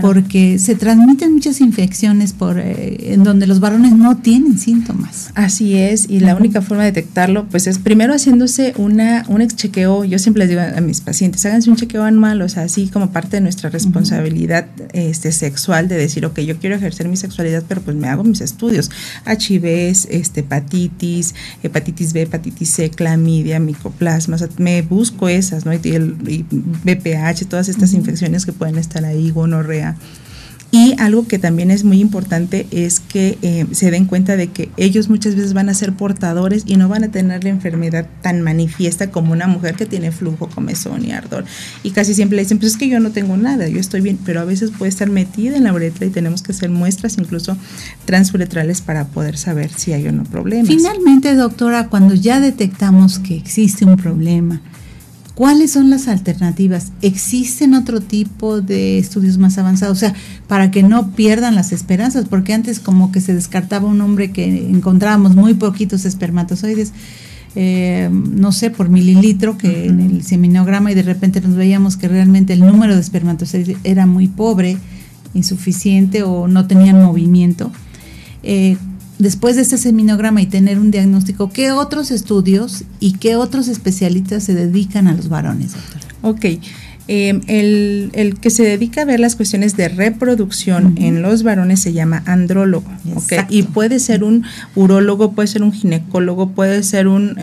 porque 0.00 0.58
se 0.58 0.74
transmiten 0.74 1.34
muchas 1.34 1.60
infecciones 1.60 2.32
por 2.32 2.58
eh, 2.58 3.12
en 3.12 3.24
donde 3.24 3.46
los 3.46 3.60
varones 3.60 3.92
no 3.92 4.16
tienen 4.18 4.58
síntomas. 4.58 5.30
Así 5.34 5.76
es, 5.76 6.08
y 6.08 6.20
la 6.20 6.34
única 6.34 6.62
forma 6.62 6.84
de 6.84 6.92
detectarlo 6.92 7.46
pues 7.48 7.66
es 7.66 7.78
primero 7.78 8.14
haciéndose 8.14 8.74
una 8.76 9.24
un 9.28 9.42
exchequeo, 9.42 10.04
yo 10.04 10.18
siempre 10.18 10.40
les 10.40 10.50
digo 10.50 10.60
a, 10.60 10.80
mis 10.80 11.00
pacientes, 11.00 11.44
háganse 11.46 11.70
un 11.70 11.76
chequeo 11.76 12.02
anual, 12.02 12.42
o 12.42 12.48
sea, 12.48 12.64
así 12.64 12.88
como 12.88 13.10
parte 13.10 13.36
de 13.36 13.40
nuestra 13.40 13.70
responsabilidad 13.70 14.66
este 14.92 15.32
sexual 15.32 15.88
de 15.88 15.96
decir, 15.96 16.24
ok, 16.24 16.40
yo 16.40 16.58
quiero 16.58 16.76
ejercer 16.76 17.08
mi 17.08 17.16
sexualidad, 17.16 17.64
pero 17.68 17.80
pues 17.80 17.96
me 17.96 18.08
hago 18.08 18.24
mis 18.24 18.40
estudios, 18.40 18.90
HIV, 19.26 19.64
este 20.10 20.40
hepatitis, 20.40 21.34
hepatitis 21.62 22.12
B, 22.12 22.22
hepatitis 22.22 22.70
C, 22.70 22.90
clamidia, 22.90 23.58
micoplasma, 23.58 24.36
o 24.36 24.38
sea, 24.38 24.48
me 24.58 24.82
busco 24.82 25.28
esas, 25.28 25.66
¿no? 25.66 25.72
Y, 25.72 25.78
el, 25.84 26.14
BPH, 26.84 27.46
todas 27.48 27.68
estas 27.68 27.92
infecciones 27.92 28.46
que 28.46 28.52
pueden 28.52 28.78
estar 28.78 29.04
ahí, 29.04 29.30
gonorrea 29.66 29.96
y 30.76 30.94
algo 30.98 31.26
que 31.26 31.38
también 31.38 31.70
es 31.70 31.84
muy 31.84 32.00
importante 32.00 32.66
es 32.70 33.00
que 33.00 33.38
eh, 33.42 33.66
se 33.70 33.90
den 33.90 34.04
cuenta 34.04 34.36
de 34.36 34.48
que 34.48 34.68
ellos 34.76 35.08
muchas 35.08 35.34
veces 35.34 35.54
van 35.54 35.68
a 35.68 35.74
ser 35.74 35.94
portadores 35.94 36.64
y 36.66 36.76
no 36.76 36.88
van 36.88 37.04
a 37.04 37.10
tener 37.10 37.44
la 37.44 37.50
enfermedad 37.50 38.06
tan 38.20 38.42
manifiesta 38.42 39.10
como 39.10 39.32
una 39.32 39.46
mujer 39.46 39.76
que 39.76 39.86
tiene 39.86 40.10
flujo, 40.10 40.48
comezón 40.48 41.04
y 41.06 41.12
ardor. 41.12 41.44
Y 41.82 41.92
casi 41.92 42.14
siempre 42.14 42.36
le 42.36 42.42
dicen, 42.42 42.58
pues 42.58 42.72
es 42.72 42.78
que 42.78 42.88
yo 42.88 43.00
no 43.00 43.10
tengo 43.10 43.36
nada, 43.36 43.68
yo 43.68 43.78
estoy 43.78 44.00
bien, 44.00 44.18
pero 44.24 44.40
a 44.40 44.44
veces 44.44 44.70
puede 44.70 44.90
estar 44.90 45.08
metida 45.08 45.56
en 45.56 45.64
la 45.64 45.72
uretra 45.72 46.04
y 46.04 46.10
tenemos 46.10 46.42
que 46.42 46.52
hacer 46.52 46.68
muestras 46.68 47.16
incluso 47.16 47.56
transuretrales 48.04 48.80
para 48.80 49.06
poder 49.06 49.38
saber 49.38 49.70
si 49.70 49.92
hay 49.92 50.06
o 50.08 50.12
no 50.12 50.24
problemas. 50.24 50.68
Finalmente, 50.68 51.34
doctora, 51.36 51.88
cuando 51.88 52.14
ya 52.14 52.40
detectamos 52.40 53.18
que 53.18 53.36
existe 53.36 53.84
un 53.84 53.96
problema, 53.96 54.60
¿Cuáles 55.36 55.72
son 55.72 55.90
las 55.90 56.08
alternativas? 56.08 56.92
¿Existen 57.02 57.74
otro 57.74 58.00
tipo 58.00 58.62
de 58.62 58.96
estudios 58.96 59.36
más 59.36 59.58
avanzados? 59.58 59.98
O 59.98 60.00
sea, 60.00 60.14
para 60.48 60.70
que 60.70 60.82
no 60.82 61.10
pierdan 61.10 61.54
las 61.54 61.72
esperanzas, 61.72 62.24
porque 62.24 62.54
antes 62.54 62.80
como 62.80 63.12
que 63.12 63.20
se 63.20 63.34
descartaba 63.34 63.86
un 63.86 64.00
hombre 64.00 64.30
que 64.30 64.70
encontrábamos 64.70 65.36
muy 65.36 65.52
poquitos 65.52 66.06
espermatozoides, 66.06 66.94
eh, 67.54 68.08
no 68.10 68.50
sé, 68.50 68.70
por 68.70 68.88
mililitro, 68.88 69.58
que 69.58 69.84
en 69.84 70.00
el 70.00 70.22
seminograma 70.22 70.90
y 70.90 70.94
de 70.94 71.02
repente 71.02 71.42
nos 71.42 71.54
veíamos 71.54 71.98
que 71.98 72.08
realmente 72.08 72.54
el 72.54 72.60
número 72.60 72.94
de 72.94 73.02
espermatozoides 73.02 73.76
era 73.84 74.06
muy 74.06 74.28
pobre, 74.28 74.78
insuficiente 75.34 76.22
o 76.22 76.48
no 76.48 76.66
tenían 76.66 77.04
movimiento. 77.04 77.70
Eh, 78.42 78.78
después 79.18 79.56
de 79.56 79.62
este 79.62 79.78
seminograma 79.78 80.42
y 80.42 80.46
tener 80.46 80.78
un 80.78 80.90
diagnóstico, 80.90 81.50
¿qué 81.50 81.72
otros 81.72 82.10
estudios 82.10 82.84
y 83.00 83.12
qué 83.14 83.36
otros 83.36 83.68
especialistas 83.68 84.44
se 84.44 84.54
dedican 84.54 85.08
a 85.08 85.14
los 85.14 85.28
varones, 85.28 85.72
doctor? 85.72 86.00
Ok. 86.22 86.60
Eh, 87.08 87.40
el, 87.46 88.36
que 88.40 88.50
se 88.50 88.64
dedica 88.64 89.02
a 89.02 89.04
ver 89.04 89.20
las 89.20 89.36
cuestiones 89.36 89.76
de 89.76 89.88
reproducción 89.88 90.96
en 90.98 91.22
los 91.22 91.44
varones 91.44 91.80
se 91.80 91.92
llama 91.92 92.24
andrólogo, 92.26 92.90
Y 93.48 93.62
puede 93.62 94.00
ser 94.00 94.24
un 94.24 94.44
urólogo, 94.74 95.32
puede 95.32 95.46
ser 95.46 95.62
un 95.62 95.72
ginecólogo, 95.72 96.50
puede 96.50 96.82
ser 96.82 97.06
un, 97.06 97.36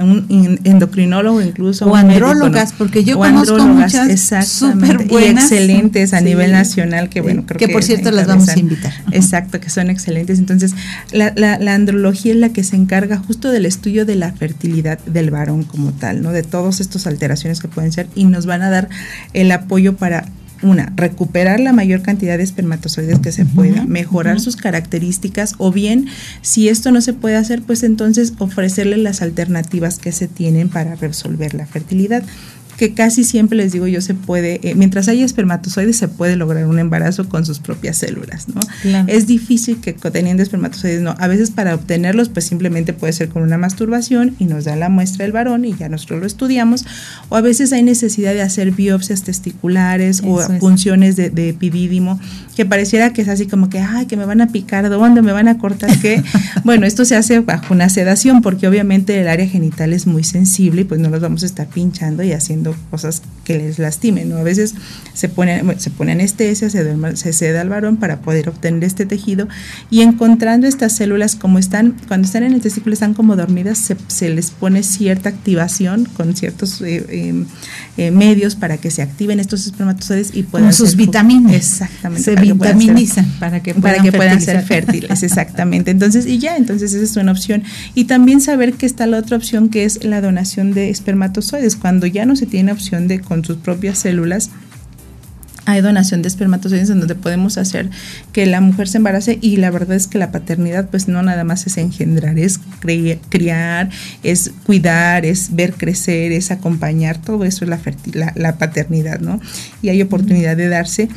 endocrinólogo 0.64 1.42
incluso. 1.42 1.86
O 1.86 1.96
andrólogas, 1.96 2.74
porque 2.74 3.06
yo 3.06 3.18
conozco 3.18 3.66
muchas 3.66 4.08
buenas. 5.08 5.50
Y 5.50 5.56
excelentes 5.56 6.14
a 6.14 6.20
nivel 6.20 6.52
nacional, 6.52 7.08
que 7.08 7.22
bueno, 7.22 7.46
creo 7.46 7.58
que... 7.58 7.70
por 7.70 7.84
cierto 7.84 8.12
las 8.12 8.28
vamos 8.28 8.50
a 8.50 8.60
invitar. 8.60 8.94
Exacto, 9.12 9.62
que 9.62 9.70
son 9.70 9.90
excelentes. 9.90 10.40
Entonces, 10.40 10.74
la, 11.14 11.32
la, 11.38 11.58
la 11.58 11.74
andrología 11.74 12.34
es 12.34 12.40
la 12.40 12.50
que 12.50 12.64
se 12.64 12.76
encarga 12.76 13.18
justo 13.18 13.50
del 13.50 13.66
estudio 13.66 14.06
de 14.06 14.16
la 14.16 14.34
fertilidad 14.34 15.00
del 15.06 15.32
varón 15.32 15.64
como 15.64 15.92
tal, 15.94 16.22
¿no? 16.22 16.32
De 16.32 16.44
todas 16.44 16.82
estas 16.82 17.08
alteraciones 17.08 17.62
que 17.62 17.70
pueden 17.70 17.94
ser 17.94 18.08
y 18.14 18.26
nos 18.26 18.46
van 18.46 18.62
a 18.62 18.70
dar 18.70 18.90
el 19.34 19.53
apoyo 19.54 19.96
para 19.96 20.26
una, 20.64 20.94
recuperar 20.96 21.60
la 21.60 21.74
mayor 21.74 22.02
cantidad 22.02 22.38
de 22.38 22.44
espermatozoides 22.44 23.20
que 23.20 23.32
se 23.32 23.46
pueda, 23.46 23.84
mejorar 23.86 24.40
sus 24.40 24.56
características 24.56 25.56
o 25.58 25.72
bien, 25.72 26.08
si 26.42 26.70
esto 26.70 26.92
no 26.92 27.02
se 27.02 27.14
puede 27.14 27.36
hacer, 27.36 27.62
pues 27.62 27.84
entonces 27.84 28.34
ofrecerle 28.40 28.98
las 28.98 29.22
alternativas 29.22 30.00
que 30.00 30.12
se 30.12 30.28
tienen 30.28 30.70
para 30.70 30.96
resolver 30.96 31.54
la 31.54 31.66
fertilidad 31.66 32.24
que 32.78 32.94
casi 32.94 33.24
siempre 33.24 33.58
les 33.58 33.72
digo 33.72 33.88
yo 33.88 34.02
se 34.02 34.14
puede, 34.14 34.60
eh, 34.68 34.76
mientras 34.76 35.08
haya 35.08 35.26
espermatozoides 35.26 35.98
se 35.98 36.08
puede 36.08 36.36
lograr 36.36 36.66
un 36.66 36.80
embarazo 36.80 37.30
con 37.30 37.46
sus 37.46 37.60
propias 37.60 37.98
células, 37.98 38.48
¿no? 38.50 38.62
Es 39.08 39.28
difícil 39.28 39.78
que 39.80 39.94
teniendo 39.94 40.44
espermatozoides 40.44 41.02
no, 41.02 41.16
a 41.20 41.28
veces 41.28 41.52
para 41.52 41.76
obtenerlos 41.76 42.30
pues 42.30 42.46
simplemente 42.46 42.94
puede 42.94 43.14
ser 43.14 43.30
con 43.30 43.44
una 43.44 43.58
masturbación 43.58 44.36
y 44.40 44.46
nos 44.46 44.66
da 44.66 44.76
la 44.76 44.90
muestra 44.90 45.24
del 45.24 45.32
varón 45.32 45.66
y 45.66 45.76
ya 45.76 45.90
nosotros 45.90 46.22
lo 46.22 46.28
estudiamos, 46.28 46.86
o 47.30 47.36
a 47.36 47.42
veces 47.42 47.74
hay 47.74 47.84
necesidad 47.84 48.34
de 48.34 48.42
hacer 48.42 48.72
biopsias 48.72 49.24
testiculares 49.24 50.22
o 50.26 50.40
funciones 50.60 51.16
de, 51.16 51.30
de, 51.30 51.50
epidídimo 51.50 52.20
que 52.56 52.66
pareciera 52.66 53.14
que 53.14 53.22
es 53.22 53.28
así 53.28 53.48
como 53.48 53.70
que, 53.70 53.80
ay, 53.80 54.06
que 54.06 54.18
me 54.18 54.26
van 54.26 54.42
a 54.42 54.48
picar, 54.48 54.90
¿dónde 54.90 55.22
me 55.22 55.32
van 55.32 55.48
a 55.48 55.58
cortar 55.58 55.98
qué? 56.00 56.24
bueno, 56.64 56.86
esto 56.86 57.06
se 57.06 57.16
hace 57.16 57.40
bajo 57.40 57.74
una 57.74 57.90
sedación 57.90 58.42
porque 58.42 58.68
obviamente 58.68 59.20
el 59.20 59.28
área 59.28 59.48
genital 59.48 59.94
es 59.94 60.08
muy 60.08 60.24
sensible 60.24 60.82
y 60.82 60.84
pues 60.84 61.00
no 61.00 61.10
los 61.10 61.22
vamos 61.22 61.44
a 61.44 61.46
estar 61.46 61.68
pinchando 61.68 62.24
y 62.24 62.32
haciendo 62.32 62.63
cosas 62.90 63.22
que 63.44 63.58
les 63.58 63.80
lastimen, 63.80 64.30
¿no? 64.30 64.38
A 64.38 64.44
veces 64.44 64.74
se 65.14 65.30
pone, 65.30 65.62
se 65.78 65.90
pone 65.90 66.14
anestesia, 66.14 66.70
se, 66.70 67.16
se 67.16 67.34
seda 67.34 67.62
al 67.62 67.70
varón 67.70 67.98
para 67.98 68.22
poder 68.22 68.50
obtener 68.50 68.84
este 68.84 69.06
tejido 69.06 69.48
y 69.90 70.02
encontrando 70.02 70.68
estas 70.68 70.96
células 70.96 71.36
como 71.36 71.60
están, 71.60 71.96
cuando 72.08 72.26
están 72.26 72.44
en 72.44 72.54
el 72.54 72.62
testículo 72.62 72.94
están 72.94 73.14
como 73.14 73.36
dormidas, 73.36 73.92
se, 74.08 74.30
les 74.30 74.52
pone 74.52 74.84
cierta 74.84 75.30
activación 75.30 76.06
con 76.06 76.36
ciertos 76.36 76.82
eh, 76.82 77.06
em, 77.10 77.46
eh, 77.98 78.12
medios 78.12 78.56
para 78.56 78.78
que 78.78 78.90
se 78.90 79.02
activen 79.02 79.40
estos 79.40 79.66
espermatozoides 79.66 80.32
y 80.34 80.44
puedan 80.44 80.72
como 80.72 80.74
sus 80.74 80.96
vitaminas. 80.96 81.54
Exactamente. 81.54 82.24
Se 82.24 82.36
vitaminizan 82.36 83.26
para 83.40 83.62
que 83.62 83.76
puedan, 83.76 83.98
para 83.98 84.04
que 84.04 84.12
puedan 84.12 84.42
ser 84.42 84.64
fértiles, 84.64 85.22
exactamente. 85.22 85.92
Entonces, 85.92 86.26
y 86.26 86.40
ya, 86.40 86.58
entonces 86.58 86.94
esa 86.94 87.04
es 87.04 87.16
una 87.16 87.32
opción. 87.32 87.64
Y 87.94 88.06
también 88.06 88.42
saber 88.42 88.74
que 88.74 88.86
está 88.86 89.06
la 89.06 89.18
otra 89.18 89.38
opción 89.38 89.70
que 89.70 89.86
es 89.86 90.04
la 90.04 90.22
donación 90.22 90.74
de 90.74 90.90
espermatozoides. 90.90 91.76
Cuando 91.76 92.08
ya 92.08 92.26
no 92.26 92.36
se 92.36 92.46
tiene 92.46 92.72
opción 92.72 93.08
de 93.08 93.20
con 93.20 93.46
sus 93.46 93.58
propias 93.58 94.00
células 94.00 94.50
hay 95.66 95.82
donación 95.82 96.22
de 96.22 96.28
espermatozoides 96.28 96.90
en 96.90 97.00
donde 97.00 97.16
podemos 97.16 97.58
hacer 97.58 97.90
que 98.32 98.46
la 98.46 98.62
mujer 98.62 98.88
se 98.88 98.98
embarace 98.98 99.38
y 99.42 99.58
la 99.58 99.72
verdad 99.72 99.96
es 99.96 100.08
que 100.08 100.18
la 100.18 100.32
paternidad 100.32 100.90
pues 100.90 101.08
no 101.08 101.22
nada 101.24 101.44
más 101.44 101.68
es 101.68 101.78
engendrar, 101.78 102.38
es 102.38 102.60
criar, 103.30 103.90
es 104.24 104.52
cuidar, 104.66 105.26
es 105.26 105.56
ver 105.56 105.74
crecer, 105.74 106.32
es 106.32 106.52
acompañar, 106.52 107.18
todo 107.22 107.46
eso 107.46 107.66
es 107.66 107.70
la, 108.14 108.34
la, 108.36 108.58
paternidad, 108.58 109.20
¿no? 109.20 109.40
Y 109.82 109.90
hay 109.90 110.02
oportunidad 110.02 110.58
de 110.58 110.68
darse 110.68 111.10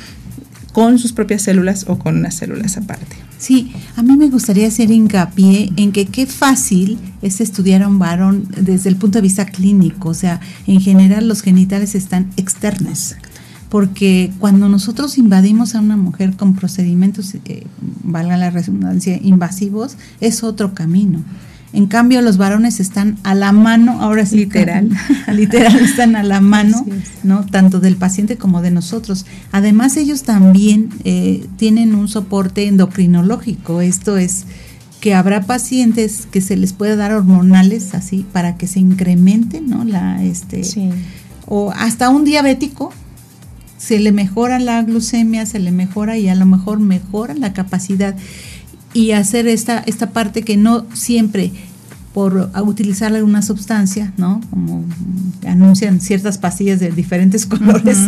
con 0.72 0.98
sus 0.98 1.12
propias 1.12 1.42
células 1.42 1.86
o 1.88 1.98
con 1.98 2.18
unas 2.18 2.34
células 2.34 2.76
aparte. 2.76 3.16
Sí, 3.38 3.72
a 3.96 4.02
mí 4.02 4.16
me 4.16 4.28
gustaría 4.28 4.68
hacer 4.68 4.90
hincapié 4.90 5.72
en 5.76 5.92
que 5.92 6.06
qué 6.06 6.26
fácil 6.26 6.98
es 7.22 7.40
estudiar 7.40 7.82
a 7.82 7.88
un 7.88 7.98
varón 7.98 8.48
desde 8.56 8.88
el 8.88 8.96
punto 8.96 9.18
de 9.18 9.22
vista 9.22 9.46
clínico, 9.46 10.10
o 10.10 10.14
sea, 10.14 10.40
en 10.66 10.80
general 10.80 11.28
los 11.28 11.42
genitales 11.42 11.94
están 11.94 12.30
externos. 12.36 13.16
Porque 13.68 14.32
cuando 14.38 14.68
nosotros 14.68 15.18
invadimos 15.18 15.74
a 15.74 15.80
una 15.80 15.96
mujer 15.96 16.36
con 16.36 16.54
procedimientos, 16.54 17.34
eh, 17.44 17.66
valga 18.04 18.36
la 18.36 18.50
redundancia, 18.50 19.18
invasivos, 19.20 19.96
es 20.20 20.42
otro 20.42 20.74
camino. 20.74 21.22
En 21.72 21.86
cambio, 21.86 22.22
los 22.22 22.38
varones 22.38 22.80
están 22.80 23.18
a 23.22 23.34
la 23.34 23.52
mano, 23.52 24.00
ahora 24.00 24.24
sí. 24.24 24.36
Literal. 24.36 24.88
literal, 25.34 25.76
están 25.80 26.16
a 26.16 26.22
la 26.22 26.40
mano, 26.40 26.86
¿no? 27.22 27.44
Tanto 27.44 27.80
del 27.80 27.96
paciente 27.96 28.36
como 28.36 28.62
de 28.62 28.70
nosotros. 28.70 29.26
Además, 29.52 29.96
ellos 29.96 30.22
también 30.22 30.88
eh, 31.04 31.46
tienen 31.56 31.94
un 31.94 32.08
soporte 32.08 32.66
endocrinológico. 32.66 33.80
Esto 33.80 34.16
es 34.16 34.46
que 35.00 35.14
habrá 35.14 35.42
pacientes 35.42 36.26
que 36.30 36.40
se 36.40 36.56
les 36.56 36.72
puede 36.72 36.96
dar 36.96 37.12
hormonales 37.12 37.94
así 37.94 38.24
para 38.32 38.56
que 38.56 38.66
se 38.66 38.80
incremente, 38.80 39.60
¿no? 39.60 39.84
La, 39.84 40.24
este, 40.24 40.62
O 41.46 41.72
hasta 41.72 42.08
un 42.08 42.24
diabético 42.24 42.92
se 43.86 44.00
le 44.00 44.10
mejora 44.10 44.58
la 44.58 44.82
glucemia, 44.82 45.46
se 45.46 45.60
le 45.60 45.70
mejora 45.70 46.18
y 46.18 46.28
a 46.28 46.34
lo 46.34 46.44
mejor 46.44 46.80
mejora 46.80 47.34
la 47.34 47.52
capacidad 47.52 48.16
y 48.92 49.12
hacer 49.12 49.46
esta, 49.46 49.78
esta 49.78 50.10
parte 50.10 50.42
que 50.42 50.56
no 50.56 50.86
siempre 50.92 51.52
por 52.12 52.50
utilizar 52.64 53.14
alguna 53.14 53.42
sustancia, 53.42 54.12
¿no? 54.16 54.40
Como 54.50 54.84
anuncian 55.46 56.00
ciertas 56.00 56.38
pastillas 56.38 56.80
de 56.80 56.90
diferentes 56.90 57.46
colores, 57.54 57.98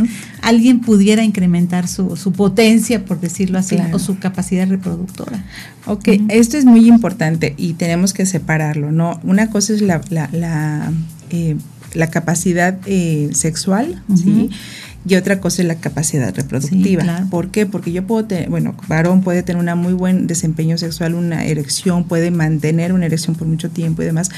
alguien 0.43 0.81
pudiera 0.81 1.22
incrementar 1.22 1.87
su, 1.87 2.16
su, 2.16 2.33
potencia, 2.33 3.05
por 3.05 3.20
decirlo 3.20 3.59
así, 3.59 3.76
o 3.93 4.01
su 4.01 4.18
capacidad 4.18 4.66
reproductora. 4.66 5.45
Ok, 5.87 6.09
esto 6.29 6.57
es 6.57 6.64
muy 6.64 6.89
importante 6.89 7.55
y 7.57 7.74
tenemos 7.74 8.14
que 8.14 8.26
separarlo, 8.26 8.91
¿no? 8.91 9.20
Una 9.22 9.51
cosa 9.51 9.74
es 9.74 9.83
la, 9.83 10.01
la, 10.09 10.29
la, 10.33 10.91
eh, 11.31 11.57
la 11.95 12.09
capacidad 12.09 12.79
eh, 12.87 13.29
sexual, 13.33 14.03
¿sí? 14.16 14.51
Y 15.09 15.15
otra 15.17 15.41
cosa 15.41 15.63
es 15.63 15.69
la 15.69 15.77
capacidad 15.77 16.35
reproductiva. 16.35 17.27
¿Por 17.31 17.51
qué? 17.51 17.65
Porque 17.67 17.93
yo 17.93 18.07
puedo 18.07 18.27
tener, 18.27 18.51
bueno, 18.51 18.75
varón 18.89 19.23
puede 19.23 19.43
tener 19.43 19.63
un 19.63 19.79
muy 19.79 19.95
buen 19.95 20.27
desempeño 20.27 20.77
sexual, 20.77 21.15
una 21.15 21.45
erección, 21.45 22.05
puede 22.05 22.31
mantener 22.31 22.93
una 22.93 23.07
erección 23.07 23.35
por 23.35 23.49
mucho 23.49 23.71
tiempo 23.71 24.03
y 24.03 24.05
demás, 24.05 24.31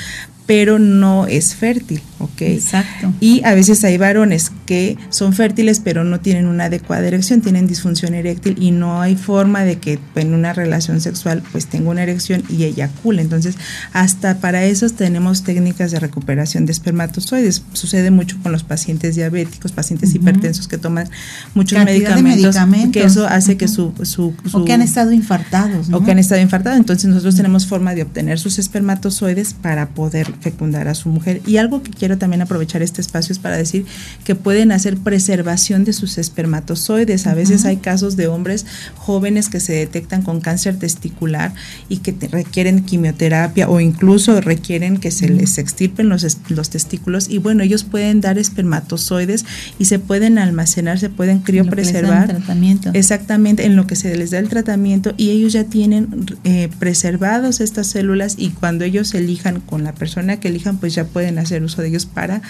pero 0.51 0.81
no 0.81 1.29
es 1.29 1.55
fértil, 1.55 2.03
¿ok? 2.19 2.43
Exacto. 2.43 3.15
Y 3.21 3.41
a 3.45 3.55
veces 3.55 3.85
hay 3.85 3.99
varones 3.99 4.51
que 4.67 4.99
son 5.09 5.33
fértiles, 5.33 5.79
pero 5.79 6.03
no 6.03 6.19
tienen 6.19 6.49
una 6.49 6.65
adecuada 6.65 7.07
erección, 7.07 7.41
tienen 7.41 7.69
disfunción 7.69 8.15
eréctil 8.15 8.57
y 8.59 8.73
no 8.73 9.01
hay 9.01 9.15
forma 9.15 9.63
de 9.63 9.79
que 9.79 10.01
en 10.17 10.35
una 10.35 10.53
relación 10.53 11.01
sexual 11.01 11.45
pues 11.53 11.67
tenga 11.67 11.91
una 11.91 12.03
erección 12.03 12.43
y 12.49 12.65
eyacule. 12.65 13.23
Entonces, 13.23 13.55
hasta 13.93 14.39
para 14.39 14.65
eso 14.65 14.91
tenemos 14.91 15.45
técnicas 15.45 15.93
de 15.93 16.01
recuperación 16.01 16.67
de 16.67 16.73
espermatozoides. 16.73 17.63
Sucede 17.73 18.11
mucho 18.11 18.37
con 18.43 18.51
los 18.51 18.65
pacientes 18.65 19.15
diabéticos, 19.15 19.71
pacientes 19.71 20.13
hipertensos 20.17 20.67
que 20.67 20.79
toman 20.79 21.09
muchos 21.55 21.79
medicamentos, 21.85 22.57
que 22.93 23.05
eso 23.05 23.25
hace 23.29 23.57
que 23.57 23.69
su, 23.69 23.93
su, 24.03 24.35
O 24.51 24.65
que 24.65 24.73
han 24.73 24.83
estado 24.83 25.13
infartados. 25.13 25.91
O 25.93 26.03
que 26.03 26.11
han 26.11 26.19
estado 26.19 26.41
infartados. 26.41 26.81
Entonces, 26.81 27.09
nosotros 27.09 27.37
tenemos 27.37 27.69
forma 27.69 27.95
de 27.95 28.03
obtener 28.03 28.41
sus 28.41 28.59
espermatozoides 28.59 29.55
para 29.55 29.91
poder 29.91 30.40
fecundar 30.41 30.89
a 30.89 30.95
su 30.95 31.09
mujer. 31.09 31.41
Y 31.47 31.57
algo 31.57 31.83
que 31.83 31.91
quiero 31.91 32.19
también 32.19 32.43
aprovechar 32.43 32.83
este 32.83 33.01
espacio 33.01 33.33
es 33.33 33.39
para 33.39 33.57
decir 33.57 33.87
que 34.25 34.35
pueden 34.35 34.73
hacer 34.73 34.97
preservación 34.97 35.85
de 35.85 35.93
sus 35.93 36.19
espermatozoides. 36.19 37.27
A 37.27 37.35
veces 37.35 37.65
hay 37.65 37.79
casos 37.79 38.17
de 38.17 38.29
hombres 38.29 38.67
jóvenes 38.97 39.49
que 39.49 39.61
se 39.61 39.73
detectan 39.73 40.23
con 40.23 40.41
cáncer 40.41 40.79
testicular 40.79 41.53
y 41.89 41.99
que 41.99 42.15
requieren 42.29 42.85
quimioterapia 42.85 43.69
o 43.69 43.81
incluso 43.81 44.41
requieren 44.41 44.99
que 44.99 45.11
se 45.11 45.29
les 45.29 45.59
extirpen 45.59 46.09
los, 46.09 46.39
los 46.49 46.71
testículos 46.71 47.29
y 47.29 47.39
bueno, 47.39 47.63
ellos 47.63 47.85
pueden 47.85 48.21
dar 48.21 48.39
espermatozoides 48.39 49.45
y 49.79 49.87
se 49.87 49.99
pueden 49.99 50.39
almacenar, 50.39 50.99
se 50.99 51.09
pueden 51.09 51.41
criopreservar. 51.41 52.29
tratamiento. 52.29 52.91
Exactamente, 52.95 53.67
en 53.67 53.77
lo 53.77 53.87
que 53.87 53.97
se 53.97 54.17
les 54.17 54.31
da 54.31 54.39
el 54.39 54.49
tratamiento 54.49 55.15
y 55.17 55.31
ellos 55.31 55.53
ya 55.53 55.65
tienen 55.65 56.27
eh, 56.45 56.69
preservados 56.79 57.61
estas 57.61 57.87
células 57.89 58.35
y 58.39 58.51
cuando 58.51 58.85
ellos 58.85 59.15
elijan 59.15 59.61
con 59.61 59.85
la 59.85 59.95
persona 59.95 60.20
que 60.39 60.49
elijan, 60.49 60.79
pues 60.79 60.95
ya 60.95 61.05
pueden 61.05 61.39
hacer 61.39 61.63
uso 61.63 61.83
de 61.83 61.89
ellos 61.89 62.07
para, 62.07 62.43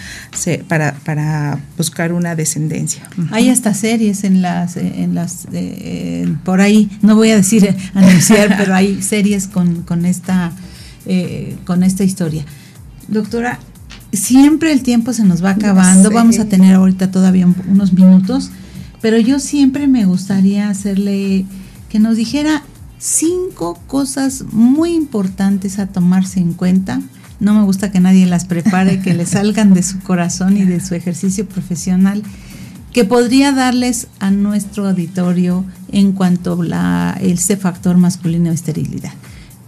para, 0.69 0.95
para 1.05 1.61
buscar 1.77 2.13
una 2.13 2.35
descendencia. 2.35 3.09
Hay 3.31 3.49
hasta 3.49 3.75
series 3.75 4.25
en 4.25 4.43
las, 4.43 4.77
en 4.77 5.15
las 5.15 5.47
eh, 5.53 6.33
por 6.45 6.61
ahí, 6.61 6.91
no 7.03 7.15
voy 7.15 7.31
a 7.31 7.37
decir 7.37 7.75
anunciar, 7.95 8.57
pero 8.57 8.75
hay 8.75 9.03
series 9.03 9.47
con, 9.47 9.83
con, 9.83 10.07
esta, 10.07 10.53
eh, 11.07 11.57
con 11.65 11.83
esta 11.83 12.05
historia. 12.05 12.45
Doctora, 13.09 13.59
siempre 14.13 14.73
el 14.73 14.83
tiempo 14.83 15.13
se 15.13 15.25
nos 15.25 15.45
va 15.45 15.51
acabando, 15.51 16.11
vamos 16.11 16.39
a 16.39 16.47
tener 16.47 16.75
ahorita 16.75 17.11
todavía 17.11 17.49
unos 17.69 17.93
minutos, 17.93 18.51
pero 19.01 19.19
yo 19.19 19.41
siempre 19.41 19.89
me 19.89 20.05
gustaría 20.05 20.69
hacerle 20.69 21.45
que 21.89 21.99
nos 21.99 22.17
dijera 22.17 22.63
cinco 22.99 23.81
cosas 23.87 24.45
muy 24.53 24.95
importantes 24.95 25.79
a 25.79 25.87
tomarse 25.87 26.39
en 26.39 26.53
cuenta 26.53 27.01
no 27.41 27.55
me 27.55 27.65
gusta 27.65 27.91
que 27.91 28.01
nadie 28.01 28.27
las 28.27 28.45
prepare, 28.45 29.01
que 29.01 29.15
le 29.15 29.27
salgan 29.27 29.75
de 29.75 29.83
su 29.83 29.99
corazón 30.01 30.57
y 30.57 30.65
de 30.65 30.81
su 30.81 30.95
ejercicio 30.95 31.47
profesional, 31.47 32.23
que 32.93 33.05
podría 33.05 33.53
darles 33.53 34.09
a 34.19 34.31
nuestro 34.31 34.89
auditorio 34.89 35.65
en 35.91 36.13
cuanto 36.13 36.61
a 36.73 37.17
ese 37.21 37.57
factor 37.57 37.97
masculino 37.97 38.51
de 38.51 38.55
esterilidad. 38.55 39.13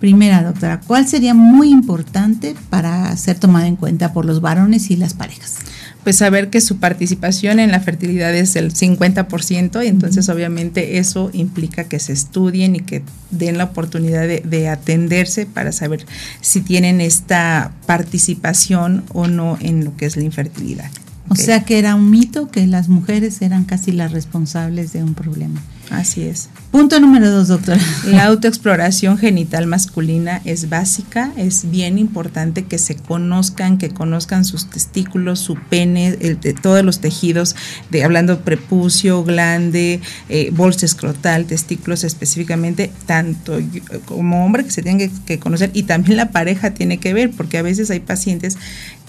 Primera, 0.00 0.42
doctora, 0.42 0.80
¿cuál 0.80 1.06
sería 1.06 1.32
muy 1.32 1.70
importante 1.70 2.56
para 2.70 3.16
ser 3.16 3.38
tomado 3.38 3.66
en 3.66 3.76
cuenta 3.76 4.12
por 4.12 4.24
los 4.24 4.40
varones 4.40 4.90
y 4.90 4.96
las 4.96 5.14
parejas? 5.14 5.58
Pues 6.04 6.16
saber 6.16 6.50
que 6.50 6.60
su 6.60 6.78
participación 6.78 7.60
en 7.60 7.70
la 7.70 7.80
fertilidad 7.80 8.34
es 8.34 8.56
el 8.56 8.72
50% 8.72 9.84
y 9.84 9.88
entonces 9.88 10.28
obviamente 10.28 10.98
eso 10.98 11.30
implica 11.32 11.84
que 11.84 11.98
se 11.98 12.12
estudien 12.12 12.76
y 12.76 12.80
que 12.80 13.02
den 13.30 13.58
la 13.58 13.64
oportunidad 13.64 14.26
de, 14.26 14.68
atenderse 14.68 15.46
para 15.46 15.72
saber 15.72 16.06
si 16.40 16.60
tienen 16.60 17.00
esta 17.00 17.72
participación 17.86 19.04
o 19.12 19.26
no 19.26 19.58
en 19.60 19.84
lo 19.84 19.96
que 19.96 20.06
es 20.06 20.16
la 20.16 20.22
infertilidad. 20.22 20.90
O 21.32 21.36
sea 21.36 21.64
que 21.64 21.78
era 21.78 21.94
un 21.94 22.10
mito 22.10 22.50
que 22.50 22.66
las 22.66 22.88
mujeres 22.88 23.40
eran 23.40 23.64
casi 23.64 23.92
las 23.92 24.12
responsables 24.12 24.92
de 24.92 25.02
un 25.02 25.14
problema. 25.14 25.60
Así 25.90 26.22
es. 26.22 26.48
Punto 26.70 27.00
número 27.00 27.30
dos, 27.30 27.48
doctora. 27.48 27.78
La 28.06 28.24
autoexploración 28.24 29.18
genital 29.18 29.66
masculina 29.66 30.40
es 30.44 30.70
básica, 30.70 31.32
es 31.36 31.70
bien 31.70 31.98
importante 31.98 32.64
que 32.64 32.78
se 32.78 32.96
conozcan, 32.96 33.76
que 33.76 33.90
conozcan 33.90 34.46
sus 34.46 34.70
testículos, 34.70 35.40
su 35.40 35.56
pene, 35.56 36.16
el, 36.20 36.40
de 36.40 36.54
todos 36.54 36.82
los 36.82 37.00
tejidos, 37.00 37.56
de 37.90 38.04
hablando 38.04 38.40
prepucio, 38.40 39.22
glande, 39.22 40.00
eh, 40.30 40.50
bolsa 40.50 40.86
escrotal, 40.86 41.44
testículos 41.44 42.04
específicamente, 42.04 42.90
tanto 43.04 43.58
como 44.06 44.46
hombre 44.46 44.64
que 44.64 44.70
se 44.70 44.82
tiene 44.82 45.10
que 45.26 45.38
conocer 45.38 45.70
y 45.74 45.82
también 45.82 46.16
la 46.16 46.30
pareja 46.30 46.72
tiene 46.72 46.98
que 46.98 47.12
ver, 47.12 47.30
porque 47.32 47.58
a 47.58 47.62
veces 47.62 47.90
hay 47.90 48.00
pacientes 48.00 48.56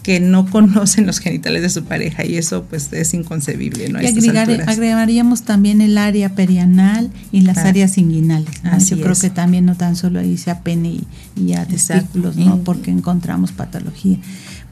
que 0.04 0.20
no 0.20 0.46
conocen 0.52 1.08
los 1.08 1.20
genitales 1.20 1.62
de 1.64 1.70
su 1.70 1.84
pareja 1.86 2.26
y 2.26 2.38
eso 2.38 2.66
pues 2.66 2.92
es 2.94 3.14
inconcebible. 3.14 3.90
¿no? 3.90 4.02
Y 4.02 4.08
agregaríamos 4.08 5.44
también 5.44 5.82
el 5.82 5.98
área 5.98 6.36
perianal 6.36 7.10
y 7.32 7.42
las 7.42 7.58
áreas 7.58 7.98
inguinales. 7.98 8.62
Yo 8.88 9.00
creo 9.02 9.16
que 9.16 9.30
también 9.30 9.66
no 9.66 9.76
tan 9.76 9.96
solo 9.96 10.20
ahí 10.20 10.38
sea 10.38 10.62
pene 10.62 11.00
y, 11.36 11.54
a 11.54 11.66
testículos, 11.66 12.36
¿no? 12.36 12.60
porque 12.60 12.92
encontramos 12.92 13.52
patología. 13.52 14.20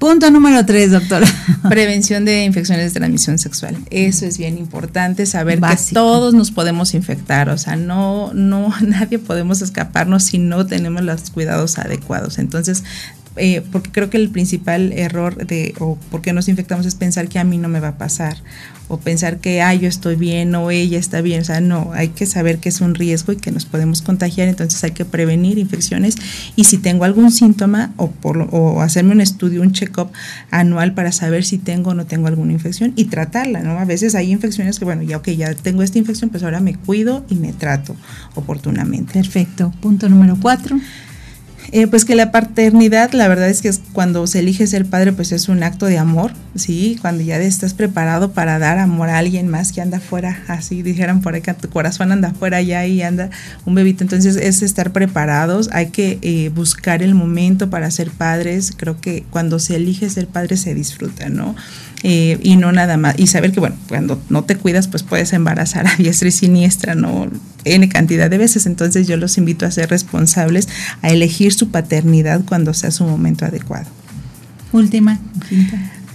Punto 0.02 0.32
número 0.32 0.66
tres, 0.66 0.90
doctora. 0.90 1.28
Prevención 1.70 2.26
de 2.26 2.44
infecciones 2.44 2.92
de 2.92 3.00
transmisión 3.00 3.38
sexual. 3.38 3.78
Eso 3.92 4.26
es 4.26 4.40
bien 4.40 4.58
importante, 4.58 5.28
saber 5.28 5.62
que 5.62 5.78
todos 5.94 6.34
nos 6.34 6.50
podemos 6.50 6.96
infectar, 6.96 7.50
o 7.50 7.58
sea, 7.60 7.76
no, 7.76 8.34
no, 8.34 8.74
nadie 8.82 9.20
podemos 9.20 9.62
escaparnos 9.62 10.24
si 10.24 10.40
no 10.40 10.66
tenemos 10.66 11.04
los 11.04 11.30
cuidados 11.30 11.78
adecuados. 11.78 12.40
Entonces, 12.40 12.84
eh, 13.38 13.62
porque 13.72 13.92
creo 13.92 14.10
que 14.10 14.18
el 14.18 14.30
principal 14.30 14.92
error 14.92 15.46
de, 15.46 15.74
o 15.80 15.98
por 16.10 16.22
qué 16.22 16.34
nos 16.34 16.48
infectamos 16.50 16.86
es 16.86 16.96
pensar 16.96 17.28
que 17.28 17.40
a 17.40 17.44
mí 17.44 17.58
no 17.58 17.68
me 17.70 17.80
va 17.80 17.90
a 17.90 17.98
pasar, 17.98 18.38
o 18.88 18.98
pensar 19.00 19.38
que, 19.38 19.62
ah, 19.62 19.74
yo 19.74 19.88
estoy 19.88 20.16
bien, 20.16 20.54
o 20.56 20.70
ella 20.70 21.00
está 21.00 21.22
bien, 21.22 21.42
o 21.42 21.46
sea, 21.46 21.62
no, 21.62 21.92
hay 21.94 22.10
que 22.10 22.26
saber 22.26 22.60
que 22.60 22.70
es 22.70 22.82
un 22.82 22.94
riesgo 22.94 23.32
y 23.32 23.38
que 23.38 23.52
nos 23.52 23.66
podemos 23.66 24.02
contagiar, 24.02 24.50
entonces 24.50 24.84
hay 24.84 24.92
que 24.92 25.06
prevenir 25.06 25.58
infecciones, 25.58 26.18
y 26.56 26.66
si 26.66 26.78
tengo 26.78 27.06
algún 27.06 27.32
síntoma, 27.32 27.94
o, 27.96 28.12
por, 28.12 28.50
o 28.52 28.82
hacerme 28.82 29.14
un 29.14 29.22
estudio, 29.22 29.62
un 29.62 29.72
check-up 29.72 30.12
anual 30.50 30.94
para 30.94 31.12
saber 31.12 31.46
si 31.46 31.58
tengo 31.58 31.92
o 31.92 31.94
no 31.94 32.06
tengo 32.06 32.28
alguna 32.28 32.52
infección, 32.52 32.92
y 32.96 33.06
tratarla, 33.06 33.62
¿no? 33.62 33.80
A 33.80 33.86
veces 33.86 34.14
hay 34.16 34.32
infecciones 34.32 34.78
que, 34.78 34.86
bueno, 34.86 35.04
ya, 35.04 35.18
ok, 35.18 35.30
ya 35.30 35.54
tengo 35.54 35.84
esta 35.84 35.98
infección, 35.98 36.30
pues 36.30 36.44
ahora 36.44 36.60
me 36.60 36.76
cuido 36.76 37.26
y 37.30 37.36
me 37.36 37.54
trato 37.54 37.96
oportunamente. 38.36 39.14
Perfecto. 39.14 39.74
Punto 39.82 40.10
número 40.10 40.38
cuatro. 40.42 40.80
Eh, 41.74 41.88
pues 41.88 42.04
que 42.04 42.16
la 42.16 42.32
paternidad, 42.34 43.14
la 43.14 43.30
verdad 43.30 43.48
es 43.48 43.62
que 43.62 43.70
es 43.70 43.82
cuando 43.94 44.28
se 44.28 44.40
elige 44.40 44.68
ser 44.68 44.86
padre, 44.86 45.14
pues 45.14 45.32
es 45.32 45.48
un 45.48 45.64
acto 45.64 45.86
de 45.86 45.98
amor, 45.98 46.34
¿sí? 46.54 46.98
Cuando 47.00 47.24
ya 47.24 47.38
estás 47.38 47.74
preparado 47.74 48.34
para 48.34 48.60
dar 48.60 48.78
amor 48.78 49.08
a 49.08 49.18
alguien 49.18 49.48
más 49.48 49.72
que 49.72 49.80
anda 49.80 50.00
afuera, 50.00 50.44
así 50.50 50.82
dijeran 50.82 51.22
por 51.22 51.42
que 51.42 51.54
tu 51.54 51.70
corazón 51.70 52.12
anda 52.12 52.30
afuera 52.30 52.62
ya 52.62 52.86
y 52.86 53.02
anda 53.02 53.30
un 53.66 53.74
bebito. 53.74 54.04
Entonces 54.04 54.36
es 54.36 54.62
estar 54.62 54.92
preparados, 54.92 55.70
hay 55.72 55.88
que 55.88 56.20
eh, 56.22 56.50
buscar 56.54 57.02
el 57.02 57.16
momento 57.16 57.70
para 57.70 57.90
ser 57.90 58.12
padres. 58.12 58.74
Creo 58.76 59.00
que 59.00 59.24
cuando 59.30 59.58
se 59.58 59.78
elige 59.78 60.10
ser 60.10 60.28
padre 60.28 60.58
se 60.58 60.76
disfruta, 60.76 61.30
¿no? 61.30 61.56
Eh, 62.04 62.39
y 62.41 62.56
no 62.56 62.72
nada 62.72 62.97
más. 62.97 63.16
Y 63.18 63.28
saber 63.28 63.52
que, 63.52 63.60
bueno, 63.60 63.76
cuando 63.88 64.22
no 64.30 64.43
te 64.43 64.56
cuidas, 64.56 64.88
pues 64.88 65.04
puedes 65.04 65.34
embarazar 65.34 65.88
a 65.88 65.95
diestra 65.95 66.28
y 66.28 66.32
siniestra, 66.32 66.95
¿no? 66.95 67.28
N 67.64 67.89
cantidad 67.89 68.30
de 68.30 68.38
veces. 68.38 68.66
Entonces 68.66 69.08
yo 69.08 69.18
los 69.18 69.38
invito 69.38 69.66
a 69.66 69.72
ser 69.72 69.89
responsables, 69.89 70.68
a 71.02 71.10
elegir 71.10 71.54
su 71.54 71.70
paternidad 71.70 72.41
cuando 72.45 72.74
sea 72.74 72.91
su 72.91 73.06
momento 73.06 73.45
adecuado. 73.45 73.88
Última, 74.72 75.20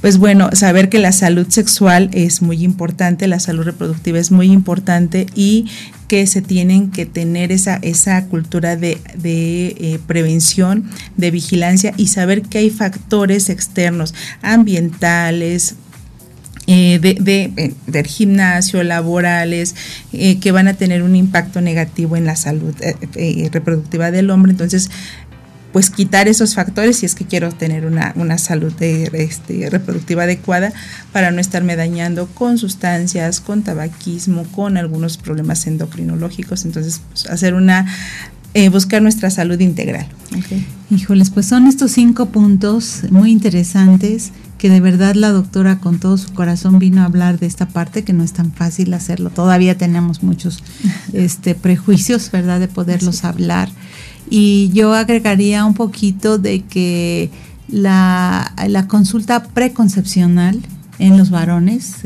pues 0.00 0.18
bueno, 0.18 0.50
saber 0.52 0.88
que 0.88 0.98
la 0.98 1.12
salud 1.12 1.46
sexual 1.48 2.10
es 2.12 2.40
muy 2.40 2.62
importante, 2.62 3.26
la 3.26 3.40
salud 3.40 3.64
reproductiva 3.64 4.18
es 4.18 4.30
muy 4.30 4.52
importante 4.52 5.26
y 5.34 5.66
que 6.08 6.26
se 6.26 6.42
tienen 6.42 6.90
que 6.90 7.06
tener 7.06 7.52
esa, 7.52 7.76
esa 7.76 8.24
cultura 8.26 8.76
de, 8.76 9.00
eh, 9.24 9.98
prevención, 10.06 10.90
de 11.16 11.30
vigilancia 11.30 11.92
y 11.96 12.08
saber 12.08 12.42
que 12.42 12.58
hay 12.58 12.70
factores 12.70 13.48
externos, 13.48 14.14
ambientales, 14.42 15.76
eh, 16.68 16.98
de, 17.00 17.14
de, 17.14 17.52
eh, 17.56 17.74
del 17.86 18.06
gimnasio, 18.06 18.82
laborales, 18.82 19.74
que 20.10 20.52
van 20.52 20.66
a 20.66 20.74
tener 20.74 21.02
un 21.02 21.14
impacto 21.14 21.60
negativo 21.60 22.16
en 22.16 22.24
la 22.24 22.34
salud 22.34 22.74
reproductiva 23.52 24.10
del 24.10 24.30
hombre. 24.30 24.50
Entonces, 24.50 24.90
pues 25.72 25.90
quitar 25.90 26.28
esos 26.28 26.54
factores 26.54 26.98
si 26.98 27.06
es 27.06 27.14
que 27.14 27.26
quiero 27.26 27.52
tener 27.52 27.86
una, 27.86 28.38
salud 28.38 28.72
este, 28.80 29.68
reproductiva 29.70 30.22
adecuada 30.22 30.72
para 31.12 31.30
no 31.30 31.40
estarme 31.40 31.76
dañando 31.76 32.26
con 32.28 32.58
sustancias, 32.58 33.40
con 33.40 33.62
tabaquismo, 33.62 34.44
con 34.44 34.76
algunos 34.76 35.18
problemas 35.18 35.66
endocrinológicos. 35.66 36.64
Entonces, 36.64 37.00
pues, 37.10 37.26
hacer 37.26 37.54
una 37.54 37.86
eh, 38.54 38.70
buscar 38.70 39.02
nuestra 39.02 39.28
salud 39.28 39.60
integral. 39.60 40.06
Híjoles, 40.88 41.28
pues 41.28 41.44
son 41.44 41.66
estos 41.66 41.90
cinco 41.90 42.30
puntos 42.30 43.02
muy 43.10 43.30
interesantes 43.30 44.32
que 44.56 44.70
de 44.70 44.80
verdad 44.80 45.14
la 45.14 45.30
doctora 45.30 45.78
con 45.78 45.98
todo 45.98 46.16
su 46.16 46.32
corazón 46.32 46.78
vino 46.78 47.02
a 47.02 47.04
hablar 47.04 47.38
de 47.38 47.44
esta 47.44 47.68
parte 47.68 48.02
que 48.02 48.14
no 48.14 48.24
es 48.24 48.32
tan 48.32 48.52
fácil 48.52 48.94
hacerlo. 48.94 49.28
Todavía 49.28 49.76
tenemos 49.76 50.22
muchos 50.22 50.62
este, 51.12 51.54
prejuicios, 51.54 52.30
¿verdad? 52.30 52.58
De 52.58 52.68
poderlos 52.68 53.24
hablar. 53.24 53.68
Y 54.28 54.70
yo 54.72 54.92
agregaría 54.94 55.64
un 55.64 55.74
poquito 55.74 56.38
de 56.38 56.62
que 56.62 57.30
la, 57.68 58.52
consulta 58.88 59.42
preconcepcional 59.42 60.60
en 60.98 61.18
los 61.18 61.30
varones, 61.30 61.96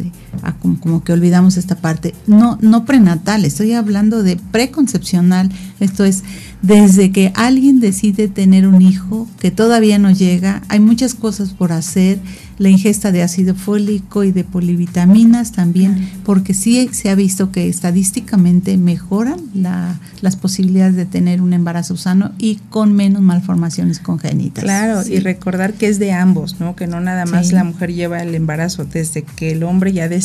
eh, 0.45 0.53
como, 0.61 1.03
que 1.03 1.12
olvidamos 1.12 1.57
esta 1.57 1.76
parte, 1.76 2.14
no, 2.26 2.59
no 2.61 2.85
prenatal, 2.85 3.45
estoy 3.45 3.72
hablando 3.72 4.22
de 4.22 4.37
preconcepcional, 4.37 5.51
esto 5.81 6.05
es, 6.05 6.22
desde 6.62 7.11
que 7.11 7.33
alguien 7.35 7.81
decide 7.81 8.28
tener 8.28 8.66
un 8.66 8.83
hijo 8.83 9.28
que 9.39 9.51
todavía 9.51 9.99
no 9.99 10.11
llega, 10.11 10.62
hay 10.68 10.81
muchas 10.81 11.14
cosas 11.14 11.51
por 11.51 11.72
hacer, 11.72 12.18
la 12.61 12.68
ingesta 12.68 13.11
de 13.11 13.22
ácido 13.22 13.55
fólico 13.55 14.22
y 14.22 14.33
de 14.33 14.45
polivitaminas 14.45 15.53
también, 15.53 16.11
porque 16.24 16.53
sí 16.53 16.91
se 16.93 17.09
ha 17.09 17.14
visto 17.14 17.51
que 17.53 17.70
estadísticamente 17.70 18.76
mejoran 18.76 19.41
las 19.55 20.37
posibilidades 20.37 20.95
de 20.95 21.07
tener 21.07 21.41
un 21.41 21.55
embarazo 21.55 21.97
sano 21.97 22.33
y 22.37 22.57
con 22.68 22.93
menos 22.93 23.22
malformaciones 23.22 23.99
congénitas. 23.99 24.62
Claro, 24.62 25.01
y 25.09 25.20
recordar 25.20 25.72
que 25.72 25.89
es 25.89 25.99
de 25.99 26.12
ambos, 26.12 26.61
¿no? 26.61 26.76
Que 26.76 26.87
no 26.87 27.01
nada 27.01 27.24
más 27.24 27.51
la 27.51 27.64
mujer 27.64 27.95
lleva 27.95 28.22
el 28.22 28.35
embarazo, 28.35 28.85
desde 28.85 29.22
que 29.22 29.53
el 29.53 29.62
hombre 29.62 29.95
ya 29.95 30.11
decide 30.11 30.20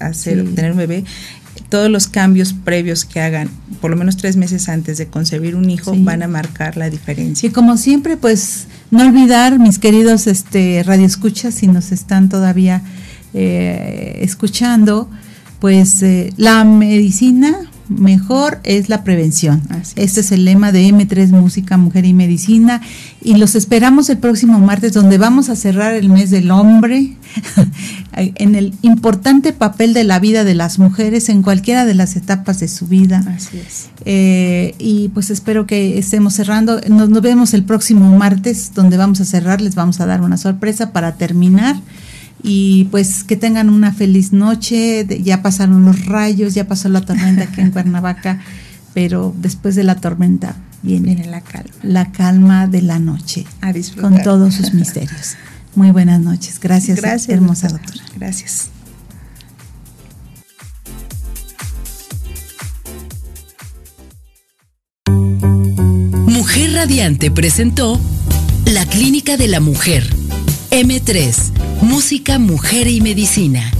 hacer, 0.00 0.54
tener 0.54 0.72
un 0.72 0.78
bebé, 0.78 1.04
todos 1.68 1.90
los 1.90 2.08
cambios 2.08 2.52
previos 2.52 3.04
que 3.04 3.20
hagan, 3.20 3.50
por 3.80 3.90
lo 3.90 3.96
menos 3.96 4.16
tres 4.16 4.36
meses 4.36 4.68
antes 4.68 4.98
de 4.98 5.06
concebir 5.06 5.56
un 5.56 5.68
hijo, 5.68 5.92
van 5.96 6.22
a 6.22 6.28
marcar 6.28 6.76
la 6.76 6.88
diferencia. 6.90 7.48
Y 7.48 7.52
como 7.52 7.76
siempre, 7.76 8.16
pues 8.16 8.66
no 8.90 9.02
olvidar, 9.06 9.58
mis 9.58 9.78
queridos 9.78 10.26
este, 10.26 10.82
radioescuchas, 10.84 11.54
si 11.54 11.66
nos 11.66 11.92
están 11.92 12.28
todavía 12.28 12.82
eh, 13.34 14.18
escuchando, 14.22 15.10
pues 15.60 16.02
eh, 16.02 16.32
la 16.36 16.64
medicina 16.64 17.68
mejor 17.88 18.60
es 18.64 18.88
la 18.88 19.02
prevención. 19.04 19.62
este 19.96 20.20
es. 20.20 20.32
el 20.32 20.44
lema 20.44 20.72
de 20.72 20.88
M3 20.88 21.28
Música, 21.30 21.76
Mujer 21.76 22.04
y 22.04 22.12
Medicina. 22.12 22.80
Y 23.22 23.36
los 23.36 23.54
esperamos 23.54 24.08
el 24.10 24.18
próximo 24.18 24.58
martes, 24.60 24.92
donde 24.92 25.18
vamos 25.18 25.48
a 25.48 25.56
cerrar 25.56 25.94
el 25.94 26.08
mes 26.08 26.30
del 26.30 26.50
hombre, 26.50 27.16
en 28.14 28.54
el 28.54 28.74
importante 28.82 29.52
papel 29.52 29.94
de 29.94 30.04
la 30.04 30.18
vida 30.18 30.44
de 30.44 30.54
las 30.54 30.78
mujeres 30.78 31.28
en 31.28 31.42
cualquiera 31.42 31.84
de 31.84 31.94
las 31.94 32.16
etapas 32.16 32.60
de 32.60 32.68
su 32.68 32.86
vida. 32.86 33.22
Así 33.28 33.58
es. 33.58 33.90
Eh, 34.04 34.74
y 34.78 35.08
pues 35.10 35.30
espero 35.30 35.66
que 35.66 35.98
estemos 35.98 36.34
cerrando. 36.34 36.80
Nos, 36.88 37.10
nos 37.10 37.22
vemos 37.22 37.54
el 37.54 37.64
próximo 37.64 38.16
martes, 38.16 38.72
donde 38.74 38.96
vamos 38.96 39.20
a 39.20 39.24
cerrar. 39.24 39.60
Les 39.60 39.74
vamos 39.74 40.00
a 40.00 40.06
dar 40.06 40.22
una 40.22 40.36
sorpresa 40.36 40.92
para 40.92 41.16
terminar 41.16 41.76
y 42.42 42.84
pues 42.86 43.24
que 43.24 43.36
tengan 43.36 43.68
una 43.68 43.92
feliz 43.92 44.32
noche. 44.32 45.06
Ya 45.22 45.42
pasaron 45.42 45.84
los 45.84 46.06
rayos, 46.06 46.54
ya 46.54 46.66
pasó 46.66 46.88
la 46.88 47.00
tormenta 47.00 47.44
aquí 47.44 47.60
en 47.60 47.70
Cuernavaca, 47.72 48.40
pero 48.94 49.34
después 49.38 49.74
de 49.74 49.84
la 49.84 49.96
tormenta 49.96 50.56
viene, 50.82 51.26
la 51.26 51.40
calma. 51.40 51.74
La 51.82 52.12
calma 52.12 52.66
de 52.66 52.82
la 52.82 52.98
noche, 52.98 53.46
a 53.60 53.72
con 54.00 54.22
todos 54.22 54.54
sus 54.54 54.74
misterios. 54.74 55.36
Muy 55.78 55.92
buenas 55.92 56.20
noches. 56.20 56.58
Gracias, 56.58 57.00
Gracias 57.00 57.28
hermosa 57.28 57.68
doctora. 57.68 58.02
Gracias. 58.16 58.70
Mujer 65.06 66.72
Radiante 66.72 67.30
presentó 67.30 68.00
La 68.64 68.86
Clínica 68.86 69.36
de 69.36 69.46
la 69.46 69.60
Mujer. 69.60 70.04
M3 70.72 71.32
Música, 71.82 72.40
Mujer 72.40 72.88
y 72.88 73.00
Medicina. 73.00 73.70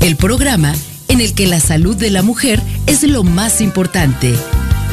El 0.00 0.16
programa 0.16 0.74
en 1.06 1.20
el 1.20 1.34
que 1.34 1.46
la 1.46 1.60
salud 1.60 1.94
de 1.94 2.10
la 2.10 2.22
mujer 2.22 2.60
es 2.88 3.04
lo 3.04 3.22
más 3.22 3.60
importante. 3.60 4.34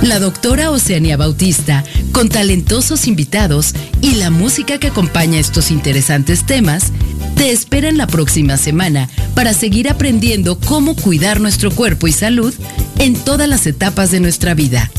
La 0.04 0.20
doctora 0.20 0.70
Oceania 0.70 1.16
Bautista, 1.16 1.86
con 2.12 2.28
talentosos 2.28 3.08
invitados 3.08 3.74
y 4.02 4.16
la 4.16 4.30
música 4.30 4.78
que 4.78 4.88
acompaña 4.88 5.40
estos 5.40 5.72
interesantes 5.72 6.46
temas, 6.46 6.92
te 7.38 7.52
espera 7.52 7.88
en 7.88 7.98
la 7.98 8.06
próxima 8.06 8.58
semana 8.58 9.08
para 9.34 9.54
seguir 9.54 9.90
aprendiendo 9.90 10.60
cómo 10.60 10.98
cuidar 10.98 11.40
nuestro 11.40 11.72
cuerpo 11.72 12.10
y 12.10 12.12
salud 12.12 12.54
en 13.00 13.16
todas 13.16 13.48
las 13.48 13.66
etapas 13.66 14.12
de 14.12 14.20
nuestra 14.20 14.54
vida. 14.54 14.92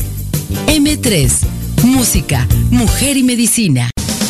M3, 0.65 1.31
Música, 1.83 2.47
Mujer 2.71 3.15
y 3.15 3.23
Medicina. 3.23 3.94